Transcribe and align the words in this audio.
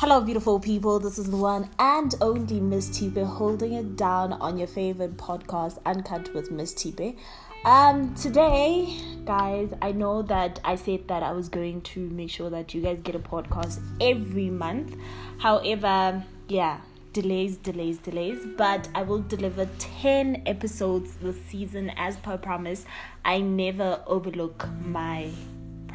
Hello, 0.00 0.20
beautiful 0.20 0.60
people. 0.60 0.98
This 1.00 1.18
is 1.18 1.30
the 1.30 1.38
one 1.38 1.70
and 1.78 2.14
only 2.20 2.60
Miss 2.60 2.90
Tipe 2.90 3.16
holding 3.16 3.72
it 3.72 3.96
down 3.96 4.34
on 4.34 4.58
your 4.58 4.66
favorite 4.66 5.16
podcast, 5.16 5.78
Uncut 5.86 6.34
with 6.34 6.50
Miss 6.50 6.74
Tipe. 6.74 7.16
Um, 7.64 8.14
today, 8.14 9.00
guys, 9.24 9.72
I 9.80 9.92
know 9.92 10.20
that 10.20 10.60
I 10.62 10.76
said 10.76 11.08
that 11.08 11.22
I 11.22 11.32
was 11.32 11.48
going 11.48 11.80
to 11.80 12.10
make 12.10 12.28
sure 12.28 12.50
that 12.50 12.74
you 12.74 12.82
guys 12.82 13.00
get 13.00 13.14
a 13.14 13.18
podcast 13.18 13.80
every 13.98 14.50
month. 14.50 14.94
However, 15.38 16.22
yeah, 16.46 16.80
delays, 17.14 17.56
delays, 17.56 17.96
delays. 17.96 18.44
But 18.58 18.90
I 18.94 19.02
will 19.02 19.22
deliver 19.22 19.66
10 19.78 20.42
episodes 20.44 21.14
this 21.22 21.40
season 21.46 21.88
as 21.96 22.18
per 22.18 22.36
promise. 22.36 22.84
I 23.24 23.40
never 23.40 24.02
overlook 24.06 24.68
my 24.84 25.30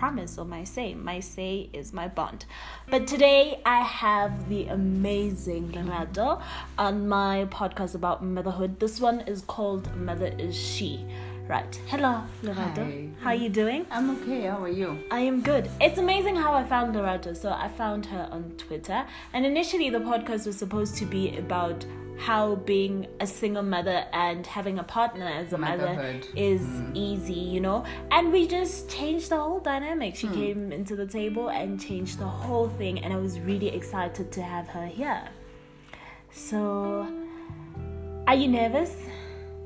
promise 0.02 0.40
or 0.40 0.46
my 0.46 0.64
say. 0.64 0.96
My 0.96 1.20
say 1.20 1.70
is 1.74 1.94
my 1.94 2.08
bond. 2.08 2.46
But 2.90 3.06
today 3.06 3.62
I 3.68 3.82
have 3.82 4.50
the 4.50 4.66
amazing 4.66 5.74
Lerato 5.74 6.42
on 6.76 7.08
my 7.08 7.46
podcast 7.52 7.94
about 7.94 8.24
motherhood. 8.24 8.80
This 8.80 9.00
one 9.00 9.20
is 9.34 9.42
called 9.42 9.96
Mother 9.96 10.34
is 10.40 10.58
She. 10.58 11.06
Right. 11.48 11.80
Hello, 11.86 12.24
Lerato. 12.42 12.84
Hi. 12.84 13.10
How 13.22 13.30
are 13.30 13.36
you 13.36 13.50
doing? 13.50 13.86
I'm 13.92 14.10
okay. 14.16 14.42
How 14.48 14.64
are 14.64 14.70
you? 14.70 14.98
I 15.12 15.20
am 15.20 15.40
good. 15.44 15.70
It's 15.80 16.00
amazing 16.00 16.36
how 16.36 16.52
I 16.52 16.64
found 16.64 16.96
Lerato. 16.96 17.38
So 17.38 17.52
I 17.52 17.68
found 17.68 18.08
her 18.08 18.28
on 18.32 18.54
Twitter. 18.58 19.06
And 19.34 19.46
initially 19.46 19.92
the 19.92 20.00
podcast 20.00 20.48
was 20.48 20.58
supposed 20.58 20.96
to 20.96 21.06
be 21.06 21.38
about 21.38 21.86
how 22.22 22.54
being 22.56 23.08
a 23.20 23.26
single 23.26 23.64
mother 23.64 24.06
and 24.14 24.46
having 24.46 24.78
a 24.78 24.84
partner 24.84 25.26
as 25.26 25.54
a 25.54 25.58
mother 25.58 26.22
is 26.36 26.62
easy, 26.94 27.34
you 27.34 27.60
know. 27.60 27.84
And 28.12 28.32
we 28.32 28.48
just 28.48 28.88
changed 28.90 29.30
the 29.30 29.38
whole 29.38 29.60
dynamic. 29.60 30.16
She 30.16 30.28
came 30.28 30.72
into 30.72 30.96
the 30.96 31.08
table 31.08 31.50
and 31.50 31.82
changed 31.82 32.20
the 32.20 32.28
whole 32.28 32.70
thing, 32.70 33.00
and 33.04 33.12
I 33.12 33.18
was 33.18 33.40
really 33.40 33.70
excited 33.70 34.32
to 34.34 34.42
have 34.44 34.68
her 34.68 34.86
here. 34.86 35.28
So, 36.32 37.08
are 38.28 38.36
you 38.36 38.50
nervous? 38.50 38.96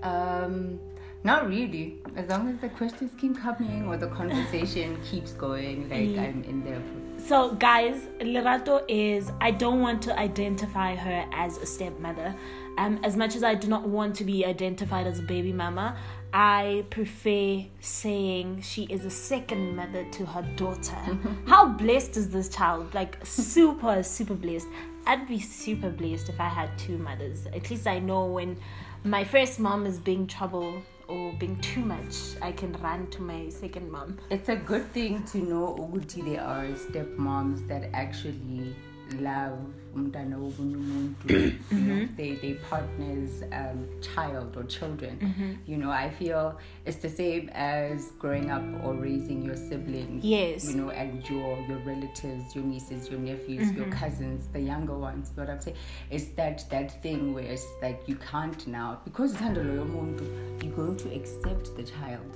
Um, 0.02 0.80
not 1.26 1.50
really. 1.50 1.98
As 2.16 2.30
long 2.30 2.48
as 2.48 2.59
the 2.61 2.70
questions 2.70 3.11
keep 3.17 3.38
coming 3.38 3.86
or 3.86 3.98
the 3.98 4.08
conversation 4.08 4.98
keeps 5.11 5.33
going, 5.33 5.89
like 5.89 6.17
I'm 6.26 6.42
in 6.45 6.64
there. 6.64 6.80
For, 6.80 7.05
So, 7.28 7.56
guys, 7.56 8.02
Lerato 8.20 8.84
is, 8.88 9.31
I 9.42 9.50
don't 9.50 9.81
want 9.81 10.04
to 10.04 10.16
identify 10.20 10.94
her 10.94 11.28
as 11.34 11.58
a 11.58 11.66
stepmother. 11.66 12.36
Um, 12.78 13.00
as 13.04 13.17
much 13.17 13.36
as 13.36 13.44
I 13.44 13.56
do 13.56 13.67
not 13.67 13.90
want 13.90 14.16
to 14.17 14.23
be 14.23 14.45
identified 14.45 15.08
as 15.08 15.17
a 15.17 15.23
baby 15.23 15.52
mama, 15.52 15.98
I 16.34 16.86
prefer 16.92 17.66
saying 17.80 18.62
she 18.62 18.84
is 18.92 19.06
a 19.06 19.09
second 19.09 19.76
mother 19.76 20.06
to 20.12 20.26
her 20.28 20.44
daughter. 20.56 21.17
How 21.48 21.66
blessed 21.66 22.16
is 22.16 22.30
this 22.30 22.48
child? 22.48 22.94
Like, 22.94 23.17
super, 23.26 24.04
super 24.04 24.36
blessed. 24.36 24.67
I'd 25.08 25.28
be 25.28 25.39
super 25.39 25.89
blessed 25.89 26.30
if 26.30 26.39
I 26.39 26.48
had 26.48 26.78
two 26.78 27.00
mothers. 27.00 27.48
At 27.48 27.72
least 27.72 27.88
I 27.88 27.98
know 27.98 28.26
when 28.26 28.56
my 29.04 29.23
first 29.23 29.60
mom 29.60 29.88
is 29.88 29.98
being 29.98 30.28
trouble 30.28 30.80
or 31.08 31.34
being 31.34 31.58
too 31.61 31.81
much, 31.81 32.16
I 32.42 32.52
can 32.52 32.73
run 32.81 33.08
to 33.08 33.22
my 33.22 33.50
second 33.50 33.92
mom. 33.92 34.17
it's 34.30 34.50
a 34.50 34.56
good 34.56 34.92
thing 34.92 35.23
to 35.31 35.38
know 35.38 35.75
Uguti 35.80 36.23
there 36.25 36.42
are 36.42 36.66
stepmoms 36.67 37.67
that 37.67 37.89
actually 37.94 38.75
love 39.14 39.58
umntana 39.95 40.38
wobunye 40.38 40.75
umuntu, 40.75 41.30
you 41.72 41.80
know, 41.88 41.95
mm-hmm. 41.95 42.16
they 42.17 42.36
they 42.36 42.53
partners 42.70 43.44
um, 43.52 43.88
child 44.02 44.58
or 44.58 44.64
children. 44.67 45.17
Mm-hmm. 45.22 45.72
You 45.72 45.78
know 45.78 45.92
i 45.92 46.09
feel 46.09 46.58
it's 46.86 46.98
the 46.98 47.09
same 47.09 47.50
as 47.53 48.11
growing 48.20 48.52
up 48.52 48.64
or 48.83 48.94
raising 48.94 49.42
your 49.44 49.56
siblings 49.56 50.23
Yes. 50.23 50.66
you 50.70 50.76
know 50.76 50.89
and 50.89 51.28
your 51.30 51.58
your 51.70 51.80
relatives 51.80 52.56
your 52.56 52.64
nieces 52.64 53.09
your 53.09 53.20
nephews 53.20 53.71
your 53.71 53.86
mm-hmm. 53.86 53.92
cousins 53.92 54.48
the 54.54 54.60
younger 54.60 54.98
ones 54.98 55.32
what 55.36 55.49
i'm 55.49 55.60
saying? 55.61 55.77
It's 56.11 56.26
that 56.36 56.66
that 56.70 57.02
thing 57.02 57.33
where 57.33 57.43
it's 57.43 57.66
like 57.82 58.02
you 58.08 58.16
can't 58.32 58.67
now 58.67 58.99
because 59.04 59.33
uthando 59.33 59.64
loyo 59.64 59.86
muntu 59.95 60.26
you're 60.64 60.76
going 60.76 60.98
to 60.98 61.10
accept 61.16 61.76
the 61.77 61.83
child. 61.83 62.30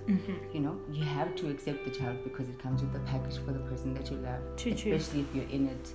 You 0.54 0.62
know 0.66 0.76
you 0.92 1.04
have 1.04 1.36
to 1.36 1.50
accept 1.50 1.84
the 1.86 1.92
child 2.00 2.18
because 2.24 2.48
it 2.50 2.58
comes 2.64 2.82
with 2.82 2.94
the 2.94 3.00
package 3.12 3.38
for 3.46 3.52
the 3.52 3.64
person 3.72 3.94
that 3.94 4.10
you 4.12 4.18
love 4.18 4.42
True, 4.58 4.74
true. 4.74 4.94
especially 4.94 5.22
if 5.22 5.36
you're 5.36 5.52
in 5.58 5.68
it 5.68 5.94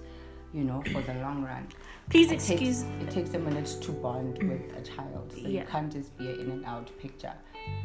you 0.55 0.65
know 0.65 0.83
for 0.93 1.03
the 1.03 1.15
long 1.15 1.43
run 1.43 1.67
Please 2.11 2.31
it 2.31 2.35
excuse 2.35 2.83
takes, 2.83 3.03
it 3.03 3.11
takes 3.11 3.35
a 3.35 3.39
minute 3.39 3.67
to 3.81 3.93
bond 3.93 4.43
with 4.43 4.77
a 4.77 4.83
child 4.83 5.33
so 5.33 5.39
Yeah. 5.39 5.61
you 5.63 5.67
can't 5.67 5.93
just 5.93 6.17
be 6.17 6.31
an 6.31 6.41
in 6.41 6.51
and 6.51 6.65
out 6.65 6.91
picture 6.99 7.33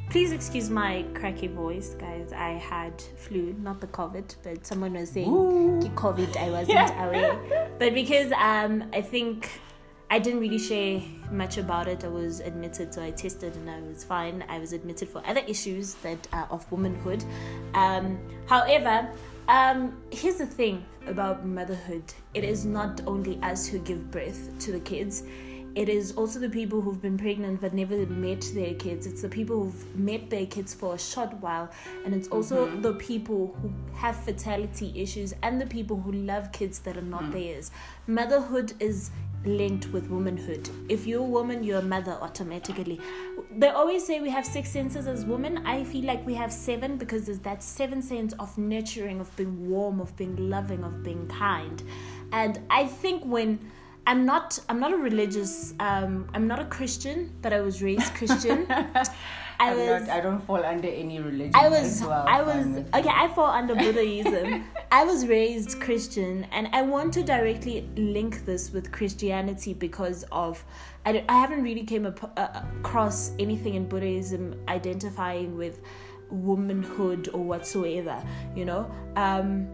Please 0.09 0.31
excuse 0.31 0.69
my 0.69 1.06
cracky 1.13 1.47
voice, 1.47 1.94
guys. 1.94 2.34
I 2.34 2.50
had 2.53 3.00
flu, 3.00 3.56
not 3.59 3.80
the 3.80 3.88
COVID, 3.88 4.35
but 4.44 4.66
someone 4.66 4.94
was 4.94 5.12
saying. 5.12 5.30
COVID. 5.96 6.35
I 6.35 6.50
wasn't 6.50 6.90
aware. 7.00 7.69
But 7.78 7.94
because 7.94 8.31
um, 8.34 8.90
I 8.91 9.01
think 9.01 9.62
I 10.09 10.18
didn't 10.18 10.40
really 10.40 10.57
share 10.57 11.01
much 11.31 11.59
about 11.59 11.88
it, 11.88 12.03
I 12.03 12.07
was 12.07 12.40
admitted, 12.40 12.91
so 12.91 13.03
I 13.03 13.12
tested 13.12 13.56
and 13.56 13.69
I 13.69 13.80
was 13.81 14.03
fine. 14.03 14.44
I 14.50 14.57
was 14.57 14.74
admitted 14.74 15.09
for 15.09 15.22
other 15.28 15.41
issues 15.41 15.94
that 16.06 16.28
are 16.34 16.47
of 16.50 16.69
womanhood. 16.72 17.24
Um, 17.75 18.18
however, 18.47 19.12
um, 19.49 20.01
here's 20.11 20.37
the 20.37 20.45
thing 20.45 20.85
about 21.07 21.45
motherhood 21.45 22.03
it 22.33 22.43
is 22.43 22.65
not 22.65 23.01
only 23.07 23.39
us 23.41 23.67
who 23.67 23.79
give 23.79 24.11
birth 24.11 24.57
to 24.59 24.71
the 24.71 24.79
kids 24.79 25.23
it 25.75 25.87
is 25.87 26.13
also 26.13 26.39
the 26.39 26.49
people 26.49 26.81
who've 26.81 27.01
been 27.01 27.17
pregnant 27.17 27.61
but 27.61 27.73
never 27.73 28.05
met 28.07 28.41
their 28.53 28.73
kids. 28.73 29.05
It's 29.05 29.21
the 29.21 29.29
people 29.29 29.63
who've 29.63 29.95
met 29.95 30.29
their 30.29 30.45
kids 30.45 30.73
for 30.73 30.95
a 30.95 30.99
short 30.99 31.31
while. 31.35 31.69
And 32.05 32.13
it's 32.13 32.27
also 32.29 32.67
the 32.81 32.93
people 32.93 33.55
who 33.61 33.71
have 33.95 34.15
fertility 34.15 34.91
issues 34.95 35.33
and 35.43 35.61
the 35.61 35.67
people 35.67 35.97
who 36.01 36.11
love 36.11 36.51
kids 36.51 36.79
that 36.79 36.97
are 36.97 37.01
not 37.01 37.31
theirs. 37.31 37.71
Motherhood 38.07 38.73
is 38.79 39.11
linked 39.45 39.88
with 39.88 40.09
womanhood. 40.09 40.69
If 40.89 41.07
you're 41.07 41.22
a 41.22 41.23
woman, 41.23 41.63
you're 41.63 41.79
a 41.79 41.83
mother 41.83 42.17
automatically. 42.22 43.00
They 43.57 43.69
always 43.69 44.05
say 44.05 44.19
we 44.19 44.29
have 44.29 44.45
six 44.45 44.69
senses 44.69 45.07
as 45.07 45.25
women. 45.25 45.66
I 45.66 45.83
feel 45.83 46.05
like 46.05 46.25
we 46.25 46.33
have 46.35 46.51
seven 46.51 46.97
because 46.97 47.25
there's 47.25 47.39
that 47.39 47.63
seven 47.63 48.01
sense 48.01 48.33
of 48.33 48.57
nurturing, 48.57 49.19
of 49.19 49.33
being 49.35 49.69
warm, 49.69 50.00
of 50.01 50.16
being 50.16 50.50
loving, 50.50 50.83
of 50.83 51.03
being 51.03 51.27
kind. 51.27 51.81
And 52.31 52.59
I 52.69 52.85
think 52.85 53.23
when 53.23 53.59
I'm 54.05 54.25
not 54.25 54.59
I'm 54.69 54.79
not 54.79 54.94
a 54.94 54.97
religious 54.97 55.73
um 55.79 56.27
I'm 56.33 56.47
not 56.47 56.59
a 56.59 56.66
Christian, 56.66 57.31
but 57.41 57.53
I 57.53 57.61
was 57.61 57.81
raised 57.81 58.13
Christian. 58.16 58.67
I 59.61 59.71
I'm 59.71 59.77
was 59.77 60.07
not, 60.07 60.09
I 60.17 60.21
don't 60.21 60.39
fall 60.41 60.63
under 60.63 60.87
any 60.87 61.19
religion. 61.19 61.51
I 61.53 61.67
was 61.69 62.01
as 62.01 62.07
well, 62.07 62.25
I 62.27 62.41
was 62.41 62.65
okay, 62.93 63.09
I 63.13 63.27
fall 63.35 63.47
under 63.47 63.75
Buddhism. 63.75 64.63
I 64.91 65.03
was 65.03 65.27
raised 65.27 65.79
Christian 65.81 66.45
and 66.51 66.67
I 66.71 66.81
want 66.81 67.13
to 67.15 67.23
directly 67.23 67.87
link 67.97 68.45
this 68.45 68.71
with 68.71 68.91
Christianity 68.91 69.73
because 69.73 70.23
of 70.31 70.63
I, 71.05 71.11
don't- 71.11 71.25
I 71.29 71.39
haven't 71.39 71.61
really 71.63 71.83
came 71.83 72.05
ap- 72.05 72.31
uh, 72.39 72.61
across 72.79 73.31
anything 73.37 73.75
in 73.75 73.87
Buddhism 73.87 74.55
identifying 74.67 75.57
with 75.57 75.81
womanhood 76.31 77.29
or 77.33 77.43
whatsoever, 77.43 78.23
you 78.55 78.65
know. 78.65 78.89
Um 79.15 79.67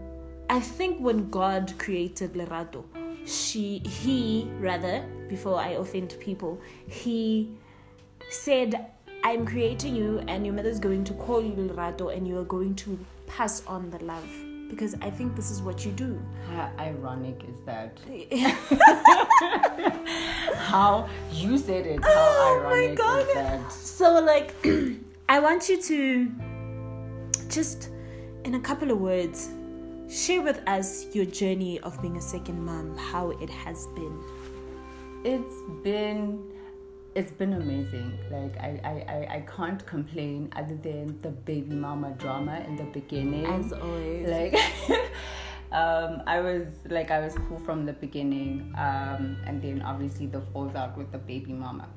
I 0.48 0.60
think 0.60 1.00
when 1.00 1.28
God 1.30 1.74
created 1.78 2.34
Lerato, 2.34 2.84
she 3.24 3.78
he 3.80 4.48
rather 4.58 5.04
before 5.28 5.58
I 5.58 5.70
offend 5.70 6.16
people, 6.20 6.60
he 6.88 7.50
said, 8.30 8.86
I'm 9.26 9.44
creating 9.44 9.96
you, 9.96 10.20
and 10.28 10.46
your 10.46 10.54
mother's 10.54 10.78
going 10.78 11.02
to 11.02 11.12
call 11.14 11.42
you 11.42 11.50
Lerato, 11.52 12.16
and 12.16 12.28
you 12.28 12.38
are 12.38 12.44
going 12.44 12.76
to 12.76 12.96
pass 13.26 13.66
on 13.66 13.90
the 13.90 13.98
love. 14.04 14.24
Because 14.70 14.94
I 15.02 15.10
think 15.10 15.34
this 15.34 15.50
is 15.50 15.60
what 15.62 15.84
you 15.84 15.90
do. 15.90 16.22
How 16.54 16.70
ironic 16.78 17.42
is 17.48 17.60
that? 17.66 17.98
How 20.54 21.08
you 21.32 21.58
said 21.58 21.86
it? 21.86 22.04
How 22.04 22.10
Oh 22.12 22.60
my 22.70 22.94
God. 22.94 23.26
is 23.28 23.34
that? 23.34 23.72
So, 23.72 24.20
like, 24.20 24.54
I 25.28 25.40
want 25.40 25.68
you 25.68 25.82
to 25.82 26.30
just, 27.48 27.90
in 28.44 28.54
a 28.54 28.60
couple 28.60 28.92
of 28.92 29.00
words, 29.00 29.48
share 30.08 30.40
with 30.40 30.60
us 30.68 31.06
your 31.12 31.24
journey 31.24 31.80
of 31.80 32.00
being 32.00 32.16
a 32.16 32.22
second 32.22 32.64
mom, 32.64 32.96
how 32.96 33.30
it 33.30 33.50
has 33.50 33.88
been. 33.96 34.22
It's 35.24 35.62
been 35.82 36.44
it's 37.16 37.32
been 37.32 37.54
amazing. 37.54 38.18
Like 38.30 38.54
I, 38.60 38.70
I, 38.84 38.90
I, 39.14 39.34
I 39.36 39.40
can't 39.56 39.84
complain 39.86 40.52
other 40.54 40.76
than 40.76 41.18
the 41.22 41.30
baby 41.30 41.74
mama 41.74 42.10
drama 42.18 42.62
in 42.68 42.76
the 42.76 42.84
beginning. 42.84 43.46
As 43.46 43.72
always. 43.72 44.28
like 44.28 44.54
um 45.72 46.22
I 46.26 46.40
was 46.40 46.66
like 46.90 47.10
I 47.10 47.20
was 47.20 47.34
cool 47.48 47.58
from 47.58 47.86
the 47.86 47.94
beginning. 47.94 48.72
Um 48.76 49.38
and 49.46 49.62
then 49.62 49.80
obviously 49.82 50.26
the 50.26 50.42
falls 50.52 50.74
out 50.74 50.96
with 50.98 51.10
the 51.10 51.18
baby 51.18 51.54
mama. 51.54 51.88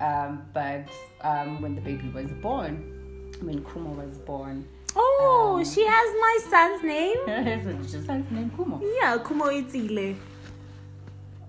Um 0.00 0.46
but 0.54 0.88
um 1.22 1.60
when 1.60 1.74
the 1.74 1.80
baby 1.80 2.08
was 2.10 2.30
born, 2.40 3.32
when 3.42 3.64
Kumo 3.64 3.90
was 3.90 4.18
born, 4.18 4.66
Oh, 4.96 5.56
Um, 5.58 5.64
she 5.64 5.84
has 5.86 6.08
my 6.26 6.38
son's 6.50 6.82
name. 6.84 7.18
it's 7.26 7.92
just 7.92 8.08
his 8.08 8.30
name 8.30 8.50
Kumo. 8.56 8.80
Yeah, 9.00 9.18
Kumo 9.18 9.46
Itzile. 9.46 10.16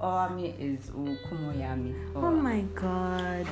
Oami 0.01 0.53
is 0.59 0.89
Yami. 0.89 1.93
Oh 2.15 2.31
my 2.31 2.61
god. 2.73 3.47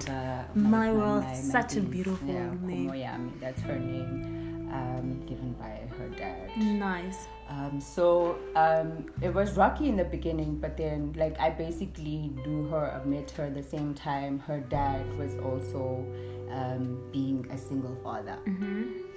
My 0.55 0.91
world, 0.91 1.25
such 1.35 1.75
a 1.77 1.81
beautiful 1.81 2.27
yeah, 2.27 2.51
name. 2.61 2.89
Kumoyami, 2.89 3.39
that's 3.39 3.61
her 3.61 3.77
name. 3.77 4.39
um, 4.71 5.21
given 5.25 5.53
by 5.53 5.81
her 5.97 6.09
dad. 6.09 6.55
Nice. 6.57 7.27
Um, 7.49 7.81
so 7.81 8.37
um, 8.55 9.05
it 9.21 9.33
was 9.33 9.57
rocky 9.57 9.89
in 9.89 9.97
the 9.97 10.03
beginning, 10.03 10.55
but 10.57 10.77
then 10.77 11.13
like 11.17 11.39
I 11.39 11.49
basically 11.49 12.31
knew 12.45 12.67
her, 12.67 12.91
I 12.91 13.05
met 13.05 13.31
her 13.31 13.49
the 13.49 13.63
same 13.63 13.93
time. 13.93 14.39
Her 14.39 14.59
dad 14.59 15.17
was 15.17 15.35
also 15.37 16.05
um, 16.51 17.01
being 17.11 17.47
a 17.51 17.57
single 17.57 17.97
father. 18.03 18.37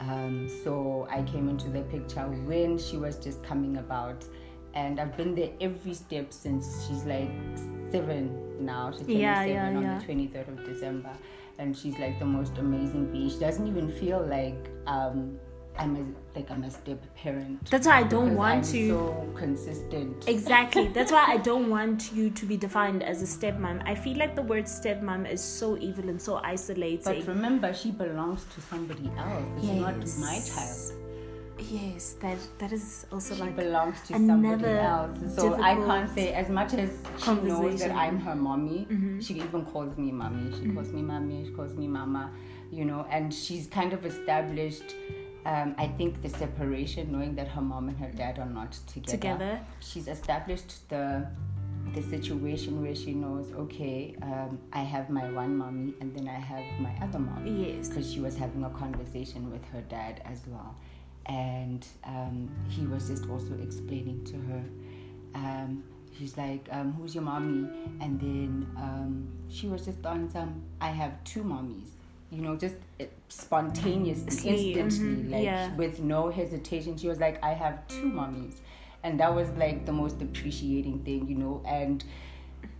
Um, 0.00 0.48
so 0.64 1.06
I 1.10 1.22
came 1.22 1.48
into 1.48 1.68
the 1.68 1.82
picture 1.82 2.22
when 2.22 2.78
she 2.78 2.96
was 2.96 3.16
just 3.16 3.42
coming 3.42 3.76
about, 3.76 4.24
and 4.74 4.98
I've 5.00 5.16
been 5.16 5.34
there 5.34 5.50
every 5.60 5.94
step 5.94 6.32
since 6.32 6.86
she's 6.86 7.04
like 7.04 7.30
seven 7.90 8.64
now. 8.64 8.92
She's 8.92 9.08
Yeah, 9.08 9.40
seven 9.40 9.52
yeah, 9.54 9.66
on 9.66 9.82
yeah. 9.82 9.98
the 9.98 10.04
twenty 10.04 10.26
third 10.28 10.48
of 10.48 10.64
December, 10.64 11.10
and 11.58 11.76
she's 11.76 11.98
like 11.98 12.18
the 12.18 12.24
most 12.24 12.56
amazing 12.58 13.12
being. 13.12 13.30
She 13.30 13.38
doesn't 13.38 13.66
even 13.66 13.90
feel 13.90 14.20
like 14.26 14.70
um, 14.86 15.38
I'm 15.78 15.96
a 15.96 16.38
like 16.38 16.50
I'm 16.50 16.64
a 16.64 16.70
step 16.70 17.02
parent. 17.16 17.64
That's 17.70 17.86
why 17.86 17.98
I 17.98 18.02
don't 18.02 18.34
want 18.34 18.66
I'm 18.66 18.72
to- 18.72 18.88
So 18.88 19.32
consistent. 19.36 20.28
Exactly. 20.28 20.88
That's 20.94 21.12
why 21.12 21.24
I 21.28 21.36
don't 21.38 21.68
want 21.70 22.12
you 22.12 22.30
to 22.30 22.46
be 22.46 22.56
defined 22.56 23.02
as 23.02 23.22
a 23.22 23.26
stepmom. 23.26 23.82
I 23.86 23.94
feel 23.94 24.16
like 24.18 24.36
the 24.36 24.42
word 24.42 24.64
stepmom 24.64 25.30
is 25.30 25.42
so 25.42 25.76
evil 25.78 26.08
and 26.08 26.20
so 26.20 26.36
isolating. 26.36 27.02
But 27.04 27.26
remember, 27.26 27.72
she 27.74 27.90
belongs 27.90 28.44
to 28.54 28.60
somebody 28.62 29.10
else. 29.16 29.44
It's 29.58 29.66
not 29.66 29.96
my 30.20 30.40
child. 30.40 30.98
Yes, 31.58 32.14
that 32.20 32.38
that 32.58 32.72
is 32.72 33.06
also 33.12 33.34
She 33.34 33.40
like 33.40 33.56
belongs 33.56 34.00
to 34.08 34.14
somebody 34.14 34.64
else. 34.64 35.18
So 35.36 35.54
I 35.62 35.74
can't 35.74 36.12
say 36.14 36.32
as 36.32 36.48
much 36.48 36.74
as 36.74 36.90
she 37.22 37.34
knows 37.34 37.80
that. 37.80 37.90
Mm-hmm. 37.90 37.98
I'm 37.98 38.20
her 38.20 38.34
mommy. 38.34 38.86
She 39.20 39.34
even 39.34 39.64
calls 39.66 39.96
me 39.96 40.10
mommy. 40.12 40.52
She 40.58 40.70
calls 40.72 40.92
me 40.92 41.02
mommy. 41.02 41.44
She 41.46 41.52
calls 41.52 41.74
me 41.74 41.86
mama. 41.86 42.30
You 42.70 42.84
know, 42.86 43.06
and 43.10 43.32
she's 43.32 43.66
kind 43.66 43.92
of 43.92 44.06
established. 44.06 44.94
Um, 45.44 45.74
I 45.76 45.88
think 45.88 46.22
the 46.22 46.28
separation, 46.28 47.10
knowing 47.10 47.34
that 47.34 47.48
her 47.48 47.60
mom 47.60 47.88
and 47.88 47.98
her 47.98 48.12
dad 48.12 48.38
are 48.38 48.46
not 48.46 48.72
together. 48.86 49.10
Together. 49.10 49.60
She's 49.80 50.06
established 50.08 50.88
the 50.88 51.26
the 51.94 52.02
situation 52.02 52.80
where 52.82 52.94
she 52.94 53.12
knows, 53.12 53.52
okay, 53.52 54.16
um, 54.22 54.58
I 54.72 54.82
have 54.82 55.10
my 55.10 55.30
one 55.30 55.58
mommy 55.58 55.94
and 56.00 56.16
then 56.16 56.28
I 56.28 56.38
have 56.38 56.64
my 56.80 56.94
other 57.02 57.18
mommy. 57.18 57.74
Yes. 57.74 57.88
because 57.88 58.10
she 58.10 58.20
was 58.20 58.36
having 58.36 58.64
a 58.64 58.70
conversation 58.70 59.50
with 59.50 59.64
her 59.66 59.82
dad 59.82 60.22
as 60.24 60.40
well. 60.46 60.74
And 61.26 61.86
um, 62.04 62.50
he 62.68 62.86
was 62.86 63.08
just 63.08 63.28
also 63.28 63.54
explaining 63.62 64.24
to 64.24 64.36
her, 64.36 64.62
um, 65.34 65.84
he's 66.10 66.36
like, 66.36 66.68
um, 66.70 66.92
Who's 66.94 67.14
your 67.14 67.24
mommy? 67.24 67.68
And 68.00 68.20
then 68.20 68.66
um, 68.76 69.28
she 69.48 69.68
was 69.68 69.84
just 69.84 70.04
on 70.04 70.30
some, 70.30 70.62
I 70.80 70.88
have 70.88 71.22
two 71.24 71.42
mommies. 71.42 71.88
You 72.30 72.40
know, 72.40 72.56
just 72.56 72.76
uh, 73.00 73.04
spontaneously, 73.28 74.30
Sleep, 74.30 74.76
instantly, 74.78 75.24
mhm, 75.24 75.32
like 75.32 75.44
yeah. 75.44 75.74
with 75.76 76.00
no 76.00 76.30
hesitation. 76.30 76.96
She 76.96 77.06
was 77.08 77.20
like, 77.20 77.42
I 77.44 77.52
have 77.52 77.86
two 77.88 78.04
mommies. 78.10 78.54
And 79.04 79.20
that 79.20 79.34
was 79.34 79.48
like 79.50 79.84
the 79.84 79.92
most 79.92 80.22
appreciating 80.22 81.00
thing, 81.00 81.28
you 81.28 81.34
know. 81.34 81.62
And 81.66 82.02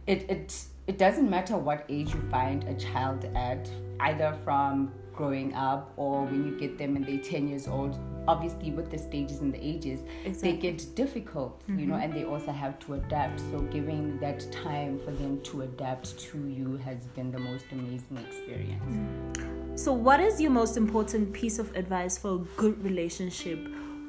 it 0.06 0.28
it 0.30 0.64
it 0.86 0.98
doesn't 0.98 1.28
matter 1.28 1.56
what 1.56 1.84
age 1.88 2.14
you 2.14 2.20
find 2.30 2.64
a 2.64 2.74
child 2.74 3.24
at, 3.34 3.68
either 4.00 4.32
from 4.44 4.92
growing 5.14 5.54
up 5.54 5.92
or 5.96 6.24
when 6.24 6.46
you 6.46 6.58
get 6.58 6.78
them 6.78 6.96
and 6.96 7.06
they're 7.06 7.18
10 7.18 7.48
years 7.48 7.68
old. 7.68 7.98
Obviously, 8.28 8.70
with 8.70 8.90
the 8.90 8.98
stages 8.98 9.40
and 9.40 9.52
the 9.52 9.58
ages, 9.64 10.00
Exactly. 10.24 10.52
they 10.52 10.56
get 10.56 10.94
difficult, 10.94 11.60
you 11.66 11.86
know, 11.86 11.94
mm-hmm. 11.94 12.02
and 12.04 12.12
they 12.12 12.24
also 12.24 12.52
have 12.52 12.78
to 12.80 12.94
adapt. 12.94 13.40
So, 13.40 13.60
giving 13.72 14.18
that 14.20 14.46
time 14.52 15.00
for 15.00 15.10
them 15.10 15.40
to 15.42 15.62
adapt 15.62 16.18
to 16.20 16.38
you 16.46 16.76
has 16.78 16.98
been 17.16 17.32
the 17.32 17.40
most 17.40 17.64
amazing 17.72 18.18
experience. 18.18 18.84
Mm. 18.88 19.78
So, 19.78 19.92
what 19.92 20.20
is 20.20 20.40
your 20.40 20.52
most 20.52 20.76
important 20.76 21.32
piece 21.32 21.58
of 21.58 21.74
advice 21.74 22.16
for 22.16 22.34
a 22.34 22.38
good 22.56 22.82
relationship 22.84 23.58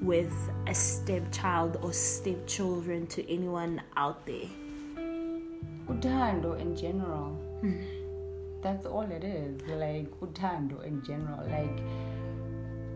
with 0.01 0.33
a 0.67 0.75
stepchild 0.75 1.79
or 1.81 1.91
stepchildren 1.91 3.07
to 3.07 3.27
anyone 3.31 3.81
out 3.97 4.25
there? 4.27 4.50
Utando 5.88 6.59
in 6.59 6.75
general. 6.75 7.31
Hmm. 7.61 8.02
That's 8.63 8.86
all 8.86 9.01
it 9.12 9.24
is. 9.24 9.62
Like 9.68 10.10
utando 10.21 10.83
in 10.86 11.04
general. 11.04 11.45
Like 11.50 11.80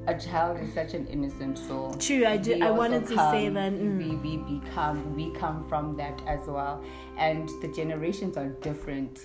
a 0.08 0.18
child 0.18 0.60
is 0.62 0.74
such 0.74 0.94
an 0.94 1.06
innocent 1.08 1.58
soul. 1.58 1.94
True, 1.96 2.26
I 2.26 2.38
We 2.38 2.62
I 2.62 2.72
wanted 2.72 3.06
to 3.08 3.16
say 3.32 3.50
that, 3.50 3.74
mm. 3.74 3.98
We, 3.98 4.16
we 4.16 4.60
become 4.60 5.14
we 5.16 5.32
come 5.32 5.68
from 5.68 5.98
that 5.98 6.22
as 6.26 6.48
well, 6.48 6.82
and 7.18 7.50
the 7.62 7.68
generations 7.68 8.38
are 8.38 8.48
different 8.48 9.20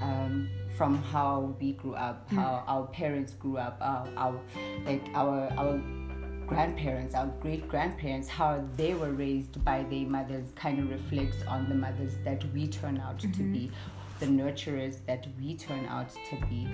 um, 0.00 0.48
from 0.76 1.02
how 1.02 1.56
we 1.60 1.72
grew 1.72 1.94
up, 1.94 2.30
Mm. 2.30 2.36
how 2.36 2.62
our 2.68 2.86
parents 2.86 3.34
grew 3.34 3.56
up, 3.58 3.76
our, 3.80 4.06
our 4.16 4.40
like 4.86 5.02
our 5.14 5.50
our 5.58 5.82
grandparents, 6.46 7.14
our 7.14 7.26
great 7.40 7.68
grandparents, 7.68 8.28
how 8.28 8.64
they 8.76 8.94
were 8.94 9.10
raised 9.12 9.64
by 9.64 9.82
their 9.90 10.06
mothers 10.06 10.46
kind 10.54 10.78
of 10.78 10.90
reflects 10.90 11.42
on 11.48 11.68
the 11.68 11.74
mothers 11.74 12.14
that 12.24 12.44
we 12.52 12.66
turn 12.68 12.98
out 12.98 13.18
to 13.20 13.42
be, 13.54 13.70
the 14.20 14.26
nurturers 14.26 15.04
that 15.06 15.26
we 15.38 15.56
turn 15.56 15.86
out 15.86 16.10
to 16.30 16.36
be. 16.48 16.68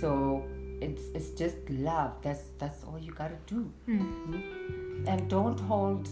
So 0.00 0.44
it's 0.80 1.02
it's 1.14 1.30
just 1.30 1.56
love. 1.70 2.12
That's 2.22 2.42
that's 2.58 2.84
all 2.84 2.98
you 2.98 3.12
gotta 3.12 3.38
do. 3.46 3.70
Mhm. 3.88 5.06
And 5.08 5.28
don't 5.28 5.58
hold 5.60 6.08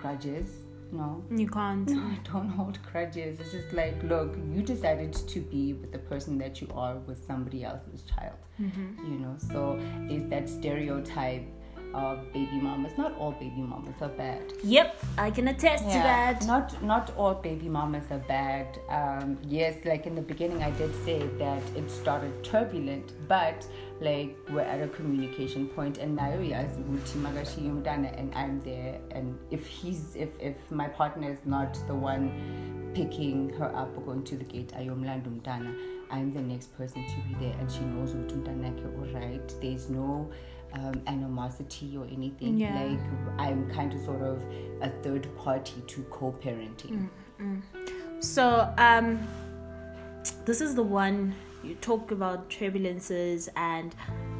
grudges. 0.00 0.46
No. 0.92 1.24
You 1.30 1.48
can't. 1.48 1.88
Don't 2.32 2.48
hold 2.48 2.78
grudges. 2.92 3.40
It's 3.40 3.50
just 3.50 3.72
like, 3.72 4.00
look, 4.04 4.36
you 4.52 4.62
decided 4.62 5.12
to 5.12 5.40
be 5.40 5.72
with 5.72 5.90
the 5.90 5.98
person 5.98 6.38
that 6.38 6.60
you 6.60 6.68
are 6.72 6.96
with 6.98 7.26
somebody 7.26 7.64
else's 7.64 8.02
child. 8.02 8.36
You 8.58 9.18
know, 9.18 9.34
so 9.50 9.76
there's 10.06 10.28
that 10.30 10.48
stereotype 10.48 11.42
of 11.94 12.32
baby 12.32 12.60
mamas. 12.60 12.92
Not 12.98 13.16
all 13.18 13.32
baby 13.32 13.62
mamas 13.62 13.94
are 14.00 14.08
bad. 14.08 14.52
Yep, 14.62 15.04
I 15.16 15.30
can 15.30 15.48
attest 15.48 15.84
to 15.84 15.98
that. 15.98 16.44
Not 16.46 16.82
not 16.82 17.16
all 17.16 17.34
baby 17.34 17.68
mamas 17.68 18.04
are 18.10 18.18
bad. 18.18 18.78
Um, 18.88 19.38
yes, 19.42 19.76
like 19.84 20.06
in 20.06 20.14
the 20.14 20.22
beginning, 20.22 20.62
I 20.62 20.70
did 20.72 20.94
say 21.04 21.26
that 21.38 21.62
it 21.76 21.90
started 21.90 22.42
turbulent, 22.42 23.12
but 23.28 23.66
like 24.00 24.36
we're 24.50 24.60
at 24.60 24.82
a 24.82 24.88
communication 24.88 25.68
point, 25.68 25.98
and 25.98 26.16
now 26.16 26.34
yes, 26.40 26.76
and 26.76 28.34
I'm 28.34 28.60
there, 28.62 28.98
and 29.12 29.38
if 29.50 29.66
he's 29.66 30.16
if 30.16 30.30
if 30.40 30.56
my 30.70 30.88
partner 30.88 31.30
is 31.30 31.38
not 31.44 31.78
the 31.86 31.94
one 31.94 32.90
picking 32.94 33.50
her 33.50 33.74
up 33.74 33.96
or 33.96 34.02
going 34.02 34.24
to 34.24 34.36
the 34.36 34.44
gate, 34.44 34.72
ayomlanda 34.76 35.26
umntana, 35.26 35.74
I'm 36.10 36.32
the 36.32 36.40
next 36.40 36.76
person 36.76 37.04
to 37.06 37.16
be 37.28 37.34
there, 37.44 37.54
and 37.60 37.70
she 37.70 37.80
knows 37.80 38.10
ukuthi 38.14 38.34
umntanakhe 38.38 38.86
all 38.98 39.20
right. 39.20 39.54
There's 39.60 39.88
no 39.90 40.30
um, 40.74 41.00
animosity 41.06 41.96
or 41.96 42.06
anything. 42.06 42.58
Yeah. 42.58 42.74
Like 42.74 43.00
I'm 43.38 43.68
kind 43.70 43.92
of 43.92 44.04
sort 44.04 44.22
of 44.22 44.42
a 44.80 44.90
third 45.02 45.34
party 45.36 45.82
to 45.86 46.02
co-parenting. 46.04 47.08
So, 48.20 48.72
um, 48.78 49.26
this 50.44 50.60
is 50.60 50.74
the 50.74 50.82
one 50.82 51.34
you 51.62 51.74
talk 51.76 52.10
about 52.10 52.48
turbulences 52.50 53.48
and 53.56 53.94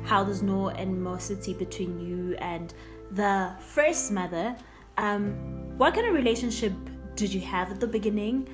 how 0.04 0.24
there's 0.24 0.42
no 0.42 0.70
animosity 0.70 1.54
between 1.54 1.98
you 2.00 2.36
and 2.38 2.72
the 3.10 3.52
first 3.60 4.12
mother. 4.12 4.56
Um, 4.96 5.34
what 5.76 5.94
kind 5.94 6.06
of 6.06 6.14
relationship 6.14 6.72
did 7.16 7.32
you 7.32 7.40
have 7.42 7.70
at 7.70 7.80
the 7.80 7.86
beginning, 7.86 8.48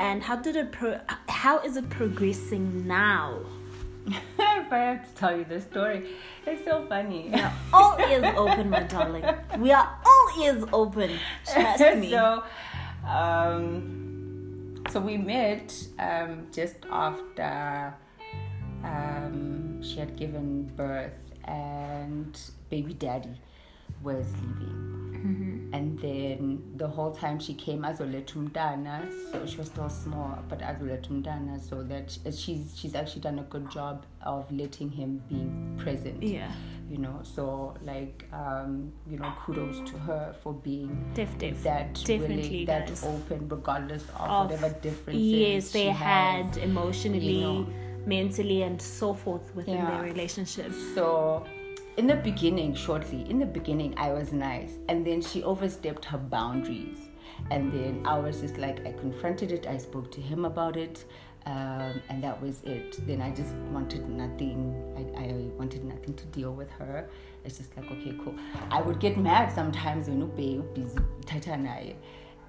and 0.00 0.22
how 0.22 0.36
did 0.36 0.56
it 0.56 0.72
pro- 0.72 1.00
how 1.28 1.58
is 1.60 1.76
it 1.76 1.88
progressing 1.90 2.86
now? 2.86 3.40
If 4.06 4.72
I 4.72 4.78
have 4.78 5.08
to 5.08 5.14
tell 5.14 5.36
you 5.36 5.44
the 5.44 5.60
story, 5.60 6.06
it's 6.46 6.64
so 6.64 6.86
funny. 6.88 7.30
We 7.32 7.40
are 7.40 7.52
all 7.72 7.98
ears 8.00 8.34
open, 8.36 8.70
my 8.70 8.82
darling. 8.82 9.24
We 9.58 9.72
are 9.72 9.98
all 10.04 10.42
ears 10.42 10.64
open. 10.72 11.10
Trust 11.50 11.80
me. 11.96 12.10
so, 12.10 12.42
um, 13.06 14.82
so 14.90 15.00
we 15.00 15.16
met 15.16 15.74
um, 15.98 16.46
just 16.52 16.76
after 16.90 17.94
um, 18.84 19.82
she 19.82 19.98
had 19.98 20.16
given 20.16 20.64
birth 20.76 21.18
and 21.44 22.38
baby 22.70 22.94
daddy 22.94 23.40
was 24.04 24.26
leaving. 24.42 24.80
And 25.72 25.98
then 25.98 26.62
the 26.76 26.86
whole 26.86 27.10
time 27.12 27.38
she 27.40 27.54
came 27.54 27.82
azoletha 27.82 28.34
umntana, 28.40 28.96
so 29.32 29.44
she 29.44 29.56
was 29.56 29.66
still 29.68 29.88
small, 29.88 30.38
but 30.48 30.60
azoletha 30.60 31.08
umntana, 31.14 31.60
so 31.68 31.82
that 31.82 32.16
she's 32.40 32.74
she's 32.78 32.94
actually 32.94 33.22
done 33.22 33.38
a 33.40 33.42
good 33.54 33.68
job 33.70 34.04
of 34.34 34.52
letting 34.52 34.90
him 34.98 35.10
be 35.30 35.40
present 35.82 36.22
yeah, 36.22 36.50
you 36.90 36.98
know 36.98 37.16
so 37.22 37.74
like 37.84 38.24
um 38.32 38.92
you 39.10 39.18
know 39.18 39.32
kudos 39.40 39.80
to 39.90 39.98
her 39.98 40.22
for 40.42 40.52
being 40.52 40.92
Def- 41.14 41.36
def- 41.38 41.62
that 41.64 41.94
definitely, 41.94 42.36
willing 42.36 42.66
that 42.66 42.92
open 43.04 43.48
regardless 43.48 44.04
of, 44.10 44.20
Of- 44.30 44.50
whatever 44.50 44.70
differences 44.80 45.22
yes, 45.44 45.72
they 45.72 45.86
had 45.86 46.44
has. 46.46 46.56
emotionally, 46.58 47.38
you 47.40 47.40
know. 47.40 47.66
mentally, 48.06 48.62
and 48.62 48.80
so 48.80 49.12
forth 49.14 49.52
within 49.56 49.74
Yeah. 49.76 49.90
their 49.90 50.02
relationship. 50.12 50.72
so 50.94 51.44
in 51.96 52.06
the 52.06 52.16
beginning 52.16 52.74
shortly 52.74 53.28
in 53.30 53.38
the 53.38 53.46
beginning 53.46 53.94
i 53.96 54.12
was 54.12 54.32
nice 54.32 54.78
and 54.88 55.06
then 55.06 55.20
she 55.20 55.42
overstepped 55.42 56.04
her 56.04 56.18
boundaries 56.18 56.96
and 57.50 57.70
then 57.72 58.02
i 58.04 58.18
was 58.18 58.40
just 58.40 58.58
like 58.58 58.84
i 58.86 58.92
confronted 58.92 59.52
it 59.52 59.66
i 59.66 59.76
spoke 59.76 60.10
to 60.10 60.20
him 60.20 60.44
about 60.44 60.76
it 60.76 61.04
Um, 61.46 62.00
and 62.08 62.24
that 62.24 62.40
was 62.40 62.62
it. 62.64 63.06
Then 63.06 63.20
I 63.20 63.30
just 63.30 63.54
wanted 63.70 64.08
nothing. 64.08 64.74
I, 64.96 65.24
I 65.24 65.26
wanted 65.58 65.84
nothing 65.84 66.14
to 66.14 66.24
deal 66.36 66.54
with 66.54 66.70
her. 66.70 67.10
It's 67.44 67.58
just 67.58 67.76
like 67.76 67.90
okay, 67.90 68.14
cool. 68.24 68.34
I 68.70 68.80
would 68.80 68.98
get 68.98 69.18
mad 69.18 69.52
sometimes 69.52 70.08
when 70.08 70.20
you 70.22 70.62
busy 70.74 70.96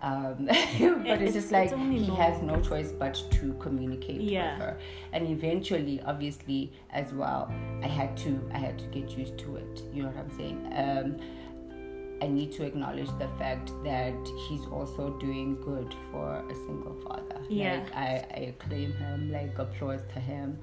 um, 0.05 0.45
but 0.45 0.55
it's, 0.55 1.21
it's, 1.21 1.33
just 1.33 1.51
like 1.51 1.71
it's 1.71 1.81
he 1.81 2.05
has 2.15 2.41
no 2.41 2.61
choice 2.61 2.91
but 2.91 3.21
to 3.31 3.53
communicate 3.59 4.21
yeah. 4.21 4.51
with 4.51 4.59
her 4.61 4.77
and 5.13 5.27
eventually 5.27 5.99
obviously 6.05 6.71
as 6.91 7.11
well 7.13 7.51
i 7.81 7.87
had 7.87 8.15
to 8.15 8.39
i 8.53 8.57
had 8.57 8.77
to 8.77 8.85
get 8.85 9.17
used 9.17 9.37
to 9.37 9.55
it 9.55 9.81
you 9.91 10.03
know 10.03 10.09
what 10.09 10.17
i'm 10.17 10.37
saying 10.37 10.71
um, 10.75 11.17
I 12.21 12.27
need 12.27 12.53
to 12.53 12.63
acknowledge 12.63 13.09
the 13.19 13.27
fact 13.37 13.71
that 13.83 14.15
he's 14.47 14.65
also 14.67 15.17
doing 15.19 15.59
good 15.61 15.93
for 16.11 16.43
a 16.49 16.55
single 16.55 16.95
father. 17.05 17.41
Yeah. 17.49 17.73
Like 17.73 17.93
I, 17.93 18.25
I 18.33 18.39
acclaim 18.53 18.93
him, 18.93 19.33
like 19.33 19.59
applause 19.59 19.99
to 20.13 20.19
him 20.21 20.57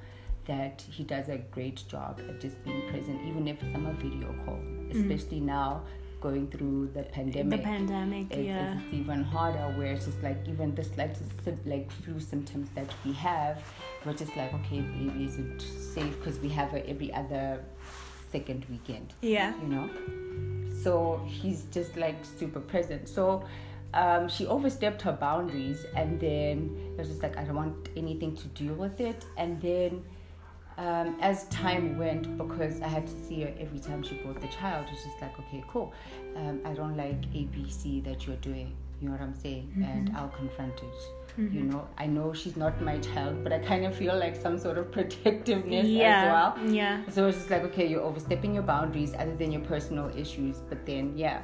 that 0.47 0.83
he 0.89 1.05
does 1.05 1.29
a 1.29 1.37
great 1.37 1.85
job 1.89 2.23
at 2.27 2.41
just 2.41 2.63
being 2.65 2.89
present, 2.89 3.21
even 3.29 3.47
if 3.47 3.63
it's 3.63 3.75
on 3.75 3.85
a 3.85 3.93
video 3.93 4.35
call. 4.47 4.57
Mm. 4.57 4.91
Especially 4.93 5.41
mm. 5.41 5.45
now 5.45 5.83
going 6.23 6.49
through 6.49 6.89
the 6.95 7.03
pandemic. 7.03 7.61
The 7.61 7.65
pandemic, 7.65 8.27
it's, 8.31 8.47
yeah. 8.47 8.79
It's 8.79 8.95
even 8.95 9.23
harder 9.23 9.77
where 9.77 9.93
it's 9.93 10.07
just 10.07 10.23
like 10.23 10.39
even 10.49 10.75
the 10.75 10.85
slightest 10.85 11.33
like 11.67 11.91
flu 11.91 12.21
symptoms 12.21 12.69
that 12.75 12.91
we 13.05 13.13
have, 13.15 13.63
we're 14.05 14.15
just 14.15 14.35
like, 14.37 14.55
okay, 14.55 14.81
baby, 14.81 15.25
is 15.25 15.39
it 15.39 15.61
safe? 15.61 16.17
Because 16.19 16.39
we 16.39 16.49
have 16.51 16.73
it 16.75 16.87
every 16.89 17.13
other 17.13 17.65
second 18.31 18.65
weekend. 18.71 19.15
Yeah. 19.21 19.53
You 19.61 19.69
know? 19.69 19.91
So 20.83 21.21
he's 21.27 21.65
just 21.65 21.97
like 21.97 22.25
super 22.25 22.61
present. 22.61 23.09
So 23.09 23.45
um, 23.95 24.29
she 24.29 24.47
overstepped 24.47 25.03
her 25.03 25.13
boundaries 25.13 25.85
and 25.95 26.19
then 26.19 26.95
it 26.95 26.99
was 26.99 27.09
just 27.09 27.23
like, 27.23 27.37
I 27.37 27.45
don't 27.45 27.57
want 27.57 27.91
anything 27.97 28.35
to 28.37 28.49
do 28.49 28.75
with 28.75 29.01
it. 29.01 29.25
And 29.37 29.61
then 29.61 30.03
um, 30.83 31.17
as 31.21 31.45
time 31.45 31.97
went, 31.97 32.37
because 32.37 32.83
I 32.83 32.89
had 32.89 33.07
to 33.07 33.25
see 33.25 33.43
her 33.43 33.53
every 33.61 33.79
time 33.79 34.03
she 34.03 34.17
brought 34.17 34.41
the 34.41 34.49
child, 34.49 34.87
it's 34.93 35.05
just 35.05 35.21
like, 35.21 35.39
okay, 35.39 35.63
cool. 35.69 35.95
Um, 36.35 36.61
I 36.65 36.75
don't 36.75 36.97
like 36.97 37.21
ABC 37.33 38.03
that 38.05 38.27
you're 38.27 38.37
doing. 38.37 38.75
You 39.01 39.09
know 39.09 39.13
what 39.13 39.21
I'm 39.21 39.35
saying? 39.35 39.69
Mm-hmm. 39.71 39.85
And 39.85 40.17
I'll 40.17 40.29
confront 40.29 40.75
it. 40.75 41.39
Mm-hmm. 41.39 41.57
You 41.57 41.63
know, 41.65 41.89
I 41.99 42.07
know 42.07 42.33
she's 42.33 42.57
not 42.57 42.83
my 42.83 42.99
child, 42.99 43.45
but 43.45 43.53
I 43.53 43.61
kind 43.61 43.85
of 43.85 43.95
feel 43.95 44.17
like 44.19 44.35
some 44.35 44.59
sort 44.59 44.77
of 44.77 44.91
protectiveness 44.97 45.87
yeah. 45.87 46.25
as 46.25 46.33
well. 46.33 46.73
Yeah. 46.73 47.03
So 47.11 47.29
it's 47.29 47.39
just 47.39 47.51
like, 47.51 47.63
okay, 47.65 47.87
you're 47.87 48.03
overstepping 48.03 48.55
your 48.55 48.65
boundaries 48.65 49.15
other 49.17 49.37
than 49.37 49.53
your 49.53 49.63
personal 49.63 50.11
issues. 50.17 50.57
But 50.69 50.85
then, 50.85 51.17
yeah, 51.17 51.43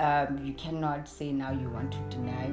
um, 0.00 0.44
you 0.44 0.52
cannot 0.54 1.08
say 1.08 1.32
now 1.32 1.52
you 1.52 1.68
want 1.70 1.92
to 1.92 1.98
deny 2.16 2.50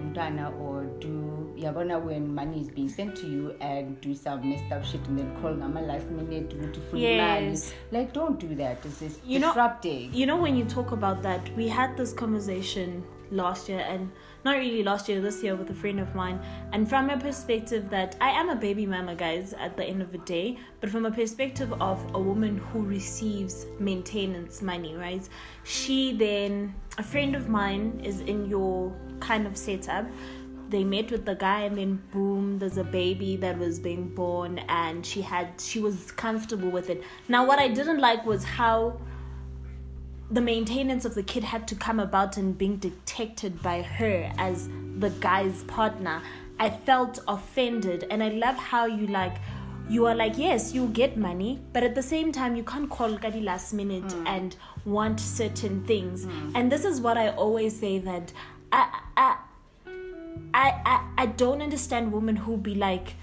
or 0.59 0.85
do 0.99 1.53
yabona 1.57 2.01
when 2.01 2.33
money 2.33 2.61
is 2.61 2.69
being 2.69 2.89
sent 2.89 3.15
to 3.15 3.27
you 3.27 3.55
and 3.61 3.99
do 4.01 4.13
some 4.13 4.47
messed 4.47 4.71
up 4.71 4.85
shit 4.85 5.01
and 5.07 5.17
then 5.17 5.41
call 5.41 5.53
them 5.53 5.75
a 5.75 5.81
last 5.81 6.07
minute 6.09 6.49
to 6.51 6.97
yes. 6.97 7.73
like 7.91 8.13
don't 8.13 8.39
do 8.39 8.53
that. 8.55 8.85
It's 8.85 9.01
is 9.01 9.19
you 9.25 9.39
disrupting. 9.39 10.11
know, 10.11 10.17
you 10.17 10.25
know 10.25 10.37
when 10.37 10.55
you 10.55 10.65
talk 10.65 10.91
about 10.91 11.23
that 11.23 11.55
we 11.55 11.67
had 11.67 11.97
this 11.97 12.13
conversation 12.13 13.03
last 13.31 13.69
year 13.69 13.79
and 13.79 14.11
not 14.43 14.57
really 14.57 14.83
last 14.83 15.07
year, 15.07 15.21
this 15.21 15.43
year 15.43 15.55
with 15.55 15.69
a 15.69 15.73
friend 15.73 15.99
of 15.99 16.13
mine. 16.15 16.39
And 16.73 16.89
from 16.89 17.09
a 17.09 17.17
perspective 17.17 17.89
that 17.89 18.15
I 18.21 18.29
am 18.29 18.49
a 18.49 18.55
baby 18.55 18.85
mama, 18.85 19.15
guys, 19.15 19.53
at 19.53 19.77
the 19.77 19.83
end 19.83 20.01
of 20.01 20.11
the 20.11 20.17
day, 20.19 20.57
but 20.79 20.89
from 20.89 21.05
a 21.05 21.11
perspective 21.11 21.73
of 21.81 21.99
a 22.15 22.19
woman 22.19 22.57
who 22.57 22.81
receives 22.81 23.65
maintenance 23.79 24.61
money, 24.61 24.95
right? 24.95 25.27
She 25.63 26.13
then, 26.13 26.73
a 26.97 27.03
friend 27.03 27.35
of 27.35 27.49
mine 27.49 28.01
is 28.03 28.21
in 28.21 28.49
your 28.49 28.95
kind 29.19 29.45
of 29.45 29.55
setup 29.57 30.05
they 30.71 30.85
met 30.85 31.11
with 31.11 31.25
the 31.25 31.35
guy 31.35 31.61
and 31.63 31.77
then 31.77 32.01
boom 32.11 32.57
there's 32.57 32.77
a 32.77 32.83
baby 32.83 33.35
that 33.35 33.57
was 33.57 33.77
being 33.77 34.07
born 34.07 34.57
and 34.69 35.05
she 35.05 35.21
had 35.21 35.49
she 35.59 35.79
was 35.79 36.11
comfortable 36.13 36.69
with 36.69 36.89
it 36.89 37.03
now 37.27 37.45
what 37.45 37.59
i 37.59 37.67
didn't 37.67 37.99
like 37.99 38.25
was 38.25 38.43
how 38.43 38.97
the 40.31 40.41
maintenance 40.41 41.03
of 41.03 41.13
the 41.13 41.23
kid 41.23 41.43
had 41.43 41.67
to 41.67 41.75
come 41.75 41.99
about 41.99 42.37
and 42.37 42.57
being 42.57 42.77
detected 42.77 43.61
by 43.61 43.81
her 43.81 44.31
as 44.37 44.69
the 44.97 45.09
guy's 45.19 45.63
partner 45.65 46.21
i 46.59 46.69
felt 46.69 47.19
offended 47.27 48.07
and 48.09 48.23
i 48.23 48.29
love 48.29 48.55
how 48.55 48.85
you 48.85 49.07
like 49.07 49.35
you 49.89 50.05
are 50.05 50.15
like 50.15 50.37
yes 50.37 50.73
you 50.73 50.87
get 50.89 51.17
money 51.17 51.59
but 51.73 51.83
at 51.83 51.95
the 51.95 52.01
same 52.01 52.31
time 52.31 52.55
you 52.55 52.63
can't 52.63 52.89
call 52.89 53.17
Kadi 53.17 53.41
last 53.41 53.73
minute 53.73 54.05
mm. 54.05 54.27
and 54.27 54.55
want 54.85 55.19
certain 55.19 55.83
things 55.83 56.25
mm. 56.25 56.51
and 56.55 56.71
this 56.71 56.85
is 56.85 57.01
what 57.01 57.17
i 57.17 57.29
always 57.29 57.77
say 57.77 57.99
that 57.99 58.31
I, 58.71 59.01
I 59.17 59.37
i 60.53 60.81
i 60.85 61.07
i 61.17 61.25
don't 61.25 61.61
understand 61.61 62.13
women 62.13 62.37
who 62.37 62.55
be 62.55 62.75
like 62.75 63.15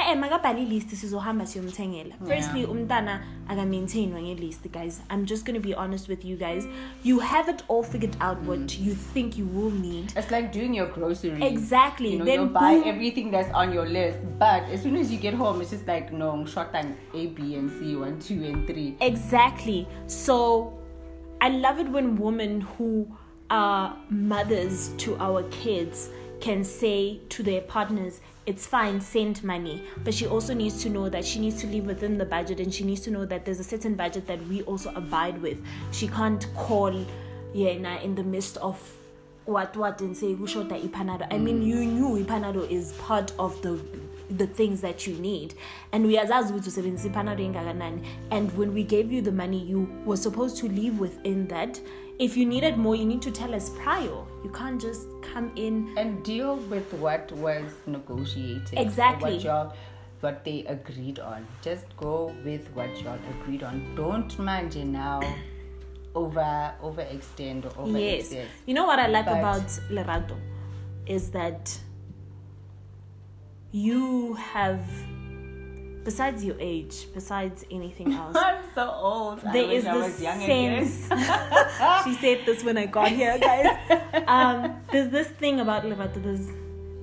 he 0.00 0.14
makabhali 0.14 0.64
list 0.64 0.88
sizohamba 0.90 1.46
siyomthengela. 1.46 2.14
Firstly 2.26 2.64
umntana 2.64 3.20
aka-maintainwa 3.48 4.22
ngelist 4.22 4.72
guys. 4.72 5.02
I'm 5.10 5.26
just 5.26 5.44
going 5.44 5.54
to 5.54 5.60
be 5.60 5.74
honest 5.74 6.08
with 6.08 6.24
you 6.24 6.36
guys. 6.36 6.66
You 7.02 7.18
have 7.20 7.50
it 7.50 7.62
all 7.68 7.82
figured 7.82 8.16
out 8.20 8.38
what 8.42 8.60
mm. 8.60 8.86
you 8.86 8.94
think 8.94 9.36
you 9.36 9.46
will 9.46 9.70
need. 9.70 10.12
It's 10.16 10.30
like 10.30 10.50
doing 10.50 10.72
your 10.72 10.86
grocery. 10.86 11.42
Exactly. 11.42 12.12
You 12.12 12.18
know, 12.20 12.24
then 12.24 12.40
you 12.40 12.46
buy 12.46 12.82
everything 12.86 13.30
that's 13.30 13.52
on 13.52 13.72
your 13.72 13.86
list. 13.86 14.18
But 14.38 14.62
as 14.70 14.82
soon 14.82 14.96
as 14.96 15.12
you 15.12 15.18
get 15.18 15.34
home 15.34 15.60
it's 15.60 15.70
just 15.70 15.86
like 15.86 16.10
no 16.10 16.30
i'm 16.30 16.46
short 16.46 16.74
on 16.74 16.96
a 17.12 17.26
b 17.26 17.56
and 17.56 17.70
c 17.70 17.94
one 17.94 18.18
two 18.18 18.44
and 18.44 18.66
three. 18.66 18.96
Exactly. 19.00 19.86
So 20.06 20.72
i 21.42 21.48
love 21.48 21.78
it 21.78 21.88
when 21.88 22.16
women 22.16 22.62
who 22.62 23.06
are 23.50 23.94
mothers 24.08 24.88
to 24.96 25.16
our 25.18 25.42
kids 25.50 26.08
can 26.42 26.64
say 26.64 27.20
to 27.28 27.42
their 27.42 27.60
partners 27.62 28.20
it's 28.44 28.66
fine, 28.66 29.00
send 29.00 29.44
money. 29.44 29.84
But 30.02 30.14
she 30.14 30.26
also 30.26 30.52
needs 30.52 30.82
to 30.82 30.88
know 30.88 31.08
that 31.08 31.24
she 31.24 31.38
needs 31.38 31.60
to 31.60 31.68
live 31.68 31.86
within 31.86 32.18
the 32.18 32.24
budget 32.24 32.58
and 32.58 32.74
she 32.74 32.82
needs 32.82 33.00
to 33.02 33.12
know 33.12 33.24
that 33.24 33.44
there's 33.44 33.60
a 33.60 33.64
certain 33.64 33.94
budget 33.94 34.26
that 34.26 34.44
we 34.48 34.62
also 34.62 34.92
abide 34.96 35.40
with. 35.40 35.64
She 35.92 36.08
can't 36.08 36.44
call 36.56 36.92
Yena 37.54 38.02
in 38.02 38.16
the 38.16 38.24
midst 38.24 38.56
of 38.56 38.76
what 39.44 39.76
what 39.76 40.00
and 40.00 40.16
say 40.16 40.34
who 40.34 40.48
shot 40.48 40.70
ipanado. 40.70 41.28
I 41.32 41.38
mean 41.38 41.62
you 41.62 41.84
knew 41.84 42.24
ipanado 42.24 42.68
is 42.68 42.92
part 42.94 43.32
of 43.38 43.62
the 43.62 43.80
the 44.30 44.46
things 44.46 44.80
that 44.80 45.06
you 45.06 45.14
need 45.18 45.54
and 45.92 46.06
we 46.06 46.14
uyazazi 46.14 46.52
ukuthi 46.52 46.68
usebenzisa 46.68 47.08
ipanado 47.08 47.42
engakanani 47.42 48.02
and 48.30 48.50
when 48.58 48.72
we 48.74 48.82
gave 48.82 49.12
you 49.12 49.20
the 49.20 49.32
money 49.32 49.58
you 49.58 49.86
were 50.06 50.16
supposed 50.16 50.56
to 50.56 50.68
live 50.68 50.98
within 50.98 51.46
that 51.48 51.80
if 52.18 52.36
you 52.36 52.46
needed 52.46 52.78
more, 52.78 52.94
you 52.94 53.04
need 53.04 53.22
to 53.22 53.30
tell 53.30 53.54
us 53.54 53.70
prior. 53.70 54.24
You 54.44 54.50
can't 54.50 54.80
just 54.80 55.06
come 55.22 55.52
in 55.56 55.94
and 55.96 56.22
deal 56.24 56.56
with 56.56 56.92
what 56.94 57.30
was 57.32 57.70
negotiated. 57.86 58.78
Exactly. 58.78 59.34
What 59.34 59.44
y'all, 59.44 59.76
what 60.20 60.44
they 60.44 60.64
agreed 60.66 61.20
on. 61.20 61.46
Just 61.62 61.84
go 61.96 62.34
with 62.44 62.68
what 62.74 62.90
y'all 63.02 63.18
agreed 63.40 63.62
on. 63.62 63.94
Don't 63.94 64.36
manage 64.38 64.76
now 64.76 65.20
over 66.14 66.74
overextend 66.82 67.64
or 67.64 67.80
over 67.80 67.98
Yes. 67.98 68.34
You 68.66 68.74
know 68.74 68.84
what 68.84 68.98
I 68.98 69.06
like 69.06 69.26
but, 69.26 69.38
about 69.38 69.66
Lerato 69.90 70.36
is 71.06 71.30
that 71.30 71.78
you 73.72 74.34
have 74.34 74.84
besides 76.04 76.44
your 76.44 76.56
age, 76.58 77.06
besides 77.14 77.64
anything 77.70 78.12
else. 78.20 78.36
I'm 78.36 78.64
so 78.74 78.90
old. 78.90 79.40
There 79.52 79.70
is 79.70 79.84
this 79.84 80.16
sense. 80.16 81.08
she 82.04 82.14
said 82.14 82.44
this 82.46 82.64
when 82.64 82.78
I 82.78 82.86
got 82.86 83.08
here, 83.08 83.38
guys. 83.38 83.66
Um, 84.26 84.76
there's 84.90 85.10
this 85.10 85.28
thing 85.28 85.60
about 85.60 85.84
Lerato. 85.84 86.22
There's 86.22 86.48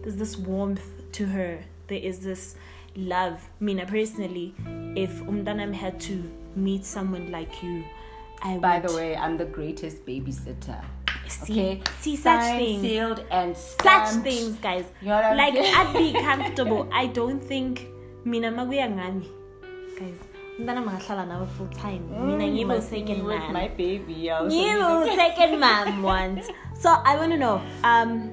there's 0.01 0.15
this 0.15 0.37
warmth 0.37 0.85
to 1.13 1.25
her. 1.25 1.59
There 1.87 1.99
is 1.99 2.19
this 2.19 2.55
love. 2.95 3.49
Mina 3.59 3.85
personally, 3.85 4.53
if 4.95 5.21
Umdanam 5.23 5.73
had 5.73 5.99
to 6.01 6.23
meet 6.55 6.85
someone 6.85 7.31
like 7.31 7.61
you, 7.63 7.83
I 8.41 8.57
By 8.57 8.79
would... 8.79 8.89
the 8.89 8.95
way, 8.95 9.15
I'm 9.15 9.37
the 9.37 9.45
greatest 9.45 10.05
babysitter. 10.05 10.83
See, 11.27 11.53
okay. 11.53 11.81
see 11.99 12.15
such 12.15 12.41
Signed, 12.41 12.57
things, 12.59 12.81
sealed, 12.81 13.23
and 13.29 13.55
stamped. 13.55 14.07
such 14.13 14.23
things, 14.23 14.55
guys. 14.57 14.85
You 15.01 15.09
know 15.09 15.33
like 15.35 15.53
I'd 15.55 15.93
be 15.93 16.11
comfortable. 16.13 16.89
I 16.91 17.05
don't 17.05 17.39
think 17.43 17.87
mina 18.29 18.51
makuya 18.51 18.89
ngami 18.89 19.25
guys 19.97 20.21
umntana 20.59 20.81
mangahlala 20.81 21.25
nawe 21.25 21.47
full 21.57 21.69
time. 21.69 22.03
Mm, 22.11 22.25
mina 22.27 22.47
ngibe 22.47 22.81
second 22.81 23.23
mom 23.23 23.53
my 23.53 23.67
baby 23.67 24.29
ngibe 24.29 25.15
second. 25.15 25.59
mom 25.59 26.03
once. 26.03 26.49
So 26.79 26.89
i 27.05 27.17
want 27.17 27.31
to 27.31 27.37
know 27.37 27.61
um 27.83 28.29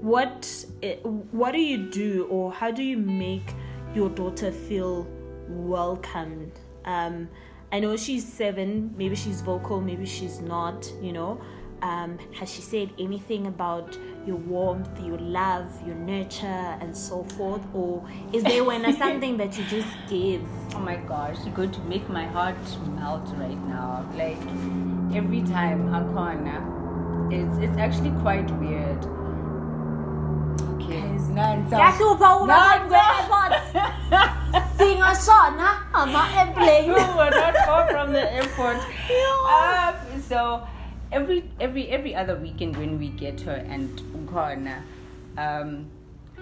what 0.00 0.66
eh, 0.82 0.96
what 1.32 1.52
do 1.52 1.58
you 1.58 1.78
do 1.90 2.26
or 2.30 2.52
how 2.52 2.70
do 2.70 2.82
you 2.82 2.98
make 2.98 3.54
your 3.94 4.10
daughter 4.10 4.52
feel 4.52 5.06
welcomed? 5.48 6.52
Um 6.84 7.28
i 7.72 7.80
know 7.80 7.96
she's 7.96 8.24
seven 8.24 8.94
maybe 8.96 9.16
she's 9.16 9.40
vocal 9.40 9.80
maybe 9.80 10.06
she's 10.06 10.40
not 10.40 10.88
you 11.02 11.12
know 11.12 11.40
um, 11.82 12.18
has 12.34 12.52
she 12.52 12.62
said 12.62 12.90
anything 12.98 13.46
about 13.46 13.96
your 14.26 14.36
warmth, 14.36 14.88
your 15.00 15.18
love, 15.18 15.68
your 15.86 15.94
nurture, 15.94 16.46
and 16.80 16.96
so 16.96 17.24
forth? 17.36 17.62
Or 17.74 18.04
is 18.32 18.42
there 18.42 18.64
when 18.64 18.82
something 18.98 19.36
that 19.36 19.56
you 19.56 19.64
just 19.64 19.88
give? 20.08 20.42
Oh 20.74 20.80
my 20.80 20.96
gosh, 20.96 21.36
you're 21.44 21.54
going 21.54 21.72
to 21.72 21.80
make 21.80 22.08
my 22.08 22.26
heart 22.26 22.56
melt 22.96 23.28
right 23.36 23.62
now. 23.66 24.08
Like 24.14 24.40
every 25.14 25.42
time 25.42 25.94
I 25.94 26.00
Hakona, 26.00 27.32
it's 27.32 27.58
it's 27.58 27.78
actually 27.78 28.10
quite 28.22 28.50
weird. 28.58 29.04
Okay. 30.74 31.16
Singashona, 34.78 35.82
I'm 35.94 36.12
not 36.12 36.30
airplane. 36.36 36.88
we're 36.92 37.30
not 37.30 37.56
far 37.66 37.90
from 37.90 38.12
the 38.12 38.32
airport. 38.32 38.78
Um, 39.46 40.22
so 40.22 40.66
every 41.16 41.50
every 41.58 41.88
every 41.88 42.14
other 42.14 42.36
weekend 42.36 42.76
when 42.76 42.98
we 42.98 43.08
get 43.08 43.40
her 43.40 43.64
and 43.74 43.88
Ukona, 44.14 44.82
um, 45.38 45.86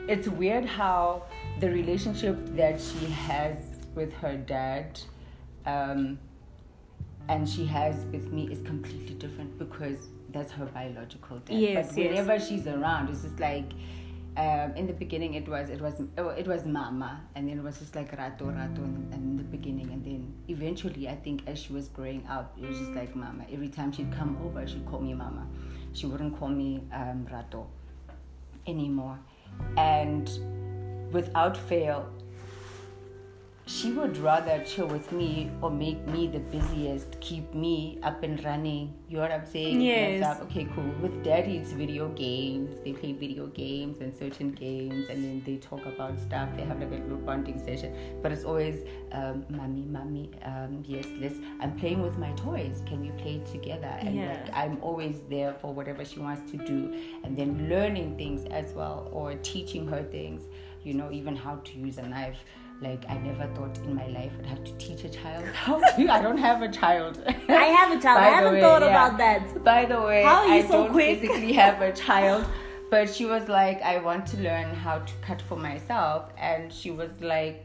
it's 0.08 0.28
weird 0.28 0.64
how 0.64 1.22
the 1.60 1.70
relationship 1.70 2.36
that 2.56 2.80
she 2.80 3.06
has 3.06 3.56
with 3.94 4.12
her 4.14 4.36
dad 4.36 5.00
um, 5.64 6.18
and 7.28 7.48
she 7.48 7.64
has 7.66 8.04
with 8.06 8.32
me 8.32 8.48
is 8.50 8.60
completely 8.62 9.14
different 9.14 9.56
because 9.58 10.08
that's 10.30 10.50
her 10.50 10.66
biological 10.66 11.38
dad. 11.38 11.56
Yes, 11.56 11.88
but 11.90 11.98
yes. 11.98 12.10
whenever 12.10 12.44
she's 12.44 12.66
around, 12.66 13.08
it's 13.08 13.22
just 13.22 13.38
like 13.38 13.70
um, 14.36 14.74
in 14.74 14.86
the 14.86 14.92
beginning 14.92 15.34
it 15.34 15.48
was 15.48 15.70
it 15.70 15.80
was 15.80 16.02
oh, 16.18 16.28
it 16.30 16.46
was 16.46 16.66
mama 16.66 17.22
and 17.34 17.48
then 17.48 17.58
it 17.58 17.62
was 17.62 17.78
just 17.78 17.94
like 17.94 18.10
rato 18.16 18.46
rato 18.52 18.78
in, 18.78 19.08
in 19.12 19.36
the 19.36 19.44
beginning 19.44 19.90
and 19.90 20.04
then 20.04 20.34
eventually 20.48 21.08
I 21.08 21.14
think 21.14 21.42
as 21.46 21.58
she 21.58 21.72
was 21.72 21.88
growing 21.88 22.26
up 22.26 22.56
it 22.60 22.68
was 22.68 22.78
just 22.78 22.92
like 22.92 23.14
mama. 23.14 23.44
Every 23.52 23.68
time 23.68 23.92
she'd 23.92 24.12
come 24.12 24.36
over, 24.44 24.66
she'd 24.66 24.86
call 24.86 25.00
me 25.00 25.14
mama. 25.14 25.46
She 25.92 26.06
wouldn't 26.06 26.38
call 26.38 26.48
me 26.48 26.82
um, 26.92 27.26
rato 27.30 27.66
anymore, 28.66 29.18
and 29.76 30.28
without 31.12 31.56
fail, 31.56 32.08
she 33.66 33.92
would 33.92 34.18
rather 34.18 34.62
chill 34.64 34.86
with 34.86 35.10
me 35.10 35.50
or 35.62 35.70
make 35.70 36.06
me 36.08 36.26
the 36.26 36.38
busiest, 36.38 37.18
keep 37.20 37.54
me 37.54 37.98
up 38.02 38.22
and 38.22 38.44
running. 38.44 38.92
You 39.08 39.16
know 39.16 39.22
what 39.22 39.32
I'm 39.32 39.46
saying? 39.46 39.80
Yes. 39.80 40.38
Okay, 40.42 40.66
cool. 40.74 40.92
With 41.00 41.24
daddy, 41.24 41.56
it's 41.56 41.72
video 41.72 42.08
games. 42.10 42.76
They 42.84 42.92
play 42.92 43.12
video 43.12 43.46
games 43.46 44.00
and 44.00 44.14
certain 44.14 44.52
games, 44.52 45.06
and 45.08 45.24
then 45.24 45.42
they 45.46 45.56
talk 45.56 45.86
about 45.86 46.20
stuff. 46.20 46.54
They 46.56 46.62
have 46.64 46.78
like 46.78 46.90
a 46.90 46.96
little 46.96 47.16
bonding 47.16 47.58
session. 47.64 47.96
But 48.22 48.32
it's 48.32 48.44
always, 48.44 48.82
um, 49.12 49.46
mommy, 49.48 49.82
mommy, 49.82 50.30
um, 50.44 50.82
yes, 50.86 51.06
let's. 51.18 51.36
I'm 51.60 51.74
playing 51.78 52.02
with 52.02 52.18
my 52.18 52.32
toys. 52.32 52.82
Can 52.84 53.00
we 53.00 53.12
play 53.22 53.40
together? 53.50 53.96
And 54.00 54.14
Yeah. 54.14 54.28
like, 54.44 54.54
I'm 54.54 54.76
always 54.82 55.22
there 55.30 55.54
for 55.54 55.72
whatever 55.72 56.04
she 56.04 56.20
wants 56.20 56.50
to 56.50 56.58
do, 56.58 56.92
and 57.24 57.34
then 57.34 57.66
learning 57.70 58.18
things 58.18 58.44
as 58.50 58.74
well, 58.74 59.08
or 59.10 59.34
teaching 59.36 59.86
her 59.88 60.02
things. 60.02 60.42
You 60.82 60.92
know, 60.92 61.10
even 61.10 61.34
how 61.34 61.56
to 61.64 61.78
use 61.78 61.96
a 61.96 62.06
knife. 62.06 62.44
Like 62.84 63.04
I 63.08 63.16
never 63.18 63.46
thought 63.54 63.76
in 63.78 63.94
my 63.94 64.06
life 64.08 64.32
I'd 64.40 64.46
have 64.46 64.62
to 64.64 64.72
teach 64.84 65.04
a 65.04 65.08
child 65.08 65.44
how 65.54 65.78
to. 65.80 66.08
I 66.16 66.20
don't 66.22 66.36
have 66.48 66.60
a 66.62 66.70
child. 66.80 67.14
I 67.48 67.64
have 67.78 67.90
a 67.98 68.00
child. 68.04 68.18
I 68.20 68.28
haven't 68.36 68.54
way, 68.54 68.60
thought 68.60 68.82
yeah. 68.82 68.90
about 68.94 69.18
that. 69.18 69.64
By 69.64 69.86
the 69.86 70.00
way, 70.00 70.22
How 70.22 70.40
are 70.42 70.48
you 70.48 70.54
I 70.54 70.62
so 70.62 70.72
don't 70.84 70.92
quick? 70.92 71.20
physically 71.20 71.52
have 71.54 71.80
a 71.80 71.92
child, 71.92 72.46
but 72.90 73.08
she 73.14 73.24
was 73.24 73.48
like, 73.48 73.80
I 73.82 73.98
want 73.98 74.26
to 74.32 74.36
learn 74.48 74.74
how 74.74 74.98
to 74.98 75.12
cut 75.22 75.40
for 75.48 75.56
myself, 75.56 76.30
and 76.36 76.72
she 76.72 76.90
was 76.90 77.10
like, 77.20 77.64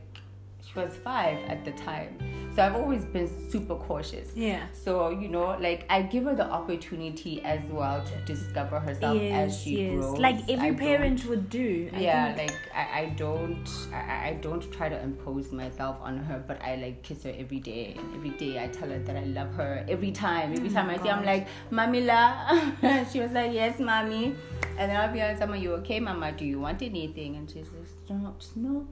she 0.66 0.80
was 0.80 0.96
five 1.04 1.38
at 1.48 1.66
the 1.66 1.72
time, 1.72 2.18
so 2.60 2.66
I've 2.66 2.76
always 2.76 3.06
been 3.06 3.30
super 3.50 3.76
cautious. 3.76 4.32
Yeah. 4.36 4.68
So 4.74 5.12
you 5.12 5.30
know, 5.30 5.58
like 5.62 5.86
I 5.90 6.02
give 6.02 6.26
her 6.26 6.36
the 6.36 6.46
opportunity 6.46 7.42
as 7.44 7.64
well 7.72 8.04
to 8.04 8.16
discover 8.26 8.82
herself 8.82 9.22
as 9.22 9.58
she 9.58 9.84
yes. 9.84 9.96
grows. 9.96 10.20
Like 10.20 10.36
I 10.36 10.52
every 10.52 10.72
don't- 10.72 10.78
parent 10.80 11.26
would 11.26 11.50
do. 11.50 11.90
I 11.94 12.00
yeah, 12.02 12.34
think. 12.34 12.52
like 12.52 12.60
I, 12.76 13.00
I 13.00 13.06
don't 13.16 13.70
I, 13.94 14.30
I 14.30 14.40
don't 14.42 14.70
try 14.74 14.90
to 14.90 15.02
impose 15.02 15.54
myself 15.54 16.00
on 16.02 16.18
her, 16.18 16.44
but 16.46 16.62
I 16.62 16.76
like 16.76 17.02
kiss 17.02 17.24
her 17.24 17.34
every 17.38 17.62
day. 17.62 17.96
And 17.98 18.14
every 18.14 18.32
day 18.32 18.62
I 18.62 18.68
tell 18.68 18.90
her 18.90 19.00
that 19.00 19.16
I 19.16 19.24
love 19.24 19.54
her 19.54 19.86
every 19.88 20.12
time. 20.12 20.52
Every 20.52 20.70
oh 20.70 20.74
time 20.74 20.90
I 20.90 20.98
see, 21.02 21.10
I'm 21.10 21.24
like, 21.24 21.48
Mamila. 21.72 23.10
she 23.12 23.22
was 23.22 23.32
like, 23.32 23.54
Yes, 23.54 23.80
mommy. 23.80 24.36
And 24.78 24.92
then 24.92 24.98
I'll 24.98 25.14
be 25.14 25.20
like, 25.20 25.40
Mama, 25.40 25.56
you 25.56 25.76
okay, 25.76 26.02
Mama? 26.02 26.34
Do 26.34 26.44
you 26.44 26.60
want 26.60 26.82
anything? 26.82 27.38
And 27.38 27.50
she 27.50 27.64
says, 27.64 27.94
No, 28.10 28.36
no. 28.58 28.88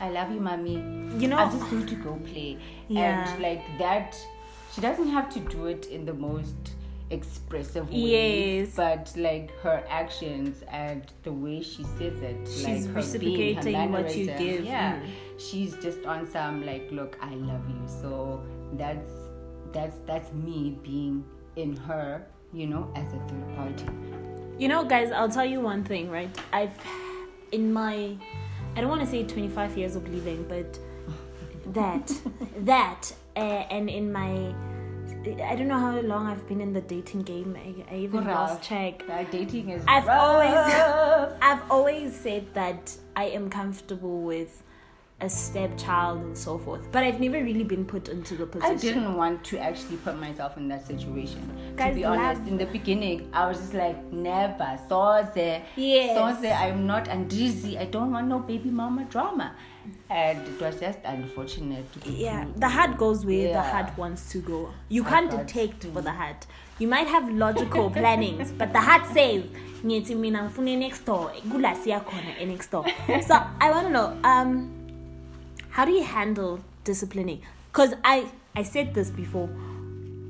I 0.00 0.10
love 0.10 0.30
you, 0.32 0.40
mommy. 0.40 0.74
You 1.18 1.28
know- 1.28 1.36
I'm 1.38 1.50
just 1.50 1.68
going 1.70 1.86
to 1.86 1.94
go 1.96 2.14
play. 2.16 2.58
Yeah. 2.88 3.30
And 3.32 3.42
like 3.42 3.62
that, 3.78 4.16
she 4.72 4.80
doesn't 4.80 5.08
have 5.08 5.28
to 5.34 5.40
do 5.40 5.66
it 5.66 5.86
in 5.86 6.04
the 6.04 6.14
most 6.14 6.54
expressive 7.10 7.88
way 7.90 8.60
Yes. 8.60 8.74
but 8.76 9.10
like 9.16 9.50
her 9.60 9.82
actions 9.88 10.62
and 10.70 11.10
the 11.22 11.32
way 11.32 11.62
she 11.62 11.82
says 11.96 12.12
it 12.20 12.36
She's 12.46 12.64
like 12.64 12.74
her 12.74 13.18
being, 13.18 13.54
reciprocating 13.56 13.92
what 13.92 14.14
you 14.14 14.26
give. 14.26 14.64
yeah 14.66 14.96
Mm. 15.00 15.08
she's 15.38 15.74
just 15.76 16.04
on 16.04 16.30
some 16.30 16.66
like 16.66 16.86
look 16.92 17.16
i 17.22 17.34
love 17.34 17.62
you 17.66 17.80
so 17.86 18.42
that's 18.74 19.08
that's 19.72 19.96
that's 20.06 20.30
me 20.34 20.76
being 20.82 21.24
in 21.56 21.74
her 21.76 22.26
you 22.52 22.66
know 22.66 22.92
as 22.94 23.06
a 23.14 23.18
third 23.28 23.56
party 23.56 23.86
You 24.58 24.68
know, 24.68 24.84
guys, 24.84 25.10
I'll 25.12 25.30
tell 25.30 25.46
you 25.46 25.60
one 25.60 25.84
thing, 25.84 26.10
right? 26.10 26.28
I've, 26.52 26.72
in 27.52 27.72
my, 27.72 28.16
I 28.76 28.80
don't 28.80 28.88
want 28.90 29.00
to 29.00 29.06
say 29.06 29.24
25 29.24 29.76
years 29.76 29.96
of 29.96 30.08
living, 30.08 30.44
but 30.48 30.78
that, 31.74 32.12
that, 32.58 33.12
uh, 33.36 33.40
and 33.40 33.90
in 33.90 34.12
my, 34.12 34.54
I 35.42 35.56
don't 35.56 35.68
know 35.68 35.78
how 35.78 35.98
long 36.00 36.26
I've 36.26 36.46
been 36.46 36.60
in 36.60 36.72
the 36.72 36.80
dating 36.80 37.22
game. 37.22 37.56
I, 37.58 37.94
I 37.94 37.98
even 37.98 38.24
lost 38.26 38.62
check. 38.62 39.06
Like, 39.08 39.30
dating 39.30 39.70
is 39.70 39.82
I've 39.88 40.06
rough. 40.06 40.20
always, 40.20 41.38
I've 41.42 41.70
always 41.70 42.14
said 42.14 42.46
that 42.54 42.96
I 43.16 43.24
am 43.24 43.50
comfortable 43.50 44.22
with 44.22 44.62
a 45.20 45.28
stepchild 45.28 46.20
and 46.20 46.38
so 46.38 46.58
forth, 46.58 46.80
but 46.92 47.02
I've 47.02 47.18
never 47.20 47.42
really 47.42 47.64
been 47.64 47.84
put 47.84 48.08
into 48.08 48.36
the 48.36 48.46
position. 48.46 48.76
I 48.76 48.76
didn't 48.76 49.16
want 49.16 49.42
to 49.46 49.58
actually 49.58 49.96
put 49.96 50.16
myself 50.18 50.56
in 50.56 50.68
that 50.68 50.86
situation. 50.86 51.40
Guys, 51.76 51.94
to 51.94 51.94
be 51.96 52.04
honest, 52.04 52.42
in 52.42 52.56
the 52.56 52.66
beginning, 52.66 53.28
I 53.32 53.48
was 53.48 53.58
just 53.58 53.74
like, 53.74 54.00
never. 54.12 54.78
Soze. 54.88 55.62
Yes. 55.74 56.16
Soze, 56.16 56.56
I'm 56.56 56.86
not 56.86 57.06
Andrizi. 57.06 57.76
I 57.78 57.86
don't 57.86 58.12
want 58.12 58.28
no 58.28 58.38
baby 58.38 58.70
mama 58.70 59.04
drama. 59.06 59.56
And 60.08 60.46
it 60.46 60.60
was 60.60 60.78
just 60.78 61.00
unfortunate. 61.04 61.84
Yeah, 62.04 62.46
the 62.56 62.68
heart 62.68 62.96
goes 62.96 63.24
where 63.24 63.52
the 63.52 63.62
heart 63.62 63.96
wants 63.98 64.30
to 64.32 64.38
go. 64.38 64.72
You 64.88 65.02
My 65.02 65.08
can't 65.10 65.30
detect 65.30 65.84
for 65.84 66.00
the 66.00 66.12
heart. 66.12 66.46
You 66.78 66.86
might 66.86 67.08
have 67.08 67.28
logical 67.32 67.90
plannings, 68.00 68.52
but 68.52 68.72
the 68.72 68.80
heart 68.80 69.06
says, 69.06 69.44
"Ngithi 69.82 70.14
mina 70.16 70.40
ngifuna 70.40 70.78
next 70.78 71.04
door, 71.04 71.32
kula 71.48 71.74
siya 71.74 72.04
khona 72.04 72.46
next 72.46 72.70
door." 72.70 72.84
So 73.26 73.34
I 73.60 73.70
want 73.70 73.86
to 73.88 73.92
know, 73.92 74.18
um, 74.24 74.77
how 75.70 75.84
do 75.84 75.92
you 75.92 76.04
handle 76.04 76.60
disciplining? 76.84 77.42
Because 77.72 77.94
I 78.04 78.30
I 78.54 78.62
said 78.62 78.94
this 78.94 79.10
before. 79.10 79.48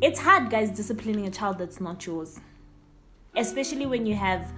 It's 0.00 0.20
hard, 0.20 0.50
guys, 0.50 0.70
disciplining 0.70 1.26
a 1.26 1.30
child 1.30 1.58
that's 1.58 1.80
not 1.80 2.06
yours, 2.06 2.38
especially 3.36 3.86
when 3.86 4.06
you 4.06 4.14
have 4.14 4.52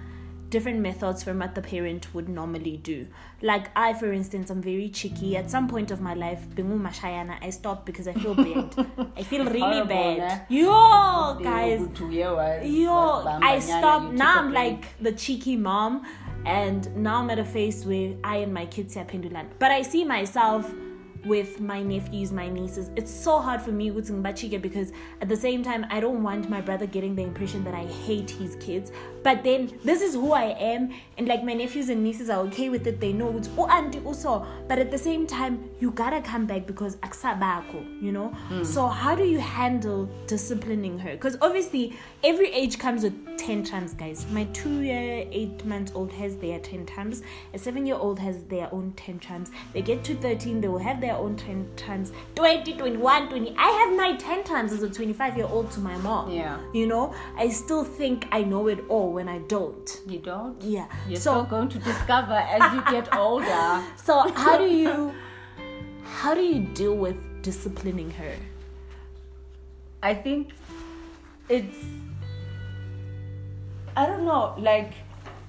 different 0.51 0.79
methods 0.79 1.23
from 1.23 1.39
what 1.39 1.55
the 1.55 1.61
parent 1.61 2.13
would 2.13 2.29
normally 2.29 2.77
do. 2.77 3.07
Like 3.41 3.69
I, 3.75 3.93
for 3.93 4.11
instance, 4.13 4.51
I'm 4.51 4.61
very 4.61 4.89
cheeky. 4.89 5.35
At 5.35 5.49
some 5.49 5.67
point 5.67 5.89
of 5.89 5.99
my 6.01 6.13
life, 6.13 6.41
Bingu 6.55 6.79
Mashayana, 6.79 7.37
I 7.41 7.49
stopped 7.49 7.85
because 7.87 8.07
I 8.07 8.13
feel 8.13 8.35
bad. 8.35 8.75
I 9.17 9.23
feel 9.23 9.45
really 9.45 9.81
bad. 9.87 10.45
Yo, 10.49 11.39
guys, 11.41 11.79
were 11.81 11.87
two 11.87 12.11
year 12.11 12.33
was- 12.35 12.69
Yo, 12.69 12.93
I 13.41 13.57
stopped. 13.59 14.13
Now 14.13 14.37
I'm 14.39 14.53
like 14.53 14.83
the 15.01 15.13
cheeky 15.13 15.55
mom, 15.55 16.05
and 16.45 16.95
now 16.95 17.15
I'm 17.21 17.29
at 17.31 17.39
a 17.39 17.45
phase 17.45 17.85
where 17.85 18.13
I 18.23 18.37
and 18.45 18.53
my 18.53 18.65
kids 18.67 18.95
are 18.97 19.05
pendulan. 19.05 19.47
But 19.57 19.71
I 19.71 19.81
see 19.81 20.03
myself 20.03 20.69
with 21.25 21.59
my 21.59 21.81
nephews, 21.81 22.31
my 22.31 22.49
nieces. 22.49 22.89
It's 22.95 23.11
so 23.11 23.39
hard 23.39 23.61
for 23.61 23.71
me 23.71 23.91
with 23.91 24.09
Ngibachike 24.09 24.61
because 24.61 24.91
at 25.21 25.29
the 25.29 25.35
same 25.35 25.63
time 25.63 25.85
I 25.89 25.99
don't 25.99 26.23
want 26.23 26.49
my 26.49 26.61
brother 26.61 26.85
getting 26.85 27.15
the 27.15 27.23
impression 27.23 27.63
that 27.63 27.73
I 27.73 27.85
hate 27.85 28.29
his 28.29 28.55
kids. 28.55 28.91
But 29.23 29.43
then 29.43 29.71
this 29.83 30.01
is 30.01 30.13
who 30.13 30.31
I 30.31 30.45
am, 30.59 30.91
and 31.17 31.27
like 31.27 31.43
my 31.43 31.53
nephews 31.53 31.89
and 31.89 32.03
nieces 32.03 32.29
are 32.29 32.39
okay 32.47 32.69
with 32.69 32.87
it. 32.87 32.99
They 32.99 33.13
know 33.13 33.37
it's 33.37 33.49
oh 33.57 33.67
auntie 33.67 34.01
oh, 34.03 34.07
also. 34.07 34.45
But 34.67 34.79
at 34.79 34.89
the 34.89 34.97
same 34.97 35.27
time, 35.27 35.69
you 35.79 35.91
gotta 35.91 36.21
come 36.21 36.45
back 36.45 36.65
because 36.65 36.95
aksabako, 36.97 38.01
you 38.01 38.11
know. 38.11 38.29
Hmm. 38.29 38.63
So 38.63 38.87
how 38.87 39.15
do 39.15 39.23
you 39.23 39.39
handle 39.39 40.09
disciplining 40.27 40.97
her? 40.99 41.11
Because 41.11 41.37
obviously 41.41 41.95
every 42.23 42.51
age 42.51 42.79
comes 42.79 43.03
with 43.03 43.30
tantrums, 43.41 43.93
guys. 43.93 44.25
My 44.31 44.43
two-year, 44.53 45.27
eight 45.31 45.65
months 45.65 45.91
old 45.95 46.11
has 46.13 46.35
their 46.37 46.59
10 46.59 46.85
times. 46.85 47.23
A 47.53 47.57
seven-year-old 47.57 48.19
has 48.19 48.43
their 48.45 48.69
own 48.71 48.93
10 48.95 49.19
times. 49.19 49.51
They 49.73 49.81
get 49.81 50.03
to 50.05 50.15
13, 50.15 50.61
they 50.61 50.67
will 50.67 50.77
have 50.77 51.01
their 51.01 51.15
own 51.15 51.35
tantrums. 51.35 52.11
20, 52.35 52.73
21, 52.73 53.29
20. 53.29 53.55
I 53.57 53.67
have 53.67 53.97
my 53.97 54.15
10 54.15 54.43
times 54.43 54.71
as 54.71 54.83
a 54.83 54.89
25-year-old 54.89 55.71
to 55.71 55.79
my 55.79 55.97
mom. 55.97 56.29
Yeah. 56.31 56.59
You 56.73 56.85
know, 56.85 57.13
I 57.35 57.49
still 57.49 57.83
think 57.83 58.27
I 58.31 58.43
know 58.43 58.67
it 58.67 58.79
all 58.89 59.11
when 59.11 59.27
I 59.27 59.39
don't. 59.39 59.89
You 60.07 60.19
don't? 60.19 60.61
Yeah. 60.61 60.87
You're 61.07 61.19
so 61.19 61.43
going 61.43 61.69
to 61.69 61.79
discover 61.79 62.33
as 62.33 62.73
you 62.73 62.83
get 62.91 63.13
older. 63.15 63.83
so 63.95 64.31
how 64.33 64.57
do 64.57 64.67
you 64.67 65.13
how 66.03 66.35
do 66.35 66.41
you 66.41 66.59
deal 66.75 66.95
with 66.95 67.17
disciplining 67.41 68.11
her? 68.11 68.35
I 70.03 70.13
think 70.13 70.51
it's 71.49 71.77
I 73.95 74.05
don't 74.05 74.23
know, 74.23 74.55
like 74.57 74.93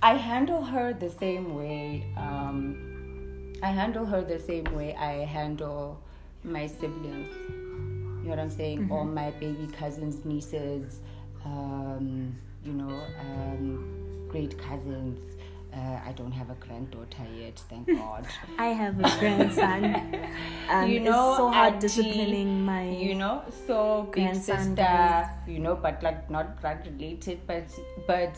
I 0.03 0.15
handle 0.15 0.63
her 0.63 0.93
the 0.93 1.11
same 1.11 1.55
way. 1.55 2.05
Um, 2.17 3.53
I 3.63 3.69
handle 3.69 4.05
her 4.05 4.23
the 4.23 4.41
same 4.41 4.65
way 4.75 4.95
I 4.97 5.25
handle 5.25 6.01
my 6.43 6.67
siblings. 6.67 7.29
You 7.49 8.25
know 8.25 8.31
what 8.31 8.39
I'm 8.41 8.51
saying? 8.51 8.89
All 8.91 9.05
my 9.05 9.31
baby 9.33 9.69
cousins, 9.73 10.25
nieces, 10.25 10.99
um, 11.45 12.37
you 12.65 12.73
know, 12.73 13.01
um, 13.21 14.27
great 14.29 14.59
cousins, 14.59 15.32
Uh, 15.75 15.99
I 16.07 16.13
don't 16.13 16.33
have 16.33 16.51
a 16.51 16.55
granddaughter 16.55 17.25
yet, 17.35 17.59
thank 17.71 17.87
God. 17.99 18.27
I 18.59 18.67
have 18.67 18.99
a 18.99 19.19
grandson. 19.19 20.19
Um, 20.71 20.89
you 20.89 21.01
know, 21.01 21.29
it's 21.31 21.37
so 21.39 21.51
hard 21.51 21.75
auntie, 21.75 21.87
disciplining 21.87 22.65
my. 22.65 22.89
you 22.89 23.15
know, 23.15 23.43
so 23.67 24.05
big 24.05 24.25
grandson 24.25 24.77
sister, 24.77 25.31
you 25.47 25.59
know, 25.59 25.75
but 25.75 26.03
like 26.03 26.31
not 26.31 26.61
blood 26.63 26.87
related, 26.87 27.41
but 27.47 27.65
but 28.07 28.37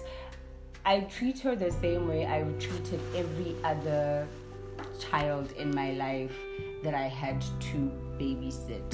I 0.85 1.01
treat 1.01 1.39
her 1.41 1.55
the 1.55 1.71
same 1.71 2.09
way 2.09 2.27
I 2.27 2.43
treated 2.59 3.01
every 3.15 3.55
other 3.63 4.27
child 4.99 5.53
in 5.53 5.73
my 5.75 5.93
life 5.93 6.35
that 6.83 6.95
I 6.95 7.09
had 7.09 7.41
to 7.41 7.93
babysit. 8.19 8.91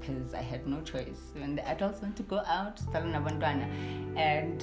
Because 0.00 0.34
I 0.34 0.42
had 0.42 0.66
no 0.66 0.80
choice. 0.82 1.20
When 1.34 1.56
the 1.56 1.66
adults 1.66 2.02
want 2.02 2.14
to 2.18 2.22
go 2.24 2.38
out, 2.46 2.78
sala 2.92 3.06
nabantwana, 3.06 3.66
and 4.16 4.62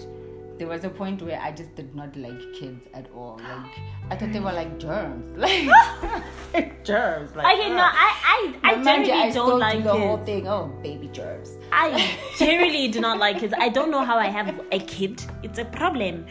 there 0.57 0.67
was 0.67 0.83
a 0.83 0.89
point 0.89 1.21
where 1.21 1.39
I 1.39 1.51
just 1.51 1.75
did 1.75 1.95
not 1.95 2.15
like 2.15 2.39
kids 2.53 2.87
at 2.93 3.09
all. 3.13 3.39
Like 3.51 3.79
I 4.09 4.15
thought 4.15 4.33
they 4.33 4.39
were 4.39 4.51
like 4.51 4.77
germs, 4.79 5.37
like 5.37 6.83
germs. 6.83 7.35
Like 7.35 7.57
Okay, 7.57 7.69
no. 7.69 7.81
I 7.81 8.11
I, 8.33 8.59
I 8.63 8.75
Now, 8.75 8.83
mind 8.83 9.07
you, 9.07 9.13
I 9.13 9.29
don't 9.31 9.49
do 9.49 9.57
like 9.57 9.83
the 9.83 9.93
whole 9.93 10.23
thing. 10.23 10.47
Oh, 10.47 10.67
baby 10.83 11.07
germs. 11.07 11.57
I 11.71 12.17
generally 12.37 12.87
do 12.89 12.99
not 12.99 13.19
like 13.19 13.39
kids. 13.39 13.53
I 13.57 13.69
don't 13.69 13.91
know 13.91 14.03
how 14.03 14.17
I 14.17 14.27
have 14.27 14.59
a 14.71 14.79
kid. 14.79 15.23
It's 15.43 15.59
a 15.59 15.65
problem. 15.65 16.25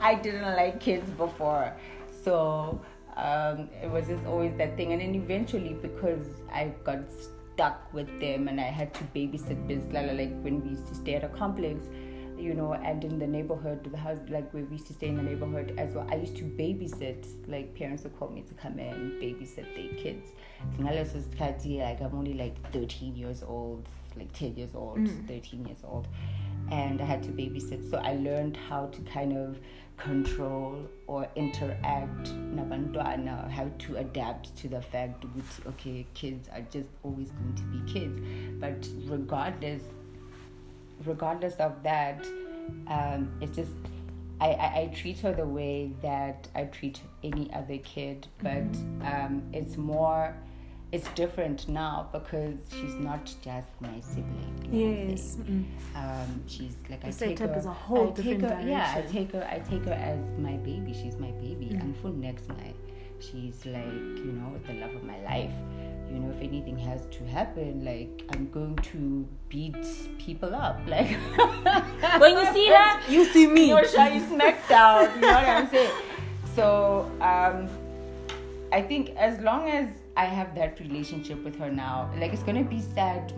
I 0.00 0.16
didn't 0.16 0.42
like 0.42 0.80
kids 0.80 1.08
before, 1.10 1.72
so 2.24 2.80
um, 3.16 3.68
it 3.82 3.90
was 3.90 4.08
just 4.08 4.24
always 4.26 4.52
that 4.56 4.76
thing. 4.76 4.92
And 4.92 5.00
then 5.00 5.14
eventually, 5.14 5.74
because 5.80 6.26
I 6.52 6.72
got 6.82 6.98
stuck 7.54 7.92
with 7.92 8.08
them 8.20 8.48
and 8.48 8.60
I 8.60 8.64
had 8.64 8.92
to 8.94 9.04
babysit 9.14 9.68
Bizlala, 9.68 10.16
like 10.16 10.40
when 10.42 10.62
we 10.62 10.70
used 10.70 10.88
to 10.88 10.94
stay 10.94 11.14
at 11.14 11.24
a 11.24 11.28
complex, 11.28 11.84
you 12.42 12.54
know, 12.54 12.74
and 12.74 13.04
in 13.04 13.18
the 13.18 13.26
neighborhood, 13.26 13.88
the 13.90 13.96
house, 13.96 14.18
like 14.28 14.52
where 14.52 14.64
we 14.64 14.72
used 14.72 14.86
to 14.88 14.92
stay 14.92 15.08
in 15.08 15.16
the 15.16 15.22
neighborhood 15.22 15.74
as 15.78 15.94
well, 15.94 16.06
I 16.10 16.16
used 16.16 16.36
to 16.36 16.44
babysit. 16.44 17.26
Like 17.48 17.74
parents 17.74 18.02
would 18.04 18.18
call 18.18 18.28
me 18.28 18.42
to 18.42 18.54
come 18.54 18.78
in, 18.78 19.18
babysit 19.20 19.74
their 19.76 19.94
kids. 20.02 20.30
Like 20.78 22.00
I'm 22.00 22.14
only 22.14 22.34
like 22.34 22.60
13 22.72 23.14
years 23.16 23.42
old, 23.42 23.88
like 24.16 24.32
10 24.32 24.56
years 24.56 24.74
old, 24.74 24.98
hmm. 24.98 25.26
13 25.26 25.66
years 25.66 25.78
old 25.84 26.08
and 26.70 27.00
I 27.00 27.04
had 27.04 27.22
to 27.24 27.30
babysit. 27.30 27.90
So 27.90 27.98
I 27.98 28.14
learned 28.14 28.56
how 28.56 28.86
to 28.86 29.00
kind 29.02 29.36
of 29.36 29.58
control 29.98 30.88
or 31.06 31.28
interact 31.36 32.34
nabantwana, 32.56 33.50
how 33.50 33.70
to 33.78 33.96
adapt 33.96 34.56
to 34.56 34.68
the 34.68 34.80
fact 34.80 35.22
that 35.22 35.68
okay, 35.68 36.06
kids 36.14 36.48
are 36.48 36.62
just 36.70 36.88
always 37.02 37.30
going 37.30 37.54
to 37.54 37.62
be 37.64 37.92
kids. 37.92 38.18
But 38.58 38.88
regardless, 39.06 39.82
regardless 41.04 41.54
of 41.56 41.82
that, 41.82 42.24
um, 42.88 43.30
it's 43.40 43.56
just 43.56 43.72
I, 44.40 44.50
I, 44.50 44.80
I 44.80 44.92
treat 44.94 45.20
her 45.20 45.32
the 45.32 45.46
way 45.46 45.92
that 46.02 46.48
I 46.54 46.64
treat 46.64 47.00
any 47.22 47.52
other 47.52 47.78
kid, 47.78 48.26
but 48.42 48.64
um, 49.06 49.42
it's 49.52 49.76
more. 49.76 50.34
It's 50.90 51.08
different 51.14 51.68
now 51.68 52.10
because 52.12 52.58
she's 52.70 52.94
not 52.96 53.24
just 53.42 53.68
my 53.80 53.98
sibling. 54.00 54.68
Yes. 54.70 55.38
saying? 55.38 55.66
um, 55.94 56.42
she's 56.46 56.74
like 56.90 57.02
I 57.02 57.10
take 57.10 57.38
her. 57.38 57.54
is 57.54 57.64
a 57.64 57.72
whole 57.72 58.08
I 58.10 58.12
take 58.12 58.40
different 58.40 58.62
her, 58.64 58.68
Yeah, 58.68 58.94
I 58.96 59.00
take 59.00 59.32
her. 59.32 59.42
I 59.50 59.58
take 59.60 59.86
her 59.86 59.94
as 59.94 60.18
my 60.38 60.58
baby. 60.58 60.92
She's 60.92 61.16
my 61.16 61.30
baby, 61.30 61.70
Mm. 61.72 61.80
and 61.80 61.96
for 61.96 62.08
next 62.10 62.46
night, 62.50 62.76
she's 63.20 63.64
like 63.64 63.86
you 63.86 64.32
know 64.38 64.52
the 64.66 64.74
love 64.74 64.94
of 64.94 65.02
my 65.04 65.18
life. 65.22 65.54
You 66.12 66.18
know, 66.20 66.30
if 66.30 66.42
anything 66.42 66.78
has 66.78 67.06
to 67.12 67.24
happen, 67.24 67.84
like 67.84 68.24
I'm 68.30 68.50
going 68.50 68.76
to 68.92 69.26
beat 69.48 69.76
people 70.18 70.54
up. 70.54 70.80
Like 70.86 71.16
When 72.20 72.36
you 72.36 72.52
see 72.52 72.68
her, 72.68 73.00
you 73.10 73.24
see 73.24 73.46
me. 73.46 73.68
you're 73.68 73.88
shy 73.88 74.20
smackdown. 74.20 75.14
You 75.14 75.20
know 75.22 75.32
what 75.32 75.48
I'm 75.48 75.68
saying? 75.70 75.90
So 76.54 77.10
um, 77.20 77.68
I 78.72 78.82
think 78.82 79.10
as 79.16 79.38
long 79.40 79.68
as 79.70 79.88
I 80.16 80.26
have 80.26 80.54
that 80.54 80.78
relationship 80.80 81.42
with 81.42 81.58
her 81.58 81.70
now, 81.70 82.10
like 82.18 82.32
it's 82.32 82.42
gonna 82.42 82.64
be 82.64 82.80
sad 82.80 83.32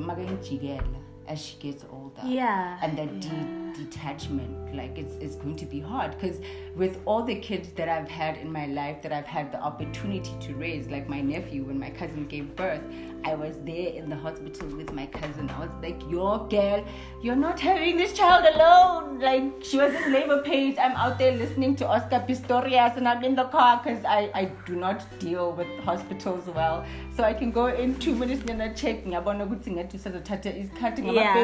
as 1.29 1.41
she 1.41 1.57
gets 1.59 1.85
older. 1.91 2.04
Yeah, 2.25 2.79
And 2.83 2.97
that 2.99 3.21
de- 3.21 3.65
detachment, 3.77 4.75
like 4.75 4.99
it's 4.99 5.15
it's 5.21 5.37
going 5.37 5.57
to 5.57 5.67
be 5.67 5.81
hard 5.81 6.11
because 6.13 6.37
with 6.77 6.99
all 7.07 7.23
the 7.25 7.35
kids 7.35 7.69
that 7.79 7.89
I've 7.89 8.09
had 8.09 8.37
in 8.37 8.53
my 8.53 8.67
life 8.67 9.03
that 9.03 9.13
I've 9.13 9.27
had 9.27 9.51
the 9.53 9.61
opportunity 9.61 10.33
to 10.47 10.55
raise, 10.55 10.89
like 10.89 11.09
my 11.09 11.21
nephew 11.21 11.65
when 11.65 11.79
my 11.79 11.91
cousin 11.91 12.27
gave 12.27 12.55
birth, 12.57 12.83
I 13.25 13.35
was 13.35 13.55
there 13.65 13.89
in 14.01 14.09
the 14.09 14.17
hospital 14.17 14.69
with 14.77 14.93
my 14.93 15.07
cousin. 15.07 15.51
I 15.51 15.59
was 15.61 15.71
like, 15.83 16.01
"Your 16.11 16.47
girl, 16.49 16.85
you're 17.23 17.37
not 17.49 17.59
having 17.61 17.97
this 17.97 18.13
child 18.13 18.45
alone." 18.55 19.19
Like 19.21 19.45
she 19.63 19.77
was 19.79 19.93
in 19.95 20.13
labor 20.13 20.43
pains. 20.43 20.79
I'm 20.79 20.93
out 20.93 21.19
there 21.19 21.37
listening 21.37 21.75
to 21.77 21.89
Oscar 21.89 22.21
Pistorius, 22.29 22.97
and 22.97 23.09
I'm 23.09 23.25
in 23.25 23.35
the 23.35 23.45
car 23.57 23.81
because 23.83 24.05
I 24.05 24.31
I 24.35 24.45
do 24.67 24.77
not 24.77 25.03
deal 25.19 25.53
with 25.53 25.69
hospitals 25.91 26.47
well. 26.61 26.85
So 27.17 27.23
I 27.25 27.33
can 27.35 27.51
go 27.61 27.67
in 27.67 27.95
two 28.07 28.15
minutes 28.15 28.49
and 28.51 28.63
I 28.63 28.69
check. 28.85 29.05
ngiyabona 29.07 29.45
ukuthi 29.45 29.71
ngathi 29.77 29.97
usazothatha 29.97 30.51
isikhathi 30.63 31.03
Yeah. 31.15 31.35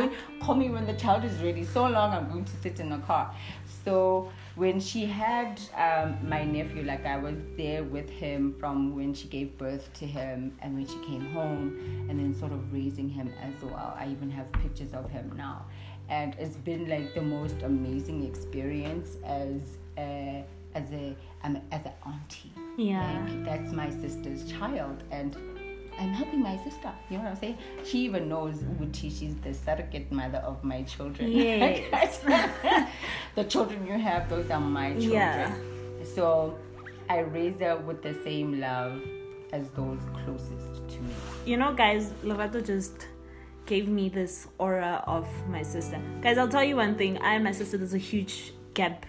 Me 0.60 0.68
when 0.68 0.86
the 0.86 0.92
child 0.92 1.24
is 1.24 1.42
ready. 1.42 1.64
So 1.64 1.86
long, 1.86 2.12
I'm 2.12 2.28
going 2.30 2.44
to 2.44 2.56
sit 2.62 2.80
in 2.80 2.90
the 2.90 2.98
car. 2.98 3.34
So 3.82 4.30
when 4.56 4.78
she 4.78 5.06
had 5.06 5.58
um, 5.74 6.18
my 6.28 6.44
nephew, 6.44 6.82
like 6.82 7.06
I 7.06 7.16
was 7.16 7.38
there 7.56 7.82
with 7.82 8.10
him 8.10 8.54
from 8.60 8.94
when 8.94 9.14
she 9.14 9.26
gave 9.26 9.56
birth 9.56 9.90
to 9.94 10.06
him 10.06 10.54
and 10.60 10.74
when 10.74 10.86
she 10.86 10.98
came 11.06 11.32
home, 11.32 12.06
and 12.08 12.20
then 12.20 12.34
sort 12.34 12.52
of 12.52 12.72
raising 12.72 13.08
him 13.08 13.32
as 13.40 13.54
well. 13.62 13.96
I 13.98 14.08
even 14.08 14.30
have 14.30 14.52
pictures 14.52 14.92
of 14.92 15.10
him 15.10 15.32
now, 15.34 15.64
and 16.10 16.36
it's 16.38 16.56
been 16.56 16.88
like 16.88 17.14
the 17.14 17.22
most 17.22 17.62
amazing 17.62 18.26
experience 18.26 19.16
as 19.24 19.62
a 19.96 20.44
as 20.74 20.92
a 20.92 21.16
um, 21.42 21.58
as 21.72 21.84
an 21.86 21.92
auntie. 22.04 22.52
Yeah. 22.76 23.26
Like, 23.26 23.44
that's 23.44 23.72
my 23.72 23.88
sister's 23.88 24.50
child, 24.52 25.04
and 25.10 25.36
I'm 26.00 26.14
helping 26.14 26.42
my 26.42 26.56
sister. 26.64 26.90
You 27.10 27.18
know 27.18 27.24
what 27.24 27.32
I'm 27.32 27.36
saying? 27.36 27.58
She 27.84 27.98
even 27.98 28.28
knows 28.28 28.64
Uti, 28.80 29.10
she's 29.10 29.34
the 29.36 29.52
surrogate 29.52 30.10
mother 30.10 30.38
of 30.38 30.64
my 30.64 30.82
children. 30.82 31.30
Yes. 31.50 32.20
the 33.34 33.44
children 33.44 33.86
you 33.86 33.98
have, 33.98 34.28
those 34.30 34.50
are 34.50 34.58
my 34.60 34.92
children. 34.92 35.12
Yeah. 35.12 35.54
So 36.14 36.58
I 37.08 37.18
raise 37.20 37.60
her 37.60 37.76
with 37.76 38.02
the 38.02 38.14
same 38.24 38.60
love 38.60 39.02
as 39.52 39.68
those 39.70 40.00
closest 40.24 40.88
to 40.88 41.00
me. 41.02 41.12
you 41.44 41.56
know, 41.58 41.74
guys, 41.74 42.12
Lerato 42.24 42.64
just 42.64 43.06
gave 43.66 43.86
me 43.88 44.08
this 44.08 44.48
aura 44.58 45.04
of 45.06 45.28
my 45.48 45.62
sister. 45.62 46.00
Guys, 46.22 46.38
I'll 46.38 46.48
tell 46.48 46.64
you 46.64 46.76
one 46.76 46.94
thing. 46.96 47.18
I 47.18 47.34
and 47.34 47.44
my 47.44 47.52
sister, 47.52 47.76
there's 47.76 47.94
a 47.94 47.98
huge 47.98 48.54
gap, 48.74 49.04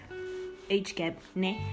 age 0.68 0.94
gap, 0.94 1.16
ne? 1.34 1.64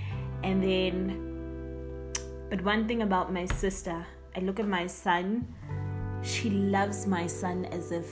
And 0.43 0.63
then, 0.63 2.13
but 2.49 2.61
one 2.63 2.87
thing 2.87 3.01
about 3.01 3.33
my 3.33 3.45
sister, 3.45 4.05
I 4.39 4.41
look 4.41 4.59
at 4.61 4.67
my 4.69 4.87
son, 4.87 5.45
she 6.21 6.49
loves 6.49 7.05
my 7.05 7.27
son 7.27 7.65
as 7.65 7.91
if 7.91 8.05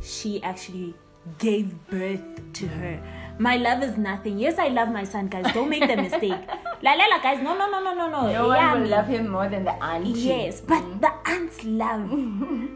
she 0.00 0.42
actually 0.42 0.94
gave 1.38 1.74
birth 1.88 2.40
to 2.54 2.66
her. 2.66 2.98
My 3.38 3.58
love 3.58 3.82
is 3.82 3.98
nothing. 3.98 4.38
Yes, 4.38 4.58
I 4.58 4.68
love 4.68 4.88
my 4.88 5.04
son, 5.04 5.28
guys. 5.28 5.52
Don't 5.52 5.68
make 5.68 5.86
the 5.86 5.96
mistake. 5.96 6.40
La 6.82 6.94
la 6.94 7.04
la, 7.06 7.18
guys. 7.22 7.42
No, 7.42 7.54
no, 7.58 7.70
no, 7.70 7.82
no, 7.84 7.94
no, 7.94 8.08
no. 8.08 8.22
No 8.22 8.54
Yeah, 8.54 8.70
one 8.72 8.80
will 8.80 8.88
me. 8.88 8.90
love 8.90 9.06
him 9.06 9.28
more 9.28 9.48
than 9.48 9.64
the 9.64 9.72
auntie. 9.84 10.12
Yes, 10.12 10.62
but 10.62 10.82
mm-hmm. 10.82 11.00
the 11.00 11.12
aunt's 11.30 11.62
love, 11.64 12.08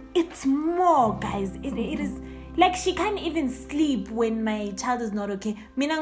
it's 0.14 0.44
more, 0.44 1.18
guys. 1.20 1.54
It, 1.62 1.78
it 1.78 2.00
is 2.00 2.20
like 2.58 2.74
she 2.76 2.92
can't 2.92 3.18
even 3.18 3.48
sleep 3.48 4.10
when 4.10 4.44
my 4.44 4.72
child 4.72 5.00
is 5.00 5.12
not 5.12 5.30
okay. 5.30 5.56
Mina 5.76 5.96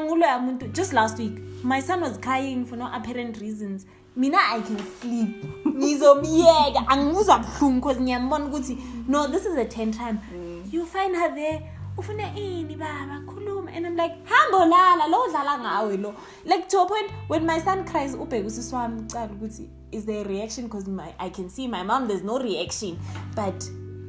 Just 0.73 0.91
last 0.91 1.17
week, 1.17 1.39
my 1.63 1.79
son 1.79 2.01
was 2.01 2.17
crying 2.17 2.65
for 2.65 2.75
no 2.75 2.91
apparent 2.91 3.39
reasons. 3.39 3.85
Mina, 4.19 4.37
I 4.37 4.59
can 4.59 4.77
sleep. 4.99 5.45
Ngizomyeka, 5.65 6.87
angimuzwa 6.87 7.39
buhlungu 7.39 7.79
because 7.79 8.01
ngiyambona 8.01 8.45
ukuthi 8.45 8.77
no, 9.07 9.27
this 9.27 9.45
is 9.45 9.55
a 9.55 9.63
10 9.63 9.93
time. 9.93 10.19
Mm. 10.33 10.73
You 10.73 10.85
find 10.85 11.15
her 11.15 11.33
there. 11.33 11.61
ufuna 11.97 12.35
ini 12.35 12.75
baba 12.77 13.21
khuluma. 13.25 13.71
And 13.73 13.87
i'm 13.87 13.95
like 13.95 14.11
hambo 14.25 14.65
lala 14.65 15.07
lo 15.07 15.27
dlala 15.27 15.57
ngawe 15.59 16.01
lo. 16.01 16.15
Like 16.45 16.67
to 16.67 16.81
a 16.81 16.85
point 16.85 17.09
when 17.29 17.45
my 17.45 17.59
son 17.59 17.85
cries 17.85 18.13
ubheka 18.15 18.47
usisi 18.47 18.75
wami 18.75 19.01
ucala 19.01 19.27
ukuthi 19.27 19.69
is 19.91 20.05
there 20.05 20.25
a 20.25 20.27
reaction? 20.27 20.65
Because 20.65 20.87
my 20.87 21.13
i 21.17 21.29
can 21.29 21.49
see 21.49 21.67
my 21.67 21.83
mom 21.83 22.07
there's 22.07 22.23
no 22.23 22.39
reaction. 22.39 22.99
But 23.35 23.63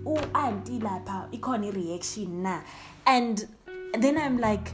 u-anti 0.05 0.81
lapha 0.81 1.29
ikhona 1.31 1.67
i-reaction 1.67 2.43
na? 2.43 2.63
And 3.07 3.47
then 3.99 4.19
i'm 4.19 4.39
like 4.39 4.73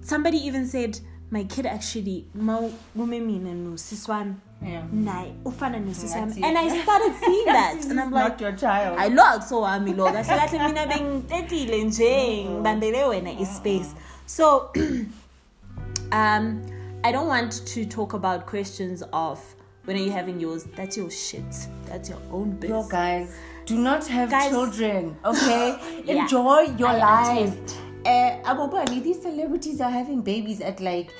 somebody 0.00 0.38
even 0.38 0.64
said 0.66 1.00
my 1.30 1.42
kid 1.44 1.66
actually 1.66 2.26
ma 2.34 2.60
kume 2.96 3.20
mina 3.20 3.54
nosisi 3.54 4.10
wami 4.10 4.34
Yeah. 4.66 4.84
naye 4.92 5.32
ufana 5.44 5.78
nosisi 5.78 6.18
wami 6.18 6.32
Ngathi- 6.32 6.44
and 6.44 6.58
i 6.58 6.82
started 6.82 7.12
seeing 7.24 7.44
that 7.58 7.84
and 7.90 8.00
i'm 8.00 8.10
like 8.10 8.28
not 8.28 8.40
your 8.40 8.52
child. 8.56 8.98
hayi 8.98 9.10
lo 9.14 9.22
akusokwami 9.24 9.92
lo 9.92 10.04
kahle 10.04 10.24
kahle 10.24 10.58
mina 10.68 10.86
bengitetile 10.86 11.84
nje 11.84 12.44
ngibambele 12.44 13.04
wena 13.04 13.32
ispace 13.32 13.86
so 14.26 14.70
um 16.12 16.62
i 17.02 17.12
don't 17.12 17.28
want 17.28 17.64
to 17.74 17.84
talk 17.86 18.14
about 18.14 18.44
questions 18.46 19.02
of 19.12 19.38
when 19.86 19.96
are 19.96 20.02
you 20.06 20.12
having 20.12 20.40
yours 20.40 20.66
that's 20.76 20.96
your 20.96 21.10
shit 21.10 21.68
that's 21.88 22.10
your 22.10 22.20
own 22.32 22.48
Yo, 22.50 22.56
business 22.60 22.88
guys, 22.88 23.28
do 23.66 23.76
not 23.78 24.06
have 24.08 24.30
Guys- 24.30 24.50
children, 24.50 25.16
okay? 25.24 25.76
Yeah. 26.04 26.22
Enjoy 26.22 26.60
your 26.78 26.88
I 26.88 27.34
lives. 27.34 27.74
Uh, 28.04 28.36
Abobani, 28.44 29.02
these 29.02 29.20
celebrities 29.22 29.80
are 29.80 29.90
having 29.90 30.20
babies 30.22 30.60
at 30.60 30.80
like 30.80 31.10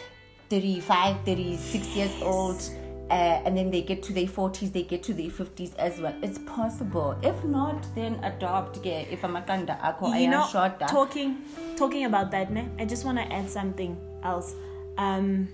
35, 0.50 1.16
36 1.24 1.86
years 1.96 2.10
old. 2.22 2.60
Uh, 3.10 3.42
and 3.44 3.56
then 3.56 3.72
they 3.72 3.82
get 3.82 4.04
to 4.04 4.12
their 4.12 4.26
40s, 4.26 4.72
they 4.72 4.84
get 4.84 5.02
to 5.02 5.12
their 5.12 5.30
50s 5.30 5.74
as 5.76 5.98
well. 6.00 6.14
It's 6.22 6.38
possible. 6.38 7.18
If 7.22 7.42
not, 7.44 7.84
then 7.96 8.14
adopt. 8.22 8.84
Yeah, 8.84 9.00
if 9.00 9.24
I'm 9.24 9.34
a 9.34 9.42
kanda 9.42 9.76
you 10.20 10.28
know, 10.28 10.46
talking 10.86 11.38
talking 11.76 12.04
about 12.04 12.30
that, 12.30 12.52
ne? 12.52 12.68
I 12.78 12.84
just 12.84 13.04
want 13.04 13.18
to 13.18 13.24
add 13.32 13.50
something 13.50 13.98
else. 14.22 14.54
Um, 14.96 15.48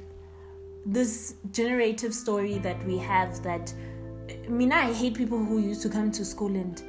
this 0.87 1.35
generative 1.51 2.15
story 2.15 2.59
that 2.59 2.83
we 2.87 2.97
have 2.97 3.43
that 3.43 3.73
I 4.29 4.49
mean 4.49 4.71
I 4.71 4.93
hate 4.93 5.15
people 5.15 5.45
who 5.45 5.59
used 5.59 5.83
to 5.83 5.89
come 5.89 6.13
to 6.13 6.25
school 6.25 6.55
and 6.55 6.81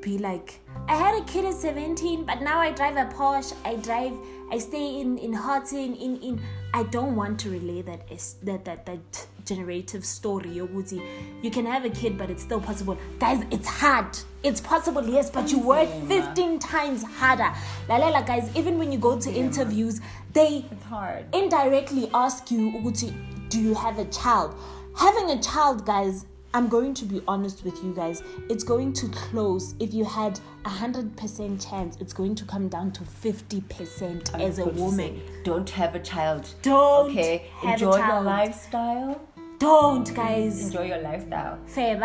be 0.00 0.18
like 0.18 0.60
I 0.88 0.94
had 0.94 1.20
a 1.20 1.24
kid 1.24 1.44
at 1.44 1.54
17 1.54 2.24
but 2.24 2.42
now 2.42 2.60
I 2.60 2.70
drive 2.70 2.96
a 2.96 3.12
Porsche 3.12 3.54
I 3.64 3.74
drive 3.76 4.12
I 4.52 4.58
stay 4.58 5.00
in 5.00 5.18
in 5.18 5.32
Houghton 5.32 5.96
in 5.96 6.16
in 6.18 6.40
I 6.72 6.84
don't 6.84 7.16
want 7.16 7.40
to 7.40 7.50
relay 7.50 7.82
that 7.82 8.10
is 8.10 8.36
that 8.44 8.64
that 8.64 8.86
that 8.86 9.26
generative 9.44 10.04
story 10.04 10.50
yokuthi 10.50 11.00
you 11.42 11.50
can 11.50 11.66
have 11.66 11.84
a 11.84 11.90
kid 11.90 12.16
but 12.16 12.30
it's 12.30 12.42
still 12.42 12.60
possible 12.60 12.96
guys 13.18 13.44
it's 13.50 13.68
hard 13.68 14.18
it's 14.42 14.60
possible 14.60 15.06
yes 15.08 15.30
but 15.30 15.50
you 15.50 15.58
work 15.58 15.88
15 16.08 16.58
times 16.58 17.02
harder 17.04 17.52
lalela 17.88 18.26
guys 18.26 18.50
even 18.56 18.78
when 18.78 18.90
you 18.92 18.98
go 18.98 19.18
to 19.18 19.30
interviews 19.30 20.00
they 20.32 20.64
it's 20.70 20.84
hard 20.84 21.24
indirectly 21.34 22.08
ask 22.14 22.50
you 22.50 22.70
ukuthi 22.72 23.12
do 23.50 23.60
you 23.60 23.74
have 23.74 23.98
a 23.98 24.04
child? 24.06 24.54
Having 24.96 25.30
a 25.30 25.42
child, 25.42 25.84
guys, 25.84 26.24
I'm 26.54 26.68
going 26.68 26.94
to 26.94 27.04
be 27.04 27.20
honest 27.28 27.64
with 27.64 27.82
you 27.82 27.92
guys. 27.92 28.22
It's 28.48 28.64
going 28.64 28.92
to 28.94 29.08
close. 29.08 29.74
If 29.80 29.92
you 29.92 30.04
had 30.04 30.38
a 30.64 30.68
hundred 30.68 31.16
percent 31.16 31.60
chance, 31.60 31.96
it's 32.00 32.12
going 32.12 32.36
to 32.36 32.44
come 32.44 32.68
down 32.68 32.92
to 32.92 33.04
fifty 33.04 33.60
percent 33.62 34.32
as 34.34 34.58
a 34.58 34.66
woman. 34.66 35.20
don't 35.44 35.68
have 35.70 35.94
a 35.94 36.00
child. 36.00 36.48
Don't. 36.62 37.10
Okay. 37.10 37.50
Enjoy 37.62 37.96
your 37.96 38.20
lifestyle. 38.20 39.20
Don't, 39.60 40.14
guys. 40.14 40.64
Enjoy 40.64 40.84
your 40.84 41.02
lifestyle. 41.02 41.58
Fair, 41.66 42.00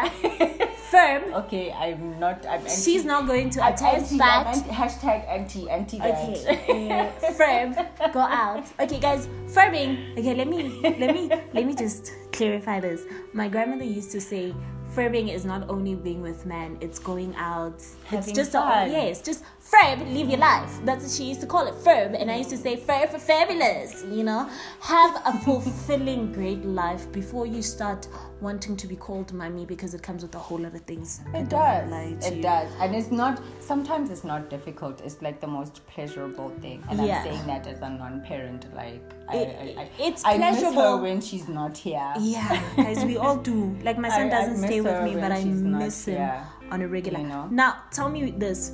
firm. 0.91 1.33
Okay, 1.33 1.71
I'm 1.71 2.19
not. 2.19 2.45
I'm 2.45 2.59
anti, 2.59 2.69
She's 2.69 3.05
not 3.05 3.27
going 3.27 3.49
to 3.51 3.65
attend 3.65 4.03
anti, 4.03 4.17
that. 4.17 4.47
Anti, 4.47 4.69
hashtag 4.69 5.29
anti 5.29 5.69
anti 5.69 5.97
Okay, 6.01 6.91
uh, 6.91 7.31
firm. 7.31 7.73
Go 8.11 8.19
out. 8.19 8.65
Okay, 8.77 8.99
guys, 8.99 9.29
firming. 9.47 10.19
Okay, 10.19 10.35
let 10.35 10.49
me 10.49 10.81
let 10.83 11.15
me 11.15 11.29
let 11.53 11.65
me 11.65 11.73
just 11.73 12.11
clarify 12.33 12.81
this. 12.81 13.03
My 13.31 13.47
grandmother 13.47 13.85
used 13.85 14.11
to 14.11 14.19
say 14.19 14.53
Furbing 14.95 15.33
is 15.33 15.43
not 15.43 15.69
only 15.69 15.93
being 15.93 16.21
with 16.21 16.45
men, 16.45 16.77
it's 16.79 16.99
going 16.99 17.35
out. 17.35 17.83
Having 18.05 18.29
it's 18.29 18.31
just 18.31 18.51
fun. 18.53 18.87
A, 18.87 18.91
yeah, 18.91 19.03
it's 19.11 19.21
just 19.21 19.43
Ferb, 19.65 20.13
live 20.13 20.29
your 20.29 20.37
life. 20.37 20.71
That's 20.85 21.03
what 21.03 21.11
she 21.11 21.23
used 21.23 21.41
to 21.41 21.47
call 21.47 21.65
it, 21.65 21.73
Ferb. 21.73 22.19
And 22.19 22.29
I 22.29 22.37
used 22.37 22.51
to 22.51 22.57
say 22.57 22.77
Ferb 22.77 23.09
for 23.09 23.17
fabulous, 23.17 24.05
you 24.11 24.23
know? 24.23 24.47
Have 24.81 25.21
a 25.25 25.33
fulfilling, 25.39 26.31
great 26.31 26.63
life 26.63 27.11
before 27.11 27.47
you 27.47 27.63
start 27.63 28.07
wanting 28.41 28.77
to 28.77 28.85
be 28.85 28.95
called 28.95 29.33
mommy 29.33 29.65
because 29.65 29.95
it 29.95 30.03
comes 30.03 30.21
with 30.21 30.35
a 30.35 30.39
whole 30.39 30.59
lot 30.59 30.75
of 30.75 30.81
things. 30.81 31.21
It 31.33 31.49
does. 31.49 31.91
It 32.23 32.35
you. 32.35 32.41
does. 32.43 32.69
And 32.79 32.95
it's 32.95 33.09
not, 33.09 33.41
sometimes 33.59 34.11
it's 34.11 34.23
not 34.23 34.51
difficult. 34.51 35.01
It's 35.01 35.19
like 35.23 35.41
the 35.41 35.47
most 35.47 35.85
pleasurable 35.87 36.49
thing. 36.61 36.83
And 36.87 37.03
yeah. 37.03 37.23
I'm 37.23 37.23
saying 37.23 37.47
that 37.47 37.65
as 37.65 37.81
a 37.81 37.89
non 37.89 38.21
parent. 38.21 38.71
Like, 38.75 39.01
I, 39.27 39.37
it, 39.37 39.77
I, 39.79 39.89
it's 39.97 40.23
I 40.23 40.37
pleasurable. 40.37 40.71
miss 40.73 40.83
her 40.83 40.97
when 40.97 41.21
she's 41.21 41.47
not 41.47 41.75
here. 41.75 42.13
Yeah, 42.19 42.61
guys, 42.77 43.03
we 43.03 43.17
all 43.17 43.37
do. 43.37 43.75
Like, 43.81 43.97
my 43.97 44.09
son 44.17 44.29
doesn't 44.29 44.57
stay 44.57 44.81
with 44.81 45.03
me, 45.03 45.15
but 45.15 45.31
I 45.31 45.43
miss 45.43 46.05
him 46.05 46.39
on 46.69 46.83
a 46.83 46.87
regular. 46.87 47.19
You 47.19 47.27
know? 47.27 47.47
Now, 47.47 47.81
tell 47.91 48.09
me 48.09 48.29
this. 48.29 48.71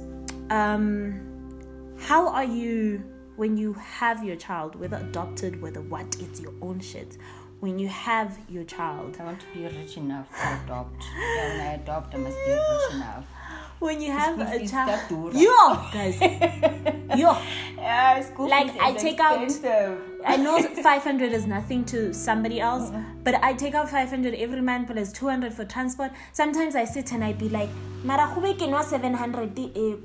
Um, 0.52 1.96
how 1.98 2.28
are 2.28 2.44
you 2.44 3.04
when 3.38 3.56
you 3.56 3.74
have 3.74 4.24
your 4.24 4.36
child, 4.36 4.76
whether 4.76 4.98
adopted, 4.98 5.62
whether 5.62 5.82
what, 5.82 6.18
it's 6.20 6.42
your 6.42 6.54
own 6.62 6.82
shit 6.82 7.18
when 7.62 7.80
you 7.80 7.88
have 7.88 8.38
your 8.50 8.66
child. 8.66 9.16
I 9.20 9.24
want 9.24 9.40
to 9.40 9.46
be 9.54 9.64
rich 9.64 9.96
enough 9.96 10.28
to 10.30 10.64
adopt. 10.66 11.04
yeah, 11.18 11.48
when 11.50 11.68
I 11.68 11.74
adopt, 11.76 12.14
I 12.14 12.18
must 12.18 12.38
be 12.46 12.52
rich 12.52 12.94
enough. 12.96 13.26
When 13.80 14.02
you 14.02 14.12
have 14.12 14.40
a 14.40 14.68
child, 14.68 15.34
yo 15.34 15.76
guys, 15.92 16.20
yo, 17.18 17.36
yeah, 17.78 18.22
school 18.22 18.50
like 18.50 18.78
I 18.80 18.94
take 18.94 19.14
expensive. 19.20 19.66
out. 19.66 20.11
I 20.26 20.38
know 20.38 20.62
500 20.62 21.32
is 21.34 21.48
nothing 21.48 21.84
to 21.86 22.14
somebody 22.14 22.60
else, 22.60 22.92
but 23.24 23.36
I 23.44 23.54
take 23.54 23.74
out 23.74 23.90
500 23.90 24.36
every 24.36 24.62
month 24.62 24.90
plus 24.90 25.12
200 25.12 25.54
for 25.54 25.66
transport. 25.66 26.12
Sometimes 26.32 26.76
I 26.76 26.86
sit 26.86 27.12
and 27.12 27.24
I 27.24 27.34
be 27.34 27.50
like, 27.50 27.70
"Mara 28.04 28.28
700 28.84 29.58
eh, 29.60 29.96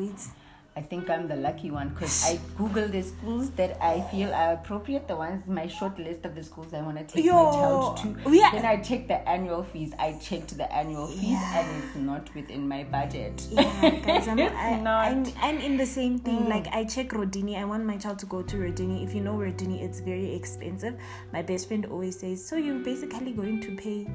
it's 0.00 0.30
I 0.76 0.82
think 0.82 1.10
I'm 1.10 1.26
the 1.26 1.36
lucky 1.36 1.70
one 1.70 1.88
because 1.88 2.24
I 2.28 2.38
Google 2.56 2.88
the 2.88 3.02
schools 3.02 3.50
that 3.50 3.82
I 3.82 4.00
feel 4.10 4.32
are 4.32 4.54
appropriate, 4.54 5.08
the 5.08 5.16
ones 5.16 5.46
my 5.46 5.66
short 5.66 5.98
list 5.98 6.24
of 6.24 6.34
the 6.34 6.44
schools 6.44 6.72
I 6.72 6.80
want 6.80 6.98
to 6.98 7.04
take 7.04 7.24
Yo, 7.24 7.32
my 7.32 7.50
child 7.50 7.96
to. 7.98 8.36
Yeah. 8.36 8.50
Then 8.52 8.64
I 8.64 8.76
check 8.76 9.08
the 9.08 9.28
annual 9.28 9.64
fees. 9.64 9.92
I 9.98 10.12
checked 10.14 10.56
the 10.56 10.72
annual 10.72 11.08
fees 11.08 11.30
yeah. 11.30 11.60
and 11.60 11.84
it's 11.84 11.96
not 11.96 12.34
within 12.34 12.68
my 12.68 12.84
budget. 12.84 13.46
Yeah, 13.50 13.90
guys, 14.06 14.28
I'm, 14.28 14.38
I, 14.40 14.80
not. 14.80 15.06
I'm, 15.06 15.26
I'm 15.40 15.58
in 15.58 15.76
the 15.76 15.86
same 15.86 16.18
thing. 16.18 16.40
Mm. 16.40 16.48
Like 16.48 16.68
I 16.68 16.84
check 16.84 17.10
Rodini. 17.10 17.58
I 17.58 17.64
want 17.64 17.84
my 17.84 17.96
child 17.96 18.18
to 18.20 18.26
go 18.26 18.42
to 18.42 18.56
Rodini. 18.56 19.04
If 19.04 19.14
you 19.14 19.20
know 19.20 19.34
Rodini, 19.34 19.82
it's 19.82 20.00
very 20.00 20.34
expensive. 20.34 20.96
My 21.32 21.42
best 21.42 21.68
friend 21.68 21.84
always 21.86 22.18
says, 22.18 22.46
so 22.46 22.56
you're 22.56 22.78
basically 22.78 23.32
going 23.32 23.60
to 23.60 23.74
pay 23.76 24.06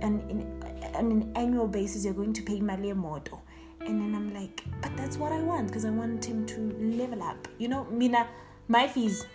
an, 0.00 0.20
in, 0.30 0.94
on 0.94 1.10
an 1.10 1.32
annual 1.34 1.66
basis, 1.66 2.04
you're 2.04 2.14
going 2.14 2.32
to 2.32 2.42
pay 2.42 2.60
Malia 2.60 2.94
Moto 2.94 3.42
and 3.80 4.00
then 4.00 4.14
I'm 4.14 4.34
like, 4.34 4.47
that's 5.08 5.16
what 5.16 5.32
I 5.32 5.40
want 5.40 5.68
because 5.68 5.86
I 5.86 5.90
want 5.90 6.22
him 6.22 6.44
to 6.44 6.60
level 6.78 7.22
up. 7.22 7.48
You 7.56 7.68
know, 7.68 7.84
Mina, 7.84 8.28
my 8.68 8.86
fees 8.86 9.26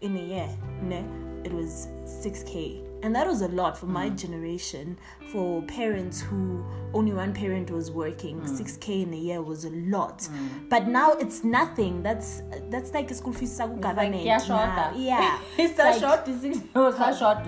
in 0.00 0.16
a 0.16 0.22
year, 0.22 0.48
ne, 0.80 1.04
it 1.44 1.52
was 1.52 1.88
6k. 2.04 2.86
And 3.02 3.14
that 3.14 3.26
was 3.26 3.42
a 3.42 3.48
lot 3.48 3.76
for 3.76 3.84
my 3.84 4.08
mm. 4.08 4.18
generation. 4.18 4.98
For 5.30 5.60
parents 5.64 6.22
who 6.22 6.64
only 6.94 7.12
one 7.12 7.34
parent 7.34 7.70
was 7.70 7.90
working, 7.90 8.40
mm. 8.40 8.48
6k 8.48 9.02
in 9.02 9.12
a 9.12 9.16
year 9.18 9.42
was 9.42 9.66
a 9.66 9.70
lot. 9.70 10.20
Mm. 10.20 10.70
But 10.70 10.88
now 10.88 11.12
it's 11.12 11.44
nothing. 11.44 12.02
That's 12.02 12.40
that's 12.70 12.94
like 12.94 13.10
a 13.10 13.14
school 13.14 13.34
fees 13.34 13.58
government. 13.58 14.14
Like, 14.14 14.24
yeah, 14.24 14.38
short. 14.38 14.96
Yeah. 14.96 15.38
it's 15.58 15.78
like, 15.78 16.00
short. 16.00 16.26
It's 16.28 16.60
so 16.72 16.92
short. 17.12 17.44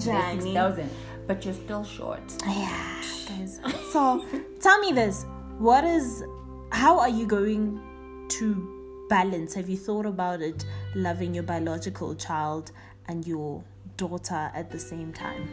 Six 0.00 0.44
thousand, 0.46 0.90
but 1.28 1.44
you're 1.44 1.54
still 1.54 1.84
short. 1.84 2.22
Yeah, 2.44 3.02
guys. 3.28 3.60
So 3.92 4.24
tell 4.60 4.80
me 4.80 4.90
this: 4.90 5.24
what 5.58 5.84
is 5.84 6.24
how 6.72 6.98
are 6.98 7.08
you 7.08 7.26
going 7.26 7.78
to 8.28 9.06
balance 9.10 9.52
have 9.52 9.68
you 9.68 9.76
thought 9.76 10.06
about 10.06 10.40
it 10.40 10.64
loving 10.94 11.34
your 11.34 11.42
biological 11.42 12.14
child 12.14 12.72
and 13.08 13.26
your 13.26 13.62
daughter 13.98 14.50
at 14.54 14.70
the 14.70 14.78
same 14.78 15.12
time 15.12 15.46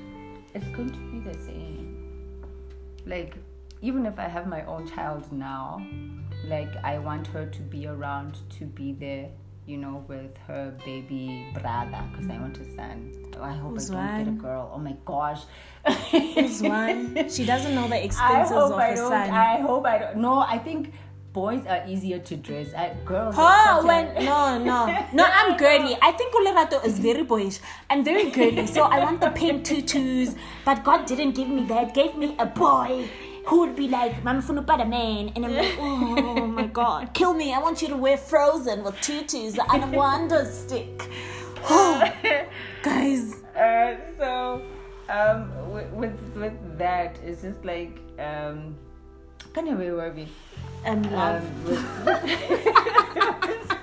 it's 0.56 0.66
going 0.70 0.90
to 0.90 1.00
be 1.12 1.20
the 1.20 1.34
same 1.44 2.42
like 3.06 3.36
even 3.82 4.06
if 4.06 4.18
i 4.18 4.30
have 4.30 4.48
my 4.48 4.64
own 4.64 4.90
child 4.90 5.30
now 5.34 5.86
like 6.46 6.74
i 6.86 6.98
want 6.98 7.28
her 7.28 7.46
to 7.48 7.62
be 7.64 7.86
around 7.86 8.38
to 8.50 8.66
be 8.66 8.94
there 8.94 9.30
you 9.70 9.78
know, 9.78 10.04
with 10.08 10.36
her 10.48 10.76
baby 10.84 11.46
brother 11.54 12.04
because 12.12 12.28
I 12.28 12.40
want 12.40 12.58
a 12.58 12.76
son. 12.76 13.14
Oh, 13.38 13.44
I 13.44 13.54
hope 13.54 13.74
Who's 13.74 13.92
I 13.92 13.94
don't 13.94 14.04
one? 14.04 14.26
get 14.26 14.28
a 14.28 14.32
girl. 14.32 14.72
Oh 14.74 14.80
my 14.80 14.96
gosh. 15.06 15.42
Who's 16.10 16.64
one? 16.64 17.30
She 17.30 17.46
doesn't 17.46 17.76
know 17.76 17.88
the 17.88 18.04
expenses 18.04 18.52
I 18.52 18.56
hope 18.56 18.74
of 18.74 18.80
I 18.80 18.88
a 18.88 18.98
son. 18.98 19.30
I 19.30 19.62
hope 19.62 19.86
I 19.86 20.00
don't. 20.00 20.18
No, 20.18 20.40
I 20.40 20.58
think 20.58 20.92
boys 21.34 21.66
are 21.68 21.84
easier 21.88 22.20
to 22.20 22.36
dress. 22.36 22.74
I, 22.74 22.96
girls. 23.06 23.36
Oh, 23.38 23.84
when 23.86 24.08
a... 24.18 24.24
no, 24.24 24.58
no, 24.58 25.08
no. 25.14 25.24
I'm 25.26 25.58
girly. 25.64 25.98
I 26.02 26.12
think 26.12 26.34
Olerato 26.34 26.84
is 26.86 27.00
very 27.00 27.24
boyish. 27.24 27.60
I'm 27.90 28.04
very 28.04 28.30
girly, 28.32 28.68
so 28.68 28.84
I 28.84 29.00
want 29.00 29.22
the 29.22 29.30
pink 29.30 29.66
tutus. 29.66 30.36
But 30.66 30.84
God 30.84 31.06
didn't 31.06 31.32
give 31.32 31.48
me 31.48 31.64
that. 31.66 31.94
Gave 31.94 32.16
me 32.16 32.36
a 32.40 32.46
boy 32.46 33.10
who 33.46 33.60
would 33.62 33.76
be 33.76 33.88
like, 33.88 34.24
Mama 34.24 34.42
Funupata 34.42 34.88
man. 34.88 35.32
And 35.36 35.46
I'm 35.46 35.56
like, 35.56 35.76
oh 35.80 36.48
my 36.48 36.68
god, 36.68 37.14
kill 37.14 37.34
me. 37.34 37.54
I 37.54 37.60
want 37.60 37.82
you 37.82 37.88
to 37.90 37.98
wear 37.98 38.18
Frozen 38.18 38.84
with 38.84 39.00
tutus 39.02 39.58
and 39.72 39.84
a 39.84 39.98
wonder 39.98 40.46
stick. 40.46 41.10
Oh, 41.70 42.12
guys. 42.84 43.36
Uh, 43.60 43.98
so, 44.18 44.62
um, 45.10 45.70
with, 45.70 45.92
with, 45.92 46.18
with 46.38 46.78
that, 46.78 47.20
it's 47.26 47.42
just 47.42 47.66
like, 47.66 48.00
um, 48.18 48.74
kind 49.54 49.68
of 49.68 49.78
where 49.78 49.96
were 49.96 50.14
we? 50.14 50.30
Um, 50.86 51.04
love. 51.12 51.44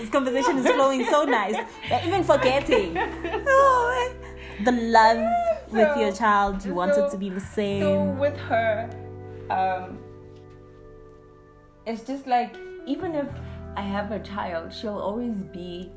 This 0.00 0.08
conversation 0.08 0.56
is 0.56 0.66
flowing 0.66 1.04
so 1.04 1.24
nice. 1.24 1.56
We're 1.90 2.00
even 2.06 2.24
forgetting. 2.24 2.96
Oh, 3.46 4.14
the 4.64 4.72
love 4.72 5.18
so, 5.70 5.76
with 5.76 5.96
your 5.98 6.12
child, 6.12 6.56
you 6.64 6.70
so, 6.70 6.74
want 6.74 6.96
it 6.96 7.10
to 7.10 7.18
be 7.18 7.28
the 7.28 7.40
same. 7.40 7.82
So 7.82 8.04
with 8.18 8.36
her, 8.38 8.90
um, 9.50 9.98
it's 11.86 12.02
just 12.02 12.26
like 12.26 12.56
even 12.86 13.14
if 13.14 13.28
I 13.76 13.82
have 13.82 14.10
a 14.10 14.20
child, 14.20 14.72
she'll 14.72 14.98
always 14.98 15.36
be 15.52 15.90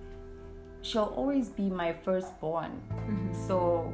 she'll 0.82 1.14
always 1.16 1.50
be 1.50 1.70
my 1.70 1.94
firstborn. 1.94 2.82
Mm-hmm. 2.92 3.48
So 3.48 3.94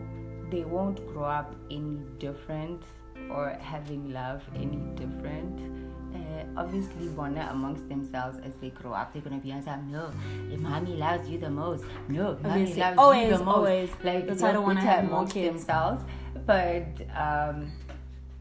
they 0.50 0.66
won't 0.66 1.06
grow 1.08 1.26
up 1.26 1.56
any 1.70 2.00
different 2.18 2.84
or 3.30 3.56
having 3.62 4.12
love 4.12 4.42
any 4.56 4.82
different. 4.96 5.89
Uh, 6.14 6.44
obviously 6.62 7.08
bona 7.10 7.48
amongst 7.52 7.88
themselves 7.90 8.38
as 8.44 8.54
they 8.62 8.70
grow 8.72 8.92
up 8.94 9.14
they're 9.14 9.22
gonna 9.22 9.38
be 9.38 9.52
answer 9.52 9.78
no 9.88 10.12
your 10.50 10.60
mommy 10.60 10.96
loves 10.98 11.30
you 11.30 11.38
the 11.38 11.50
most 11.50 11.84
no 12.08 12.34
mommy 12.42 12.50
Obviously. 12.62 12.80
loves 12.82 12.98
Always, 12.98 13.30
you 13.32 13.38
the 13.38 13.44
most 13.44 13.56
always. 13.56 13.90
like 14.04 14.28
That's 14.28 14.42
why 14.42 14.50
I 14.50 14.54
don't 14.54 14.66
they're 14.66 14.76
wanna 14.76 14.82
have 14.82 15.04
more 15.06 15.14
amongst 15.14 15.34
kids. 15.34 15.66
themselves 15.66 16.02
but 16.46 16.88
um 17.16 17.72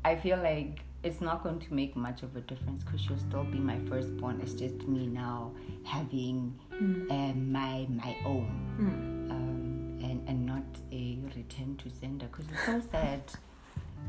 I 0.04 0.16
feel 0.16 0.38
like 0.38 0.81
it's 1.04 1.20
not 1.20 1.42
going 1.44 1.61
to 1.61 1.74
make 1.74 1.94
much 1.96 2.22
of 2.22 2.35
a 2.35 2.40
difference 2.40 2.83
because 2.83 3.00
she'll 3.00 3.18
still 3.18 3.44
be 3.44 3.59
my 3.59 3.78
firstborn. 3.88 4.40
It's 4.40 4.54
just 4.54 4.88
me 4.88 5.07
now 5.07 5.52
having 5.85 6.59
Hmm. 6.76 7.11
um, 7.11 7.52
my 7.52 7.87
my 7.88 8.16
own, 8.24 8.48
um, 9.31 9.98
and 10.04 10.18
and 10.28 10.46
not 10.46 10.64
a 10.92 11.18
return 11.37 11.76
to 11.83 11.90
sender 11.90 12.26
because 12.26 12.46
it's 12.52 12.64
so 12.66 12.81
sad. 12.90 13.22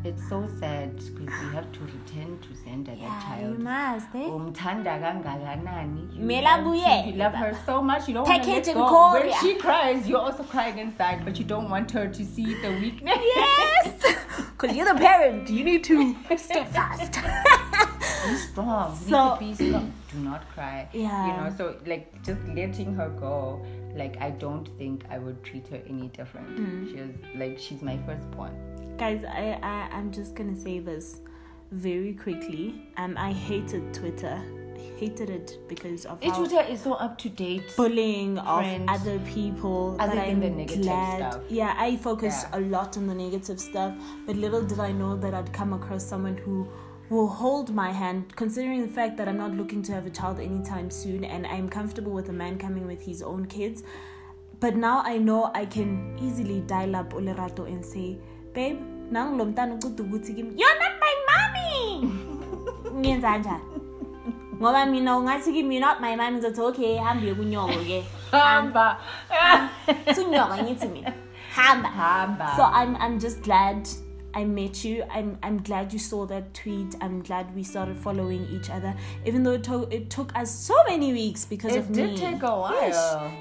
It's 0.05 0.29
so 0.29 0.47
sad 0.61 0.95
because 0.95 1.41
you 1.43 1.49
have 1.49 1.69
to 1.73 1.79
return 1.81 2.39
to 2.39 2.55
sender 2.63 2.91
that 2.91 2.99
Yeah, 3.01 3.21
child. 3.21 3.41
you 3.57 3.63
must, 3.65 4.07
eh? 4.15 4.29
umthanda 4.37 4.93
kangakanani 5.01 6.15
you 6.15 6.23
Mela 6.29 6.51
want 6.51 6.67
buye. 6.67 7.07
you 7.07 7.13
love 7.23 7.33
her 7.33 7.51
so 7.65 7.81
much 7.81 8.07
you 8.07 8.13
don't 8.13 8.25
want 8.29 8.43
to 8.43 8.49
let 8.49 8.55
Package 8.63 8.67
and 8.69 8.87
go 8.93 9.11
when 9.13 9.33
she 9.41 9.55
cries 9.55 10.07
you're 10.07 10.21
also 10.21 10.43
crying 10.43 10.79
inside 10.79 11.25
but 11.25 11.37
you 11.37 11.43
don't 11.43 11.69
want 11.69 11.91
her 11.91 12.07
to 12.07 12.23
see 12.23 12.47
the 12.61 12.71
weakness 12.79 13.19
Yes! 13.35 14.15
Because 14.57 14.75
you're 14.75 14.93
the 14.93 14.99
parent. 14.99 15.49
You 15.49 15.63
need 15.63 15.83
to 15.85 16.15
stay 16.37 16.65
fast. 16.65 17.19
be 18.27 18.35
strong. 18.35 18.95
So- 18.95 19.37
be 19.39 19.53
strong. 19.53 19.93
Do 20.11 20.19
not 20.19 20.47
cry. 20.53 20.87
Yeah. 20.93 21.27
You 21.27 21.33
know, 21.49 21.55
so 21.57 21.75
like 21.85 22.21
just 22.23 22.41
letting 22.55 22.93
her 22.95 23.09
go, 23.09 23.65
like 23.95 24.17
I 24.21 24.31
don't 24.31 24.67
think 24.77 25.03
I 25.09 25.17
would 25.19 25.43
treat 25.43 25.67
her 25.67 25.81
any 25.87 26.07
different. 26.09 26.49
Mm. 26.57 26.89
She's 26.91 27.15
like 27.39 27.59
she's 27.59 27.81
my 27.81 27.97
first 27.97 28.23
firstborn. 28.23 28.95
Guys, 28.97 29.23
I, 29.23 29.57
I, 29.63 29.89
I'm 29.95 30.11
just 30.11 30.35
to 30.35 30.55
say 30.61 30.79
this 30.79 31.19
very 31.71 32.13
quickly. 32.13 32.87
Um, 32.97 33.15
I 33.17 33.31
hated 33.31 33.93
Twitter. 33.93 34.41
Hated 34.97 35.29
it 35.29 35.57
because 35.69 36.05
of 36.05 36.21
how 36.21 36.37
Twitter 36.37 36.61
is 36.69 36.81
so 36.81 36.93
up 36.93 37.17
to 37.19 37.29
date. 37.29 37.63
bullying 37.77 38.37
of 38.39 38.65
other 38.89 39.19
people. 39.19 39.95
Other 39.99 40.15
than 40.15 40.29
I'm 40.29 40.39
the 40.41 40.49
negative 40.49 40.81
glad. 40.83 41.31
stuff. 41.33 41.43
Yeah, 41.49 41.73
I 41.77 41.95
focus 41.97 42.43
Yeah. 42.51 42.59
a 42.59 42.61
lot 42.61 42.97
on 42.97 43.07
the 43.07 43.13
negative 43.15 43.59
stuff, 43.61 43.93
but 44.25 44.35
little 44.35 44.61
did 44.61 44.79
I 44.79 44.91
know 44.91 45.15
that 45.17 45.33
I'd 45.33 45.53
come 45.53 45.71
across 45.73 46.03
someone 46.05 46.35
who 46.37 46.67
will 47.09 47.27
hold 47.27 47.73
my 47.73 47.91
hand, 47.91 48.35
considering 48.35 48.81
the 48.81 48.87
fact 48.87 49.17
that 49.17 49.27
I'm 49.27 49.37
not 49.37 49.51
looking 49.51 49.81
to 49.83 49.93
have 49.93 50.05
a 50.05 50.09
child 50.09 50.39
anytime 50.39 50.89
soon, 50.89 51.23
and 51.23 51.47
I'm 51.47 51.69
comfortable 51.69 52.11
with 52.11 52.29
a 52.29 52.33
man 52.33 52.57
coming 52.57 52.85
with 52.85 53.01
his 53.01 53.21
own 53.21 53.45
kids. 53.47 53.83
But 54.59 54.75
now 54.75 55.01
I 55.05 55.17
know 55.17 55.51
I 55.55 55.65
can 55.65 56.17
easily 56.21 56.61
dial 56.61 56.95
up 56.95 57.13
Olerato 57.13 57.65
and 57.65 57.83
say, 57.85 58.17
babe, 58.53 58.79
nang 59.11 59.37
lo 59.37 59.45
mntana 59.45 59.73
uceda 59.75 60.03
ukuthi 60.03 60.35
kimi, 60.35 60.53
you're 60.55 60.79
not 60.79 60.99
my 60.99 61.15
mommy. 61.29 62.11
Ngoba 64.59 64.85
mina 64.91 65.11
ungathi 65.15 65.53
kimi 65.53 65.75
you're 65.75 65.85
not 65.85 66.01
my 66.01 66.15
mommy 66.15 66.39
ngizothi 66.39 66.59
okay 66.59 66.97
hambe 66.97 67.33
kunyoko 67.33 67.79
ke 67.87 68.03
Hamba. 68.31 68.97
sunyoka 70.15 70.57
ngithi 70.63 70.87
mina 70.91 71.13
hamba 71.55 71.87
Hamba. 71.89 72.53
so 72.57 72.63
i'm 72.63 72.95
i'm 72.97 73.17
just 73.19 73.41
glad 73.41 73.87
I 74.33 74.43
met 74.45 74.83
you. 74.85 75.03
I'm 75.11 75.37
I'm 75.41 75.57
glad 75.63 75.91
you 75.91 75.97
saw 75.99 76.25
that 76.27 76.53
tweet. 76.53 76.95
I'm 77.01 77.21
glad 77.23 77.53
we 77.55 77.63
started 77.63 77.97
following 77.97 78.45
each 78.51 78.69
other, 78.69 78.93
even 79.25 79.41
though 79.43 79.53
it, 79.53 79.63
to- 79.63 79.87
it 79.89 80.09
took 80.11 80.35
us 80.35 80.53
so 80.53 80.75
many 80.87 81.11
weeks 81.13 81.45
because 81.45 81.73
It 81.75 81.79
of 81.79 81.91
did 81.91 82.11
me. 82.11 82.17
take 82.17 82.43
a 82.43 82.55
while. 82.59 82.73
Yes. 82.73 82.97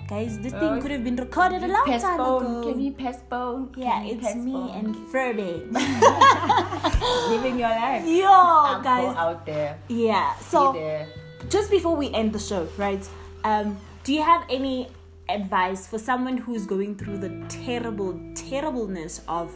guys. 0.08 0.38
This 0.38 0.52
thing 0.52 0.62
Uh, 0.78 0.80
could 0.80 0.90
have 0.90 1.04
been 1.04 1.16
recorded 1.16 1.62
a 1.62 1.68
long 1.68 1.84
time 1.84 2.00
Pestbone. 2.00 2.46
ago. 2.46 2.70
Can 2.72 2.80
you 2.80 2.92
pestbone? 2.92 3.70
yeah, 3.76 3.98
Can 3.98 4.06
you 4.06 4.12
it's 4.14 4.34
me 4.34 4.52
pestbone? 4.52 4.70
and 4.78 4.96
Furby. 5.12 5.52
living 7.30 7.58
your 7.58 7.68
life. 7.68 8.04
Yo, 8.06 8.30
I'm 8.32 8.82
guys. 8.82 9.16
out 9.16 9.44
there. 9.46 9.78
Yeah. 9.88 10.34
So 10.36 10.72
there. 10.72 11.06
just 11.50 11.70
before 11.70 11.96
we 11.96 12.10
end 12.12 12.32
the 12.32 12.38
show, 12.38 12.68
right? 12.76 13.06
Um, 13.44 13.76
do 14.04 14.12
you 14.12 14.22
have 14.22 14.42
any 14.50 14.88
advice 15.28 15.86
for 15.86 15.98
someone 15.98 16.38
who's 16.38 16.64
going 16.66 16.96
through 16.96 17.18
the 17.18 17.28
terrible, 17.48 18.18
terribleness 18.34 19.20
of 19.28 19.54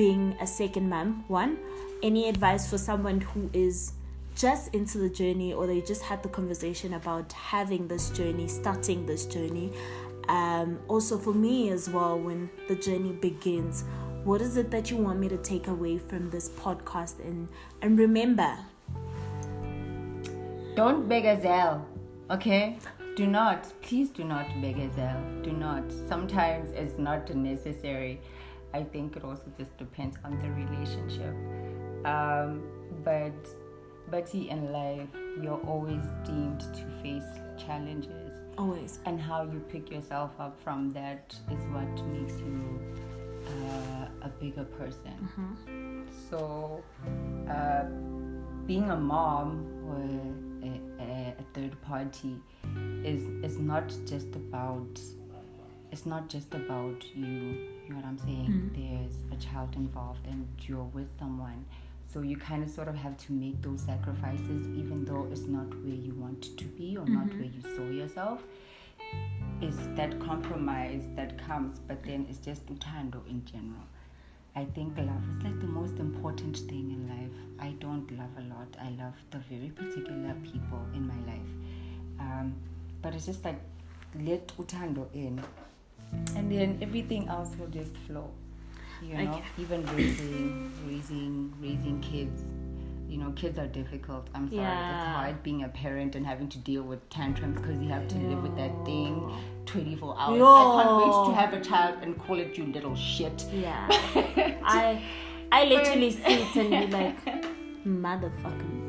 being 0.00 0.34
a 0.40 0.46
second 0.46 0.88
mom? 0.88 1.22
One, 1.28 1.58
any 2.02 2.26
advice 2.26 2.70
for 2.70 2.78
someone 2.78 3.20
who 3.20 3.50
is 3.52 3.92
just 4.34 4.74
into 4.74 4.96
the 4.96 5.10
journey 5.10 5.52
or 5.52 5.66
they 5.66 5.82
just 5.82 6.00
had 6.00 6.22
the 6.22 6.28
conversation 6.30 6.94
about 6.94 7.30
having 7.34 7.86
this 7.86 8.08
journey, 8.08 8.48
starting 8.48 9.04
this 9.04 9.26
journey? 9.26 9.70
Um, 10.26 10.78
also, 10.88 11.18
for 11.18 11.34
me 11.34 11.68
as 11.68 11.90
well, 11.90 12.18
when 12.18 12.48
the 12.66 12.76
journey 12.76 13.12
begins, 13.12 13.84
what 14.24 14.40
is 14.40 14.56
it 14.56 14.70
that 14.70 14.90
you 14.90 14.96
want 14.96 15.20
me 15.20 15.28
to 15.28 15.36
take 15.36 15.66
away 15.66 15.98
from 15.98 16.30
this 16.30 16.48
podcast? 16.48 17.18
And 17.20 17.50
and 17.82 17.98
remember, 17.98 18.56
Don't 20.76 21.10
beg 21.10 21.26
a 21.26 21.36
Zelle, 21.36 21.84
okay? 22.30 22.78
Do 23.16 23.26
not, 23.26 23.70
please 23.82 24.08
do 24.08 24.24
not 24.24 24.46
beg 24.62 24.78
a 24.78 24.88
Zelle. 24.96 25.42
Do 25.42 25.52
not. 25.52 25.82
Sometimes 26.08 26.70
it's 26.70 26.96
not 26.98 27.34
necessary. 27.34 28.18
I 28.72 28.84
think 28.84 29.16
it 29.16 29.24
also 29.24 29.44
just 29.58 29.76
depends 29.78 30.16
on 30.24 30.38
the 30.38 30.50
relationship. 30.50 31.34
Um, 32.06 32.62
but, 33.04 33.32
but 34.10 34.34
in 34.34 34.72
life, 34.72 35.08
you're 35.42 35.60
always 35.66 36.04
deemed 36.24 36.60
to 36.60 36.84
face 37.02 37.24
challenges. 37.58 38.32
always. 38.58 38.98
And 39.06 39.20
how 39.20 39.42
you 39.42 39.60
pick 39.68 39.90
yourself 39.90 40.32
up 40.38 40.58
from 40.62 40.90
that 40.92 41.34
is 41.50 41.62
what 41.72 42.06
makes 42.06 42.38
you 42.40 42.80
uh, 43.46 44.06
a 44.22 44.28
bigger 44.40 44.64
person. 44.64 46.06
So, 46.30 46.82
uh, 47.48 47.84
being 48.66 48.90
a 48.90 48.96
mom 48.96 49.66
or 49.88 50.00
a, 50.66 51.02
a, 51.02 51.34
a 51.38 51.44
third 51.54 51.80
party 51.82 52.36
is 53.04 53.22
is 53.42 53.58
not 53.58 53.88
just 54.06 54.34
about 54.36 55.00
it's 55.92 56.06
not 56.06 56.28
just 56.28 56.54
about 56.54 57.04
you. 57.14 57.26
You 57.26 57.88
know 57.88 57.96
what 57.96 58.04
I'm 58.04 58.18
saying? 58.18 58.70
There's 58.74 59.14
a 59.38 59.44
child 59.44 59.74
involved, 59.76 60.26
and 60.26 60.46
you're 60.66 60.84
with 60.84 61.08
someone. 61.18 61.64
So 62.12 62.22
you 62.22 62.36
kind 62.36 62.62
of 62.62 62.70
sort 62.70 62.88
of 62.88 62.96
have 62.96 63.16
to 63.26 63.32
make 63.32 63.62
those 63.62 63.82
sacrifices, 63.82 64.66
even 64.76 65.04
though 65.04 65.28
it's 65.30 65.46
not 65.46 65.68
where 65.82 65.94
you 65.94 66.14
want 66.14 66.56
to 66.56 66.64
be 66.64 66.96
or 66.96 67.06
not 67.06 67.28
where 67.34 67.44
you 67.44 67.62
saw 67.76 67.84
yourself. 67.84 68.42
It's 69.60 69.76
that 69.96 70.18
compromise 70.20 71.02
that 71.16 71.38
comes, 71.38 71.78
but 71.80 72.02
then 72.02 72.26
it's 72.28 72.38
just 72.38 72.66
utando 72.66 73.26
in 73.28 73.44
general. 73.44 73.86
I 74.56 74.64
think 74.64 74.96
love 74.96 75.24
is 75.36 75.42
like 75.44 75.60
the 75.60 75.66
most 75.66 75.98
important 75.98 76.56
thing 76.56 76.90
in 76.90 77.08
life. 77.08 77.30
I 77.60 77.74
don't 77.78 78.10
love 78.18 78.30
a 78.38 78.42
lot. 78.42 78.76
I 78.80 78.90
love 78.90 79.14
the 79.30 79.38
very 79.38 79.70
particular 79.70 80.34
people 80.42 80.80
in 80.94 81.06
my 81.06 81.14
life. 81.30 81.50
Um, 82.18 82.54
but 83.02 83.14
it's 83.14 83.26
just 83.26 83.44
like 83.44 83.60
let 84.18 84.48
utando 84.56 85.06
in, 85.14 85.40
and 86.36 86.50
then 86.50 86.78
everything 86.82 87.28
else 87.28 87.50
will 87.58 87.68
just 87.68 87.96
flow. 88.06 88.30
You 89.02 89.16
know, 89.16 89.32
Okay. 89.32 89.42
even 89.58 89.86
raising, 89.96 90.70
raising, 90.86 91.52
raising 91.60 92.00
kids. 92.00 92.42
You 93.08 93.16
know, 93.18 93.30
kids 93.32 93.58
are 93.58 93.66
difficult. 93.66 94.28
I'm 94.34 94.48
sorry, 94.48 94.60
Yeah. 94.62 94.90
it's 94.94 95.16
hard 95.16 95.42
being 95.42 95.64
a 95.64 95.68
parent 95.68 96.14
and 96.14 96.24
having 96.26 96.48
to 96.50 96.58
deal 96.58 96.82
with 96.82 97.08
tantrums 97.10 97.58
because 97.60 97.80
you 97.80 97.88
have 97.88 98.06
to 98.08 98.16
live 98.18 98.42
with 98.42 98.54
that 98.56 98.70
thing 98.84 99.32
24 99.66 100.16
hours. 100.18 100.40
I 100.42 100.82
can't 100.82 100.96
wait 100.98 101.26
to 101.28 101.40
have 101.40 101.52
a 101.54 101.60
child 101.60 101.98
and 102.02 102.16
call 102.18 102.38
it 102.38 102.56
you 102.58 102.66
little 102.66 102.94
shit. 102.94 103.46
Yeah. 103.52 103.86
I 104.64 105.02
I 105.50 105.64
literally 105.64 106.10
sit 106.12 106.56
and 106.56 106.70
be 106.70 106.96
like, 106.96 107.24
motherfucking 107.86 108.79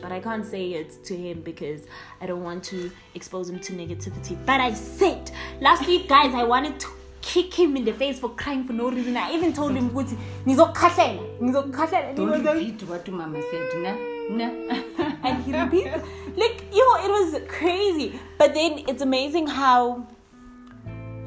But 0.00 0.12
I 0.12 0.20
can't 0.20 0.44
say 0.44 0.72
it 0.72 1.04
to 1.04 1.16
him 1.16 1.42
because 1.42 1.86
I 2.20 2.26
don't 2.26 2.42
want 2.42 2.64
to 2.64 2.90
expose 3.14 3.50
him 3.50 3.60
to 3.60 3.72
negativity. 3.72 4.36
But 4.46 4.60
I 4.60 4.72
said 4.74 5.30
last 5.60 5.86
week, 5.86 6.08
guys, 6.08 6.34
I 6.34 6.44
wanted 6.44 6.78
to 6.80 6.88
kick 7.20 7.52
him 7.52 7.76
in 7.76 7.84
the 7.84 7.92
face 7.92 8.18
for 8.18 8.30
crying 8.30 8.64
for 8.64 8.72
no 8.72 8.90
reason. 8.90 9.16
I 9.16 9.32
even 9.32 9.52
told 9.52 9.72
him, 9.72 9.90
"Ukuthi, 9.90 10.16
"Ngizokukhahlela, 10.46 11.38
ngizokukhahlela." 11.40 12.08
And 12.10 12.18
he 12.18 12.26
Don't 12.26 12.44
repeat 12.44 12.82
what 12.88 13.08
mama 13.08 13.42
said, 13.50 13.82
nah, 13.82 13.96
nah. 14.30 15.08
and 15.24 15.44
he 15.44 15.52
repeats 15.52 16.04
like 16.36 16.64
yo 16.72 16.84
it 17.04 17.10
was 17.10 17.40
crazy 17.48 18.20
but 18.36 18.54
then 18.54 18.84
it's 18.86 19.02
amazing 19.02 19.46
how 19.46 20.06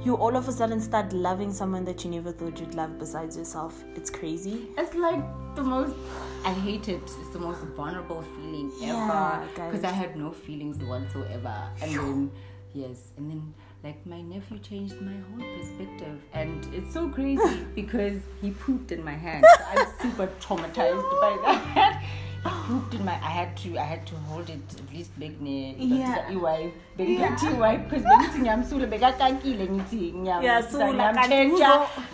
you 0.03 0.15
all 0.15 0.35
of 0.35 0.47
a 0.47 0.51
sudden 0.51 0.79
start 0.79 1.11
loving 1.13 1.51
someone 1.51 1.83
that 1.83 2.03
you 2.03 2.11
never 2.11 2.31
thought 2.31 2.59
you'd 2.59 2.75
love 2.75 2.97
besides 2.99 3.37
yourself 3.37 3.83
it's 3.95 4.09
crazy 4.09 4.67
It's 4.77 4.95
like 4.95 5.23
the 5.55 5.63
most. 5.63 5.95
I 6.43 6.53
hate 6.53 6.87
it. 6.89 7.01
It's 7.03 7.29
the 7.29 7.39
most 7.39 7.59
vulnerable 7.75 8.23
feeling 8.35 8.71
Yeah, 8.79 9.41
ever. 9.45 9.69
Because 9.69 9.83
I 9.83 9.91
had 9.91 10.15
no 10.15 10.31
feelings 10.31 10.77
whatsoever. 10.83 11.53
And 11.81 11.91
then, 11.95 12.31
yes, 12.73 13.11
and 13.17 13.29
then 13.29 13.53
like 13.83 14.05
my 14.05 14.21
nephew 14.21 14.59
changed 14.59 14.99
my 15.01 15.13
whole 15.29 15.57
perspective, 15.57 16.21
and 16.33 16.65
it's 16.73 16.93
so 16.93 17.09
crazy 17.09 17.65
because 17.75 18.21
he 18.41 18.51
pooped 18.51 18.91
in 18.91 19.03
my 19.03 19.13
hand. 19.13 19.43
So 19.57 19.63
I'm 19.71 19.87
super 20.01 20.27
traumatized 20.39 21.21
by 21.21 21.37
that. 21.45 22.03
pooped 22.43 22.93
in 22.95 23.05
my. 23.05 23.13
I 23.13 23.29
had 23.29 23.55
to. 23.57 23.77
I 23.77 23.83
had 23.83 24.05
to 24.07 24.15
hold 24.15 24.49
it 24.49 24.59
at 24.75 24.93
least 24.93 25.11
big 25.19 25.41
ne. 25.41 25.75
Yeah. 25.77 26.29
Iwipe. 26.31 26.71
Bengithi 26.97 27.47
iwipe 27.55 27.89
because 27.89 28.05
bengithi 28.05 28.39
ngiyamsula 28.39 28.87
bekakankile 28.87 29.67
ngithi 29.69 30.13
ngiyam- 30.13 30.41
Uyasula, 30.43 31.13
kanti 31.13 31.35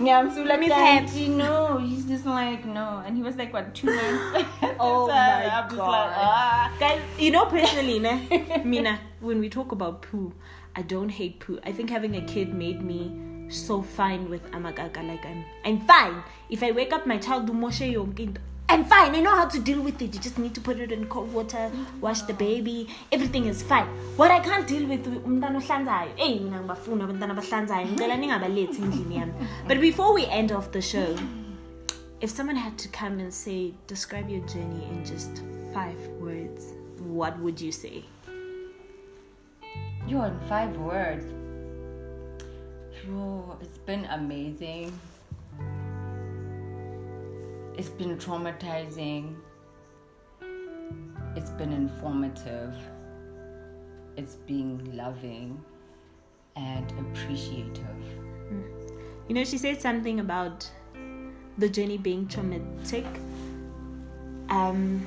ngiyamsula 0.01 0.57
kanti 0.57 1.27
no. 1.29 1.77
He's 1.77 2.05
just 2.05 2.25
like 2.25 2.65
no, 2.65 3.01
and 3.05 3.15
he 3.17 3.23
was 3.23 3.35
like 3.37 3.53
what 3.53 3.73
two 3.73 3.87
months. 3.87 4.45
Oh 4.79 5.07
So 5.07 5.13
my 5.13 5.45
I'm 5.45 5.63
just 5.69 5.75
God. 5.77 5.89
like 5.89 6.17
ah. 6.17 6.71
Guys, 6.79 7.01
you 7.17 7.31
know 7.31 7.45
personally, 7.45 7.99
ne, 7.99 8.61
Mina, 8.63 8.99
when 9.21 9.39
we 9.39 9.49
talk 9.49 9.71
about 9.71 10.01
poo, 10.03 10.33
I 10.75 10.81
don't 10.83 11.09
hate 11.09 11.39
poo. 11.39 11.59
I 11.65 11.71
think 11.71 11.89
having 11.89 12.15
a 12.15 12.21
kid 12.21 12.53
made 12.53 12.81
me 12.83 13.11
so 13.49 13.81
fine 13.81 14.29
with 14.29 14.43
amagaga. 14.51 15.07
Like 15.07 15.25
I'm, 15.25 15.43
I'm 15.65 15.79
fine. 15.81 16.21
If 16.49 16.61
I 16.63 16.71
wake 16.71 16.93
up, 16.93 17.07
my 17.07 17.17
child 17.17 17.47
do 17.47 17.53
moshe 17.53 17.91
yonke 17.93 18.35
I'm 18.77 18.85
fine. 18.85 19.15
I 19.15 19.21
know 19.21 19.35
how 19.35 19.47
to 19.47 19.59
deal 19.59 19.81
with 19.81 19.99
it. 20.03 20.13
You 20.13 20.19
just 20.19 20.37
need 20.37 20.53
to 20.53 20.61
put 20.61 20.79
it 20.79 20.91
in 20.91 21.07
cold 21.07 21.33
water, 21.33 21.71
wash 21.99 22.21
the 22.21 22.33
baby. 22.35 22.87
Everything 23.11 23.47
is 23.47 23.63
fine. 23.63 23.87
What 24.17 24.29
I 24.29 24.39
can't 24.39 24.67
deal 24.67 24.87
with 24.87 25.03
umntana. 25.25 25.59
Hey, 26.15 26.37
mina. 26.37 26.61
But 29.67 29.81
before 29.81 30.13
we 30.13 30.27
end 30.27 30.51
off 30.51 30.71
the 30.71 30.79
show, 30.79 31.17
if 32.21 32.29
someone 32.29 32.55
had 32.55 32.77
to 32.77 32.87
come 32.89 33.17
and 33.17 33.33
say, 33.33 33.73
describe 33.87 34.29
your 34.29 34.45
journey 34.45 34.85
in 34.91 35.03
just 35.03 35.41
five 35.73 35.97
words, 36.21 36.63
what 36.99 37.39
would 37.39 37.59
you 37.59 37.71
say? 37.71 38.05
Yo, 40.07 40.21
in 40.21 40.39
five 40.41 40.77
words. 40.77 41.25
Yo, 43.07 43.57
it's 43.59 43.79
been 43.79 44.05
amazing. 44.05 44.93
It's 47.77 47.89
been 47.89 48.17
traumatizing. 48.17 49.35
It's 51.35 51.51
been 51.51 51.71
informative. 51.71 52.73
It's 54.15 54.35
being 54.35 54.95
loving 54.95 55.63
and 56.55 56.91
appreciative. 56.99 58.03
You 59.27 59.35
know, 59.35 59.43
she 59.43 59.57
said 59.59 59.79
something 59.79 60.19
about 60.19 60.67
the 61.59 61.69
journey 61.69 61.97
being 61.97 62.27
traumatic. 62.27 63.05
Um, 64.49 65.05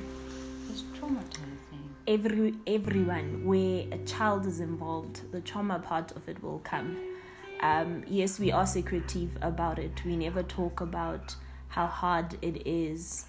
It's 0.70 0.82
traumatizing. 0.96 1.88
every 2.06 2.54
everyone 2.66 3.44
where 3.44 3.86
a 3.90 3.98
child 4.04 4.46
is 4.46 4.60
involved, 4.60 5.32
the 5.32 5.40
trauma 5.40 5.80
part 5.80 6.12
of 6.12 6.28
it 6.28 6.40
will 6.42 6.60
come. 6.60 6.96
Um, 7.62 8.04
yes, 8.06 8.38
we 8.38 8.52
are 8.52 8.66
secretive 8.66 9.36
about 9.42 9.78
it. 9.78 10.04
We 10.04 10.16
never 10.16 10.42
talk 10.42 10.80
about 10.80 11.34
how 11.70 11.86
hard 11.86 12.36
it 12.42 12.66
is 12.66 13.24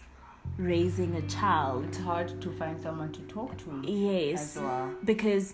raising 0.57 1.15
a 1.15 1.21
child. 1.23 1.85
It's 1.85 1.97
hard 1.99 2.41
to 2.41 2.51
find 2.51 2.79
someone 2.81 3.11
to 3.13 3.21
talk 3.21 3.57
to. 3.59 3.81
Yes, 3.83 4.57
well. 4.57 4.93
because 5.05 5.53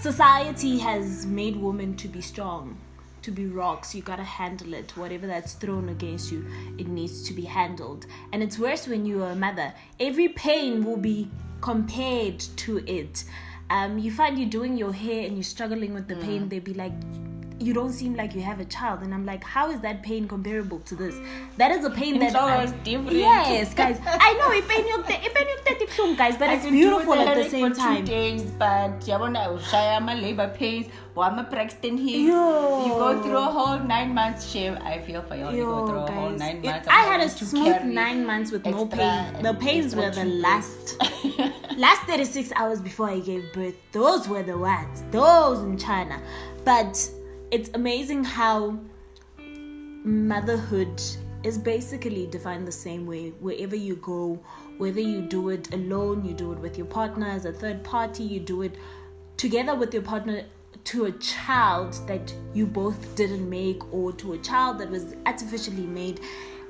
society 0.00 0.78
has 0.78 1.26
made 1.26 1.56
women 1.56 1.96
to 1.96 2.08
be 2.08 2.20
strong, 2.20 2.76
to 3.22 3.30
be 3.30 3.46
rocks. 3.46 3.94
You 3.94 4.02
gotta 4.02 4.24
handle 4.24 4.74
it. 4.74 4.96
Whatever 4.96 5.26
that's 5.26 5.54
thrown 5.54 5.88
against 5.88 6.30
you, 6.32 6.44
it 6.78 6.88
needs 6.88 7.22
to 7.28 7.32
be 7.34 7.42
handled. 7.42 8.06
And 8.32 8.42
it's 8.42 8.58
worse 8.58 8.86
when 8.88 9.06
you 9.06 9.22
are 9.22 9.30
a 9.30 9.36
mother. 9.36 9.72
Every 10.00 10.28
pain 10.28 10.84
will 10.84 10.96
be 10.98 11.30
compared 11.60 12.40
to 12.40 12.78
it. 12.86 13.24
Um, 13.70 13.98
you 13.98 14.10
find 14.12 14.38
you're 14.38 14.50
doing 14.50 14.76
your 14.76 14.92
hair 14.92 15.24
and 15.26 15.36
you're 15.36 15.42
struggling 15.56 15.92
with 15.94 16.06
the 16.08 16.14
Mm. 16.14 16.22
pain. 16.22 16.48
they'd 16.48 16.62
be 16.64 16.74
like, 16.74 16.92
you 17.58 17.72
don't 17.72 17.92
seem 17.92 18.14
like 18.16 18.34
you 18.34 18.42
have 18.42 18.60
a 18.60 18.64
child 18.66 19.00
and 19.02 19.14
i'm 19.14 19.24
like 19.24 19.42
how 19.42 19.70
is 19.70 19.80
that 19.80 20.02
pain 20.02 20.28
comparable 20.28 20.78
to 20.80 20.94
this 20.94 21.14
that 21.56 21.70
is 21.70 21.84
a 21.86 21.90
pain 21.90 22.18
that 22.18 22.34
I- 22.36 22.38
always 22.54 22.70
um, 22.72 22.80
different. 22.84 23.12
yes 23.16 23.72
guys 23.74 23.98
i 24.06 24.32
know 24.34 24.48
i-pain 24.58 24.84
yokute- 24.92 25.22
i-pain 25.28 25.46
yokuthetha 25.52 25.84
ibuhlungu, 25.86 26.16
guys 26.18 26.36
but 26.36 26.50
I 26.50 26.54
it's 26.56 26.66
beautiful 26.66 27.14
at 27.14 27.34
the 27.42 27.48
same 27.54 27.70
for 27.72 27.80
time 27.80 28.04
Two 28.04 28.12
days, 28.12 28.42
but 28.64 29.00
yabona 29.10 29.48
ushaya 29.56 29.96
ama 29.96 30.14
labor 30.14 30.48
pains, 30.58 30.86
wama 31.16 31.42
Braxton 31.50 31.96
Hicks. 31.96 32.28
Yo. 32.28 32.42
You 32.86 32.92
go 33.04 33.22
through 33.22 33.38
a 33.38 33.50
whole 33.56 33.78
nine 33.94 34.12
months 34.18 34.50
shame. 34.52 34.74
I 34.92 34.98
feel 35.06 35.22
for 35.28 35.34
you. 35.40 35.46
You 35.58 35.64
go 35.64 35.78
Yo, 35.78 35.86
through 35.86 35.98
a 36.08 36.10
whole 36.16 36.30
guys. 36.30 36.38
nine 36.44 36.56
It- 36.58 36.64
months. 36.70 36.88
I 36.88 37.00
I'm 37.02 37.08
had 37.12 37.20
a 37.26 37.30
smooth 37.30 37.82
nine 38.00 38.20
months 38.30 38.52
with 38.52 38.66
no 38.66 38.84
pain. 38.86 39.42
The 39.48 39.54
pains 39.66 39.96
were 39.96 40.10
the 40.10 40.26
last, 40.46 40.96
last 41.86 42.02
36 42.02 42.52
hours 42.56 42.80
before 42.80 43.08
I 43.08 43.20
gave 43.20 43.50
birth. 43.52 43.76
Those 43.92 44.28
were 44.28 44.42
the 44.42 44.58
ones. 44.58 45.02
Those 45.10 45.60
in 45.70 45.78
China. 45.78 46.20
But 46.64 46.92
it's 47.50 47.70
amazing 47.74 48.24
how 48.24 48.78
motherhood 49.38 51.00
is 51.44 51.58
basically 51.58 52.26
defined 52.26 52.66
the 52.66 52.72
same 52.72 53.06
way. 53.06 53.30
Wherever 53.40 53.76
you 53.76 53.96
go, 53.96 54.40
whether 54.78 55.00
you 55.00 55.22
do 55.22 55.50
it 55.50 55.72
alone, 55.72 56.24
you 56.24 56.34
do 56.34 56.52
it 56.52 56.58
with 56.58 56.76
your 56.76 56.86
partner 56.86 57.28
as 57.28 57.44
a 57.44 57.52
third 57.52 57.84
party, 57.84 58.24
you 58.24 58.40
do 58.40 58.62
it 58.62 58.76
together 59.36 59.74
with 59.74 59.92
your 59.92 60.02
partner 60.02 60.44
to 60.84 61.06
a 61.06 61.12
child 61.12 61.98
that 62.06 62.32
you 62.54 62.66
both 62.66 63.14
didn't 63.16 63.48
make 63.48 63.92
or 63.92 64.12
to 64.12 64.34
a 64.34 64.38
child 64.38 64.78
that 64.78 64.90
was 64.90 65.16
artificially 65.26 65.86
made 65.86 66.20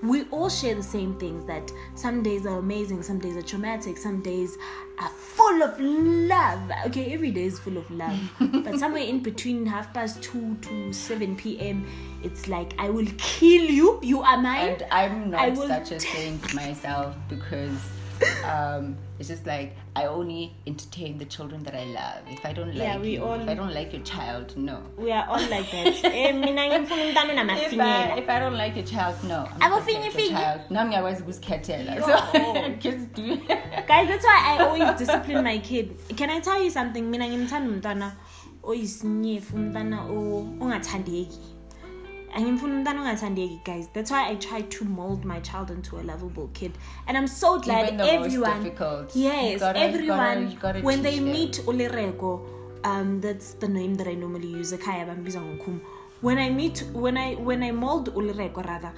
we 0.02 0.24
all 0.24 0.48
share 0.48 0.74
the 0.74 0.82
same 0.82 1.18
things 1.18 1.44
that 1.46 1.72
some 1.94 2.22
days 2.22 2.46
are 2.46 2.58
amazing 2.58 3.02
some 3.02 3.18
days 3.18 3.36
are 3.36 3.42
traumatic 3.42 3.96
some 3.96 4.20
days 4.22 4.56
are 4.98 5.08
full 5.08 5.62
of 5.62 5.78
love. 5.78 6.70
Okay 6.86 7.12
every 7.12 7.30
day 7.30 7.44
is 7.44 7.58
full 7.58 7.76
of 7.76 7.90
love. 7.90 8.18
But 8.64 8.78
somewhere 8.78 9.02
in 9.02 9.22
between 9.22 9.66
half 9.66 9.92
past 9.92 10.22
2 10.22 10.56
to 10.62 10.92
7 10.92 11.36
p.m 11.36 11.86
it's 12.22 12.48
like 12.48 12.74
i 12.78 12.88
will 12.90 13.08
kill 13.18 13.62
you. 13.62 14.00
You 14.02 14.22
are 14.22 14.38
mine. 14.38 14.68
And 14.68 14.86
I'm 14.90 15.30
not 15.30 15.52
will- 15.52 15.68
such 15.68 15.92
a 15.92 16.00
saint 16.00 16.54
myself 16.54 17.14
because 17.28 17.78
um, 18.44 18.96
it's 19.18 19.28
just 19.28 19.46
like 19.46 19.76
I 19.94 20.06
only 20.06 20.52
entertain 20.66 21.18
the 21.18 21.24
children 21.24 21.62
that 21.64 21.74
I 21.74 21.84
love. 21.84 22.22
If 22.30 22.44
I 22.46 22.52
don't 22.52 22.68
like 22.68 22.78
Yeah, 22.88 22.98
we 22.98 23.10
you, 23.16 23.24
all- 23.24 23.40
if 23.40 23.48
I 23.48 23.54
don't 23.54 23.74
like 23.74 23.92
your 23.92 24.02
child, 24.02 24.56
no. 24.56 24.78
we 24.98 25.10
are 25.12 25.26
all 25.28 25.40
like 25.50 25.70
that 25.70 26.04
Eh, 26.14 26.32
mina 26.32 26.66
ngimfuna 26.68 27.02
umntana 27.22 27.56
If 27.56 27.78
I, 27.80 28.18
if 28.18 28.28
I 28.28 28.38
don't 28.38 28.56
like 28.56 28.76
your 28.76 28.84
child, 28.86 29.16
no. 29.24 29.48
I'm 29.60 29.70
not 29.70 29.88
your 29.88 30.30
child. 30.30 30.60
Nami 30.70 30.90
ngiyakwazi 30.90 31.22
ukuzikhethela. 31.22 31.94
Yo. 31.94 32.06
So 32.06 32.72
kids 32.80 33.04
do. 33.14 33.36
guys 33.86 34.08
that's 34.08 34.24
why 34.24 34.56
i 34.58 34.64
always 34.64 34.98
discipline 34.98 35.44
my 35.44 35.58
kid 35.58 35.96
can 36.16 36.30
i 36.30 36.40
tell 36.40 36.62
you 36.62 36.70
something 36.70 37.02
mina 37.10 37.28
ngimthanda 37.28 37.70
umntwana 37.70 38.12
oyisinyefu 38.62 39.56
umntwana 39.56 40.02
o- 40.04 40.46
ongathandeki 42.36 42.58
angimfuna 42.60 42.74
umntwana 42.74 43.00
ongathandeki 43.00 43.60
guys. 43.64 43.88
That's 43.92 44.10
why 44.10 44.28
i 44.30 44.36
try 44.36 44.62
to 44.62 44.84
mold 44.84 45.24
my 45.24 45.40
child 45.40 45.70
into 45.70 45.98
a 45.98 46.02
lovable 46.02 46.48
kid. 46.52 46.72
And 47.06 47.16
i'm 47.16 47.28
so 47.28 47.58
glad 47.58 47.86
Even 47.86 47.96
the 47.96 48.04
most 48.04 48.12
everyone 48.26 48.62
difficult. 48.62 49.16
Yes 49.16 49.60
gotta- 49.60 49.78
everyone 49.80 50.44
gotta- 50.44 50.56
gotta 50.60 50.80
when 50.86 51.02
they 51.02 51.16
them. 51.16 51.32
meet 51.32 51.60
ulireko 51.66 52.40
um 52.84 53.20
that's 53.20 53.54
the 53.58 53.68
name 53.68 53.96
that 53.96 54.06
i 54.06 54.14
normally 54.14 54.48
use 54.60 54.74
ekhaya 54.74 55.06
bambiza 55.06 55.40
ngokhumu 55.40 55.80
when 56.22 56.38
i 56.38 56.50
meet 56.50 56.84
when 56.94 57.16
i 57.16 57.34
when 57.36 57.62
i 57.62 57.72
mold 57.72 58.12
ulireko 58.14 58.62
rather 58.62 58.92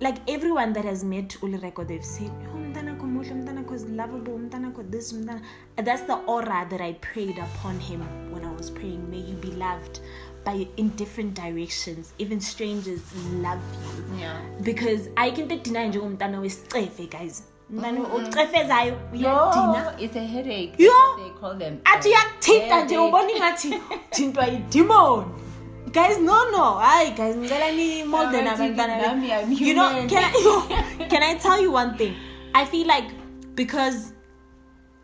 like 0.00 0.20
everyone 0.26 0.72
that 0.72 0.84
has 0.84 1.04
met 1.04 1.38
ulireko 1.42 1.84
they've 1.84 2.04
said 2.04 2.30
oh 2.52 2.56
umntanakho 2.56 3.06
muhle 3.06 3.30
umntanakho 3.32 3.74
is 3.74 3.84
lovable 3.88 4.34
umntanakho 4.34 4.82
this 4.82 5.12
umntana. 5.12 5.40
That's 5.76 6.02
the 6.06 6.16
aura 6.26 6.66
that 6.70 6.80
i 6.80 6.92
prayed 6.92 7.38
upon 7.38 7.78
him 7.80 8.00
when 8.32 8.44
i 8.44 8.54
was 8.58 8.70
praying 8.72 9.02
may 9.10 9.20
you 9.20 9.36
be 9.36 9.48
loved 9.50 10.00
by 10.44 10.66
in 10.76 10.88
different 10.96 11.34
directions 11.34 12.14
even 12.18 12.40
strangers 12.40 13.00
love 13.42 13.62
you 13.84 14.18
Yeah. 14.20 14.40
because 14.60 15.10
ayikho 15.16 15.40
into 15.40 15.54
edinayo 15.54 15.88
njengomntana 15.88 16.40
wesicefe 16.40 17.06
guys 17.06 17.44
umntana 17.70 18.00
mm-hmm. 18.00 18.14
ocefezayo 18.26 18.94
uyadina 19.12 19.84
No, 19.84 19.98
it's 20.04 20.16
a 20.16 20.20
headache. 20.26 20.72
Yo. 20.78 20.90
They 21.16 21.30
call 21.40 21.58
them. 21.58 21.78
athi 21.84 22.08
uyakuthinta 22.08 22.84
nje 22.84 22.98
ubona 22.98 23.32
ingathi 23.32 23.74
thintwa 24.10 24.46
yidemon 24.46 25.24
guys 25.92 26.18
no 26.18 26.50
no 26.50 26.74
hayi 26.74 27.10
guys 27.10 27.36
ngicela 27.36 27.72
nimolde 27.72 28.38
Abathi 28.40 28.44
nabantwana 28.44 28.96
nami. 28.98 29.28
I'm 29.32 29.52
you 29.52 29.74
know 29.74 30.06
can 30.08 30.24
I, 30.24 31.06
can 31.08 31.22
I 31.22 31.34
tell 31.38 31.62
you 31.62 31.72
one 31.74 31.96
thing 31.98 32.14
I 32.54 32.64
feel 32.66 32.86
like 32.86 33.10
because 33.54 34.12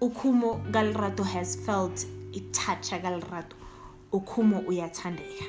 ukhumo 0.01 0.61
galrato 0.71 1.25
has 1.25 1.57
felt 1.67 2.07
itoucha 2.33 2.99
galrato 2.99 3.57
ukhumo 4.13 4.61
uyathandeka. 4.61 5.45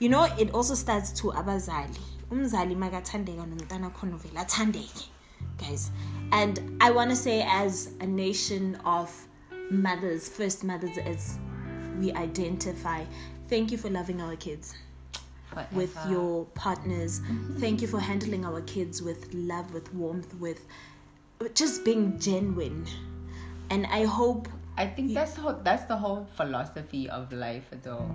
You 0.00 0.08
know 0.08 0.24
it 0.38 0.54
also 0.54 0.74
starts 0.74 1.12
to 1.20 1.32
abazali. 1.32 2.00
Umzali 2.30 2.76
makathandeka 2.76 3.46
nomntana 3.46 3.90
khona 3.90 4.16
vele 4.16 4.40
athandeke 4.40 5.08
guys. 5.58 5.90
And 6.32 6.76
i 6.80 6.90
want 6.90 7.10
to 7.10 7.16
say 7.16 7.42
as 7.42 7.90
a 8.00 8.06
nation 8.06 8.76
of 8.84 9.10
mothers 9.70 10.28
first 10.28 10.64
mothers 10.64 10.98
as 10.98 11.38
we 11.98 12.12
identify 12.12 13.04
thank 13.48 13.72
you 13.72 13.78
for 13.78 13.90
loving 13.90 14.20
our 14.20 14.36
kids 14.36 14.74
with 15.72 15.96
your 16.08 16.44
partners. 16.54 17.20
Mm-hmm. 17.20 17.58
Thank 17.58 17.80
you 17.80 17.88
for 17.88 18.00
handling 18.00 18.44
our 18.44 18.60
kids 18.62 19.00
with 19.00 19.32
love, 19.32 19.72
with 19.72 19.92
warmth, 19.94 20.34
with 20.34 20.66
just 21.54 21.84
being 21.84 22.18
genuine. 22.18 22.86
And 23.70 23.86
I 23.86 24.04
hope 24.04 24.48
I 24.78 24.86
think 24.86 25.14
that's 25.14 25.34
how 25.36 25.52
that's 25.52 25.84
the 25.84 25.96
whole 25.96 26.26
philosophy 26.36 27.08
of 27.08 27.32
life 27.32 27.64
though. 27.82 28.10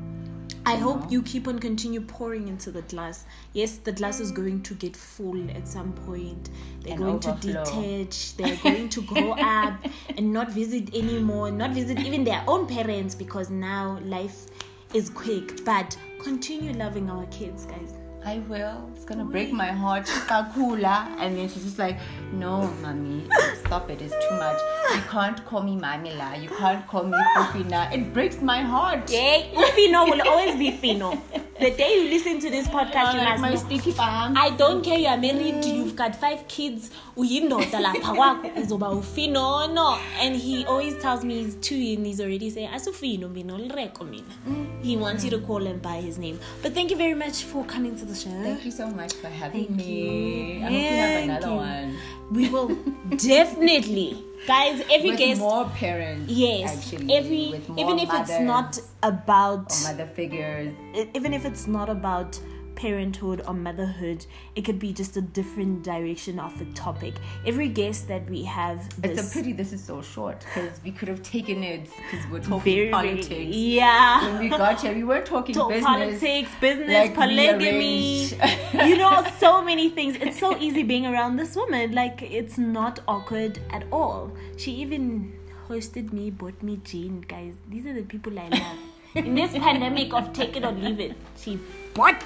I 0.63 0.73
you 0.75 0.79
hope 0.79 1.01
know? 1.01 1.09
you 1.09 1.21
keep 1.23 1.47
on 1.47 1.57
continue 1.57 2.01
pouring 2.01 2.47
into 2.47 2.69
the 2.71 2.83
glass. 2.83 3.25
Yes, 3.53 3.77
the 3.77 3.91
glass 3.91 4.19
is 4.19 4.31
going 4.31 4.61
to 4.63 4.75
get 4.75 4.95
full 4.95 5.49
at 5.49 5.67
some 5.67 5.91
point. 5.93 6.51
They're 6.81 6.93
And 6.93 7.01
going 7.01 7.15
overflow. 7.15 7.63
to 7.65 7.71
detach. 7.81 8.37
They're 8.37 8.57
going 8.57 8.89
to 8.89 9.01
grow 9.01 9.31
up 9.39 9.73
and 10.17 10.31
not 10.31 10.51
visit 10.51 10.93
anymore. 10.93 11.49
Not 11.49 11.71
visit 11.71 11.99
even 11.99 12.23
their 12.23 12.43
own 12.47 12.67
parents 12.67 13.15
because 13.15 13.49
now 13.49 13.97
life 14.03 14.45
is 14.93 15.09
quick. 15.09 15.65
But 15.65 15.97
continue 16.21 16.73
loving 16.73 17.09
our 17.09 17.25
kids, 17.27 17.65
guys. 17.65 17.93
I 18.23 18.39
will. 18.47 18.89
It's 18.95 19.05
gonna 19.05 19.25
break 19.25 19.51
my 19.51 19.71
heart. 19.71 20.05
Kakula. 20.05 21.07
And 21.19 21.37
then 21.37 21.49
she's 21.49 21.63
just 21.63 21.79
like, 21.79 21.97
no, 22.31 22.67
mommy, 22.81 23.27
stop 23.65 23.89
it. 23.89 24.01
It's 24.01 24.13
too 24.27 24.35
much. 24.35 24.59
You 24.93 25.01
can't 25.09 25.43
call 25.45 25.63
me 25.63 25.75
Mamila. 25.75 26.41
You 26.41 26.49
can't 26.49 26.85
call 26.87 27.03
me 27.03 27.17
Fufina. 27.35 27.91
It 27.93 28.13
breaks 28.13 28.41
my 28.41 28.61
heart. 28.61 29.09
Yay, 29.09 29.51
Fino 29.75 30.05
will 30.05 30.21
always 30.21 30.55
be 30.57 30.71
Fino. 30.71 31.21
The 31.61 31.69
day 31.69 31.93
you 32.01 32.09
listen 32.09 32.39
to 32.39 32.49
this 32.49 32.67
podcast, 32.67 33.13
you 33.13 33.21
must 33.21 33.39
my 33.41 33.49
know. 33.51 33.55
sticky 33.55 33.93
palms. 33.93 34.35
I 34.39 34.49
don't 34.57 34.83
care 34.83 34.97
you 34.97 35.05
are 35.05 35.17
married, 35.17 35.63
you've 35.63 35.95
got 35.95 36.15
five 36.15 36.47
kids, 36.47 36.89
uyindoda 37.15 37.79
lapha 37.79 38.13
kwakho 38.15 38.47
uzoba 38.61 38.89
ufino 38.89 39.67
no 39.71 39.95
and 40.19 40.35
he 40.35 40.65
always 40.65 40.97
tells 41.01 41.23
me 41.23 41.43
he's 41.43 41.55
two 41.61 41.75
and 41.75 42.05
he's 42.07 42.19
already 42.19 42.49
saying 42.49 42.67
asufino 42.73 43.29
mina 43.29 43.53
ulireko 43.53 44.03
mina. 44.09 44.33
He 44.81 44.97
wants 44.97 45.23
you 45.23 45.29
to 45.29 45.39
call 45.39 45.59
him 45.67 45.77
by 45.79 46.01
his 46.01 46.17
name. 46.17 46.39
But 46.63 46.73
thank 46.73 46.89
you 46.89 46.97
very 46.97 47.13
much 47.13 47.43
for 47.43 47.63
coming 47.65 47.95
to 47.95 48.05
the 48.05 48.15
show. 48.15 48.31
Thank 48.43 48.65
you 48.65 48.71
so 48.71 48.87
much 48.89 49.13
for 49.13 49.27
having 49.27 49.67
Thank 49.67 49.77
me. 49.77 50.57
you. 50.57 50.59
I 50.61 50.63
hope 50.63 50.71
you 50.71 50.87
have 50.89 51.23
another 51.23 51.47
you. 51.47 51.53
one. 51.53 51.97
We 52.31 52.49
will 52.49 52.67
definitely 53.17 54.23
guys 54.47 54.81
every 54.91 55.11
With 55.11 55.19
guest 55.19 55.39
more 55.39 55.65
parents. 55.69 56.31
yes 56.31 56.77
Actually, 56.77 57.13
every 57.15 57.49
with 57.51 57.69
more 57.69 57.79
even 57.79 57.99
if 57.99 58.09
it's 58.13 58.39
not 58.39 58.79
about 59.03 59.71
mother 59.83 60.05
figures. 60.07 60.73
even 61.13 61.33
if 61.33 61.45
it's 61.45 61.67
not 61.67 61.89
about 61.89 62.39
parenthood 62.81 63.43
or 63.47 63.53
motherhood, 63.53 64.25
it 64.55 64.65
could 64.65 64.79
be 64.79 64.91
just 64.91 65.15
a 65.15 65.21
different 65.21 65.83
direction 65.83 66.39
of 66.39 66.59
a 66.59 66.65
topic. 66.73 67.13
Every 67.45 67.67
guest 67.69 68.07
that 68.07 68.27
we 68.27 68.43
have, 68.43 68.79
It's 69.03 69.21
a 69.21 69.33
pity 69.33 69.53
this 69.53 69.71
is 69.71 69.83
so 69.83 70.01
short 70.01 70.39
because 70.45 70.79
we 70.83 70.91
could 70.91 71.07
have 71.07 71.21
taken 71.21 71.63
it 71.63 71.83
because 72.09 72.25
we're 72.31 72.39
talking 72.39 72.73
very- 72.73 72.89
politics. 72.89 73.55
yeah. 73.55 74.25
When 74.25 74.39
we 74.39 74.49
got 74.49 74.81
here, 74.81 74.93
we 74.95 75.03
were 75.03 75.21
talking 75.21 75.53
Talk 75.53 75.69
business. 75.69 75.85
politics, 75.85 76.49
business, 76.59 76.89
like 76.99 77.13
polygamy. 77.13 78.25
you 78.89 78.97
know, 78.97 79.15
so 79.37 79.61
many 79.71 79.89
things. 79.89 80.15
It's 80.19 80.39
so 80.39 80.57
easy 80.57 80.81
being 80.83 81.05
around 81.05 81.35
this 81.37 81.55
woman. 81.55 81.91
Like, 81.93 82.23
it's 82.23 82.57
not 82.57 82.99
awkward 83.07 83.59
at 83.69 83.83
all. 83.91 84.31
She 84.57 84.71
even 84.85 85.33
hosted 85.69 86.11
me, 86.11 86.31
bought 86.31 86.61
me 86.63 86.79
gin, 86.83 87.21
guys. 87.27 87.53
These 87.69 87.85
are 87.85 87.93
the 87.93 88.01
people 88.15 88.39
I 88.39 88.47
love. 88.49 88.79
In 89.13 89.35
this 89.35 89.51
pandemic 89.51 90.13
of 90.13 90.31
take 90.33 90.55
it 90.55 90.63
or 90.63 90.71
leave 90.71 90.99
it, 91.01 91.15
she 91.37 91.59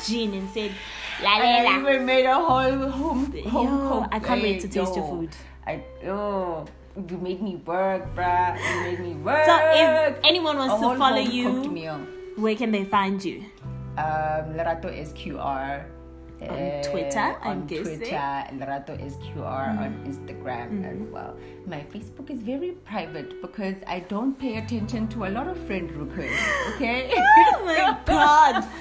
gin 0.06 0.34
and 0.34 0.50
said, 0.50 0.72
La 1.24 1.38
la 1.38 1.44
And 1.44 1.68
I 1.68 1.80
even 1.80 2.06
made 2.06 2.26
a 2.26 2.36
whole 2.36 2.90
home, 2.90 3.32
home 3.48 3.68
Yo, 3.68 3.90
cooked- 4.02 4.14
I 4.14 4.20
can't 4.20 4.42
wait 4.42 4.62
to 4.62 4.68
taste 4.68 4.96
your 4.96 5.08
food. 5.08 5.30
I 5.66 5.84
oh, 6.08 6.66
you 7.10 7.18
made 7.18 7.42
me 7.42 7.56
work, 7.58 8.16
bruh. 8.16 8.58
You 8.58 8.82
made 8.84 9.00
me 9.00 9.14
work. 9.16 9.46
So, 9.46 9.58
if 9.58 10.18
anyone 10.24 10.58
wants 10.58 10.76
to 10.76 10.98
follow 10.98 11.18
you, 11.18 11.64
where 12.36 12.56
can 12.56 12.72
they 12.72 12.86
find 12.86 13.24
you? 13.24 13.46
Um, 13.98 14.54
Lerato 14.56 14.92
SQR. 14.92 15.86
On 16.42 16.50
uh, 16.50 16.84
Twitter, 16.84 17.38
I'm 17.42 17.48
on 17.62 17.68
guessing. 17.68 18.00
Twitter, 18.00 18.16
and 18.16 18.60
Lerato 18.60 18.94
SQR 19.00 19.80
on 19.80 20.04
Instagram 20.06 20.84
as 20.86 21.08
well. 21.08 21.38
My 21.66 21.80
Facebook 21.94 22.30
is 22.30 22.40
very 22.42 22.72
private 22.86 23.42
because 23.42 23.76
I 23.88 24.02
don't 24.02 24.38
pay 24.38 24.58
attention 24.58 25.08
to 25.10 25.26
a 25.26 25.30
lot 25.30 25.48
of 25.48 25.58
friend 25.66 25.92
requests. 25.92 26.44
Okay. 26.76 27.14
Oh 27.48 27.66
my 27.66 27.98
god. 28.06 28.68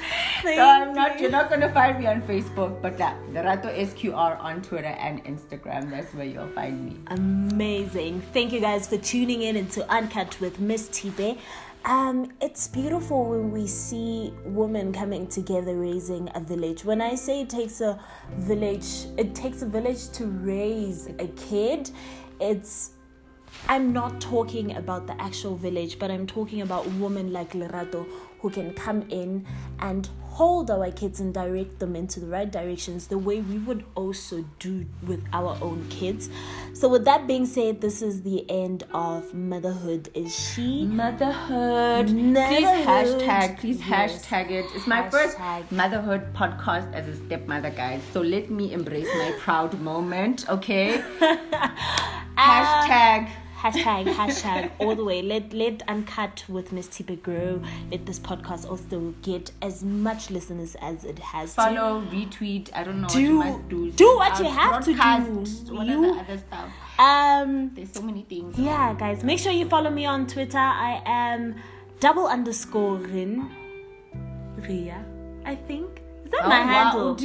So 0.44 0.60
I'm 0.60 0.92
not. 0.92 1.18
You're 1.20 1.30
not 1.30 1.48
gonna 1.48 1.72
find 1.72 1.98
me 1.98 2.06
on 2.06 2.20
Facebook, 2.22 2.82
but 2.82 2.98
yeah, 2.98 3.16
Lerato 3.30 3.74
SQR 3.74 4.38
on 4.38 4.60
Twitter 4.60 4.88
and 4.88 5.24
Instagram. 5.24 5.90
That's 5.90 6.12
where 6.12 6.26
you'll 6.26 6.48
find 6.48 6.84
me. 6.84 6.96
Amazing. 7.06 8.20
Thank 8.34 8.52
you 8.52 8.60
guys 8.60 8.86
for 8.86 8.98
tuning 8.98 9.40
in 9.40 9.56
into 9.56 9.90
Uncut 9.90 10.38
with 10.40 10.60
Miss 10.60 10.88
Tipe. 10.88 11.38
Um, 11.86 12.32
it's 12.40 12.66
beautiful 12.66 13.26
when 13.26 13.50
we 13.50 13.66
see 13.66 14.32
women 14.46 14.90
coming 14.90 15.26
together 15.26 15.76
raising 15.76 16.30
a 16.34 16.40
village. 16.40 16.82
When 16.82 17.02
I 17.02 17.14
say 17.14 17.42
it 17.42 17.50
takes 17.50 17.82
a 17.82 18.00
village, 18.36 19.04
it 19.18 19.34
takes 19.34 19.60
a 19.60 19.66
village 19.66 20.08
to 20.12 20.24
raise 20.26 21.08
a 21.18 21.28
kid. 21.36 21.90
It's 22.40 22.92
I'm 23.68 23.92
not 23.92 24.18
talking 24.18 24.76
about 24.76 25.06
the 25.06 25.20
actual 25.20 25.56
village, 25.56 25.98
but 25.98 26.10
I'm 26.10 26.26
talking 26.26 26.62
about 26.62 26.86
women 26.92 27.34
like 27.34 27.52
Lerato 27.52 28.06
who 28.44 28.50
can 28.50 28.74
come 28.74 29.00
in 29.08 29.42
and 29.78 30.06
hold 30.24 30.70
our 30.70 30.90
kids 30.90 31.18
and 31.18 31.32
direct 31.32 31.78
them 31.78 31.96
into 31.96 32.20
the 32.20 32.26
right 32.26 32.52
directions 32.52 33.06
the 33.06 33.16
way 33.16 33.40
we 33.40 33.56
would 33.56 33.82
also 33.94 34.44
do 34.58 34.84
with 35.06 35.24
our 35.32 35.56
own 35.62 35.86
kids. 35.88 36.28
So, 36.74 36.90
with 36.90 37.06
that 37.06 37.26
being 37.26 37.46
said, 37.46 37.80
this 37.80 38.02
is 38.02 38.20
the 38.20 38.44
end 38.50 38.84
of 38.92 39.32
Motherhood 39.32 40.10
Is 40.12 40.38
She? 40.38 40.84
Motherhood. 40.84 42.10
motherhood. 42.12 42.48
Please 42.50 42.68
hashtag. 42.86 43.58
Please 43.60 43.80
Yes. 43.88 44.26
hashtag 44.26 44.50
it. 44.50 44.66
It's 44.74 44.86
my 44.86 45.08
first 45.08 45.38
motherhood 45.70 46.34
podcast 46.34 46.92
as 46.92 47.08
a 47.08 47.16
stepmother, 47.24 47.70
guys. 47.70 48.02
So 48.12 48.20
let 48.20 48.50
me 48.50 48.74
embrace 48.74 49.08
my 49.14 49.32
proud 49.38 49.80
moment, 49.80 50.46
okay? 50.50 51.02
hashtag. 52.36 53.30
Hashtag, 53.64 54.04
hashtag, 54.12 54.70
all 54.78 54.94
the 54.94 55.04
way. 55.04 55.22
Let 55.22 55.54
let 55.54 55.82
Uncut 55.88 56.44
with 56.48 56.70
Miss 56.70 56.86
Tipe 56.86 57.22
grow. 57.22 57.62
Let 57.90 58.04
this 58.04 58.18
podcast 58.18 58.68
also 58.68 59.14
get 59.22 59.52
as 59.62 59.82
much 59.82 60.30
listeners 60.30 60.76
as 60.82 61.04
it 61.04 61.18
has 61.18 61.50
to. 61.54 61.62
Follow, 61.62 62.02
retweet. 62.12 62.68
I 62.74 62.84
don't 62.84 63.00
know 63.00 63.06
what 63.06 63.12
Do- 63.14 63.22
you 63.22 63.32
must 63.38 63.68
do. 63.70 63.90
do 63.92 64.16
what 64.16 64.38
you 64.38 64.44
have 64.50 64.84
to 64.84 64.92
do. 64.92 65.74
What 65.74 65.86
You- 65.86 66.14
other 66.14 66.36
stuff? 66.38 66.68
Um, 66.98 67.70
There's 67.74 67.90
so 67.92 68.02
many 68.02 68.22
things. 68.28 68.58
yeah, 68.58 68.94
guys, 68.98 69.24
make 69.24 69.38
sure 69.38 69.50
you 69.50 69.66
follow 69.66 69.90
me 69.90 70.04
on 70.04 70.26
Twitter. 70.26 70.58
I 70.58 71.02
am 71.06 71.56
double 72.00 72.26
underscore 72.26 72.96
Rin 72.96 73.50
Ria, 74.68 75.04
I 75.46 75.54
think. 75.56 76.02
Oh, 76.42 76.48
my 76.48 76.56
handle? 76.56 77.16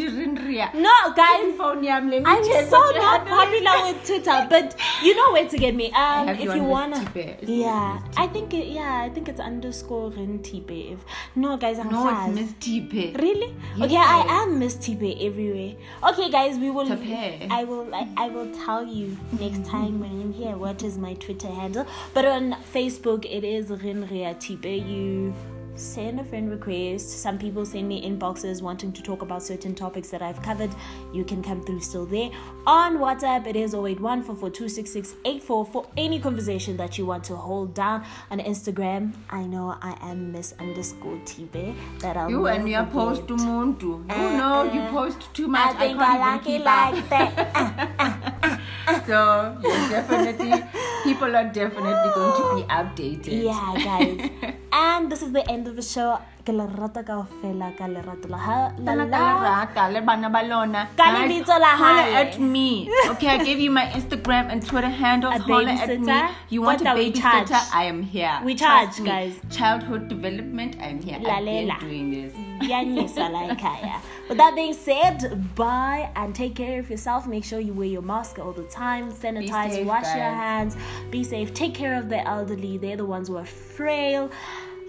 No, 0.76 1.14
guys. 1.16 1.56
Phone 1.58 1.86
I'm 1.88 2.44
so 2.70 2.80
not 2.92 3.26
popular 3.28 3.92
with 3.94 4.06
Twitter, 4.06 4.48
but 4.50 4.76
you 5.04 5.16
know 5.16 5.32
where 5.34 5.48
to 5.48 5.58
get 5.58 5.76
me. 5.76 5.92
Um, 5.92 6.30
if 6.30 6.42
you 6.42 6.54
you 6.54 6.64
wanna, 6.64 7.04
Tipe. 7.14 7.40
Yeah, 7.44 8.00
I 8.18 8.28
think 8.28 8.54
it, 8.54 8.68
yeah, 8.68 9.02
I 9.04 9.10
think 9.10 9.30
it's 9.30 9.40
underscore 9.40 10.10
Rin 10.12 10.42
Tipe. 10.42 10.72
If 10.72 11.00
no, 11.36 11.58
guys, 11.58 11.80
I'm 11.80 11.90
No, 11.90 12.04
fast. 12.04 12.32
it's 12.32 12.40
Miss 12.40 12.54
Tipe. 12.60 13.18
Really? 13.20 13.56
Okay, 13.82 13.96
I 13.98 14.26
am 14.42 14.60
Miss 14.60 14.76
Tipe 14.76 15.02
everywhere. 15.20 15.74
Okay, 16.04 16.30
guys, 16.30 16.58
we 16.58 16.70
will. 16.70 16.88
Tape. 16.88 17.48
I 17.52 17.64
will. 17.64 17.94
I, 17.94 18.08
I 18.18 18.30
will 18.30 18.52
tell 18.66 18.86
you 18.86 19.18
next 19.40 19.66
time 19.66 20.00
when 20.00 20.12
I'm 20.12 20.34
here 20.34 20.58
what 20.58 20.84
is 20.84 20.98
my 20.98 21.14
Twitter 21.16 21.48
handle. 21.48 21.86
But 22.14 22.26
on 22.26 22.54
Facebook, 22.74 23.26
it 23.26 23.44
is 23.44 23.70
Rinria 23.70 24.40
Tipe. 24.40 24.66
You 24.66 25.34
send 25.80 26.20
a 26.20 26.24
friend 26.24 26.50
request. 26.50 27.10
Some 27.22 27.38
people 27.38 27.66
send 27.66 27.88
me 27.88 28.08
inboxes 28.08 28.62
wanting 28.62 28.92
to 28.94 29.02
talk 29.02 29.22
about 29.22 29.42
certain 29.42 29.74
topics 29.74 30.10
that 30.10 30.22
I've 30.22 30.42
covered. 30.42 30.72
You 31.14 31.24
can 31.24 31.42
come 31.42 31.64
through 31.64 31.82
still 31.82 32.06
there. 32.06 32.30
On 32.68 32.98
WhatsApp, 32.98 33.48
it 33.48 33.56
is 33.56 33.74
081 33.74 34.24
442 34.24 35.66
for 35.66 35.88
any 35.98 36.20
conversation 36.20 36.78
that 36.78 36.98
you 36.98 37.06
want 37.06 37.24
to 37.26 37.36
hold 37.36 37.74
down. 37.74 38.04
On 38.32 38.40
Instagram, 38.40 39.14
I 39.30 39.44
know 39.46 39.78
I 39.82 39.98
am 40.02 40.32
Miss 40.32 40.54
underscore 40.60 41.20
Tipe. 41.26 41.76
That 42.00 42.18
I'll 42.18 42.30
You 42.30 42.48
and 42.48 42.66
never 42.66 42.86
you 42.86 42.92
post 42.92 43.28
to. 43.28 43.36
Muntu. 43.36 43.82
You 43.82 44.06
uh, 44.10 44.38
know 44.38 44.64
you 44.74 44.82
uh, 44.82 44.92
post 44.92 45.34
too 45.34 45.48
much. 45.48 45.76
I 45.76 45.80
think 45.80 46.00
I, 46.00 46.18
like 46.18 46.44
can't 46.44 46.62
it 46.62 46.66
like 46.66 47.10
that. 47.10 47.30
keep 47.30 48.50
up. 48.50 48.60
Uh, 48.88 49.06
so 49.06 49.58
you're 49.64 49.90
definitely 49.90 50.64
people 51.04 51.36
are 51.36 51.46
definitely 51.46 52.12
going 52.14 52.34
to 52.38 52.56
be 52.56 52.64
updated. 52.74 53.44
yeah, 53.44 53.74
guys. 53.84 54.56
and 54.82 55.12
this 55.12 55.22
is 55.22 55.32
the 55.38 55.44
end 55.54 55.68
of 55.68 55.76
the 55.76 55.82
show. 55.94 56.10
Ke 56.48 56.54
le 56.58 56.66
rata 56.82 57.02
kaofela, 57.10 57.70
ka 57.80 57.86
lerato 57.94 58.30
la 58.34 58.38
ha- 58.38 58.72
la 58.80 58.94
la. 59.00 59.06
ka 59.14 59.24
lerata, 59.44 59.88
le 59.94 60.02
bana 60.10 60.30
ba 60.36 60.42
lona. 60.52 60.84
Ka 60.98 61.08
Guys, 61.12 61.32
lebitso 61.32 61.60
la 61.66 61.72
holla 61.82 62.04
hae. 62.04 62.16
at 62.22 62.40
me. 62.40 62.68
Okay, 63.10 63.28
I 63.36 63.38
gave 63.44 63.60
you 63.60 63.70
my 63.80 63.86
Instagram 64.00 64.52
and 64.52 64.66
Twitter 64.66 64.94
handles. 65.02 65.36
A 65.40 65.40
Holla 65.40 65.72
at 65.88 66.00
me. 66.00 66.20
You 66.50 66.62
want 66.62 66.82
a 66.82 66.86
What 66.86 66.94
are 66.94 66.98
we 67.02 67.12
babysitter? 67.12 67.62
I 67.82 67.84
am 67.86 68.02
here. 68.04 68.40
We 68.44 68.56
charge, 68.56 69.04
guys. 69.04 69.36
Childhood 69.60 70.08
development, 70.08 70.78
I'm 70.82 71.02
here. 71.02 71.20
I've 71.26 71.46
been 71.46 71.76
doing 71.80 72.12
this. 72.12 72.34
Yanyisa 72.62 73.32
la 73.32 73.54
ekhaya. 73.56 74.02
With 74.28 74.38
that 74.38 74.54
being 74.56 74.74
said, 74.74 75.56
bye 75.56 76.12
and 76.16 76.36
take 76.36 76.56
care 76.56 76.80
of 76.80 76.90
yourself. 76.90 77.28
Make 77.28 77.44
sure 77.44 77.60
you 77.60 77.74
wear 77.74 77.88
your 77.88 78.02
mask 78.02 78.38
all 78.40 78.52
the 78.52 78.64
time. 78.64 79.12
Sanitize, 79.12 79.72
safe, 79.72 79.88
wash 79.88 80.06
your 80.16 80.24
hands. 80.24 80.78
Be 81.10 81.24
safe. 81.24 81.54
Take 81.54 81.74
care 81.74 81.96
of 81.96 82.10
the 82.10 82.26
elderly. 82.28 82.78
They're 82.78 82.98
the 82.98 83.06
ones 83.06 83.28
who 83.28 83.38
are 83.38 83.46
frail. 83.46 84.30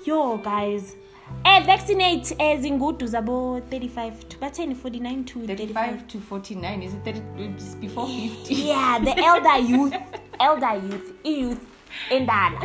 Yo, 0.04 0.36
guys. 0.38 0.96
Eh, 1.44 1.64
vaccinate 1.64 2.32
as 2.40 2.64
in 2.64 2.78
good 2.78 2.98
to 2.98 3.06
zabo 3.06 3.62
35 3.70 4.28
to 4.28 4.38
but 4.38 4.56
49 4.56 5.24
to 5.24 5.46
35. 5.46 5.74
35 5.74 6.08
to 6.08 6.20
49. 6.20 6.82
Is 6.82 6.94
it 6.94 7.04
30, 7.04 7.22
it's 7.38 7.74
before 7.76 8.06
50? 8.08 8.54
Yeah, 8.54 8.98
the 8.98 9.16
elder 9.16 9.58
youth, 9.58 9.94
elder 10.40 10.74
youth, 10.86 11.12
youth, 11.24 11.69
indala 12.10 12.60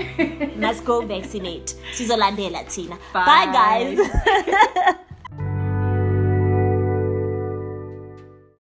must 0.58 0.84
go 0.84 1.02
vaccinate. 1.02 1.76
Sizolandela 1.94 2.64
thina. 2.64 2.98
Bye. 3.14 3.26
bye. 3.26 3.48
guys 3.52 4.96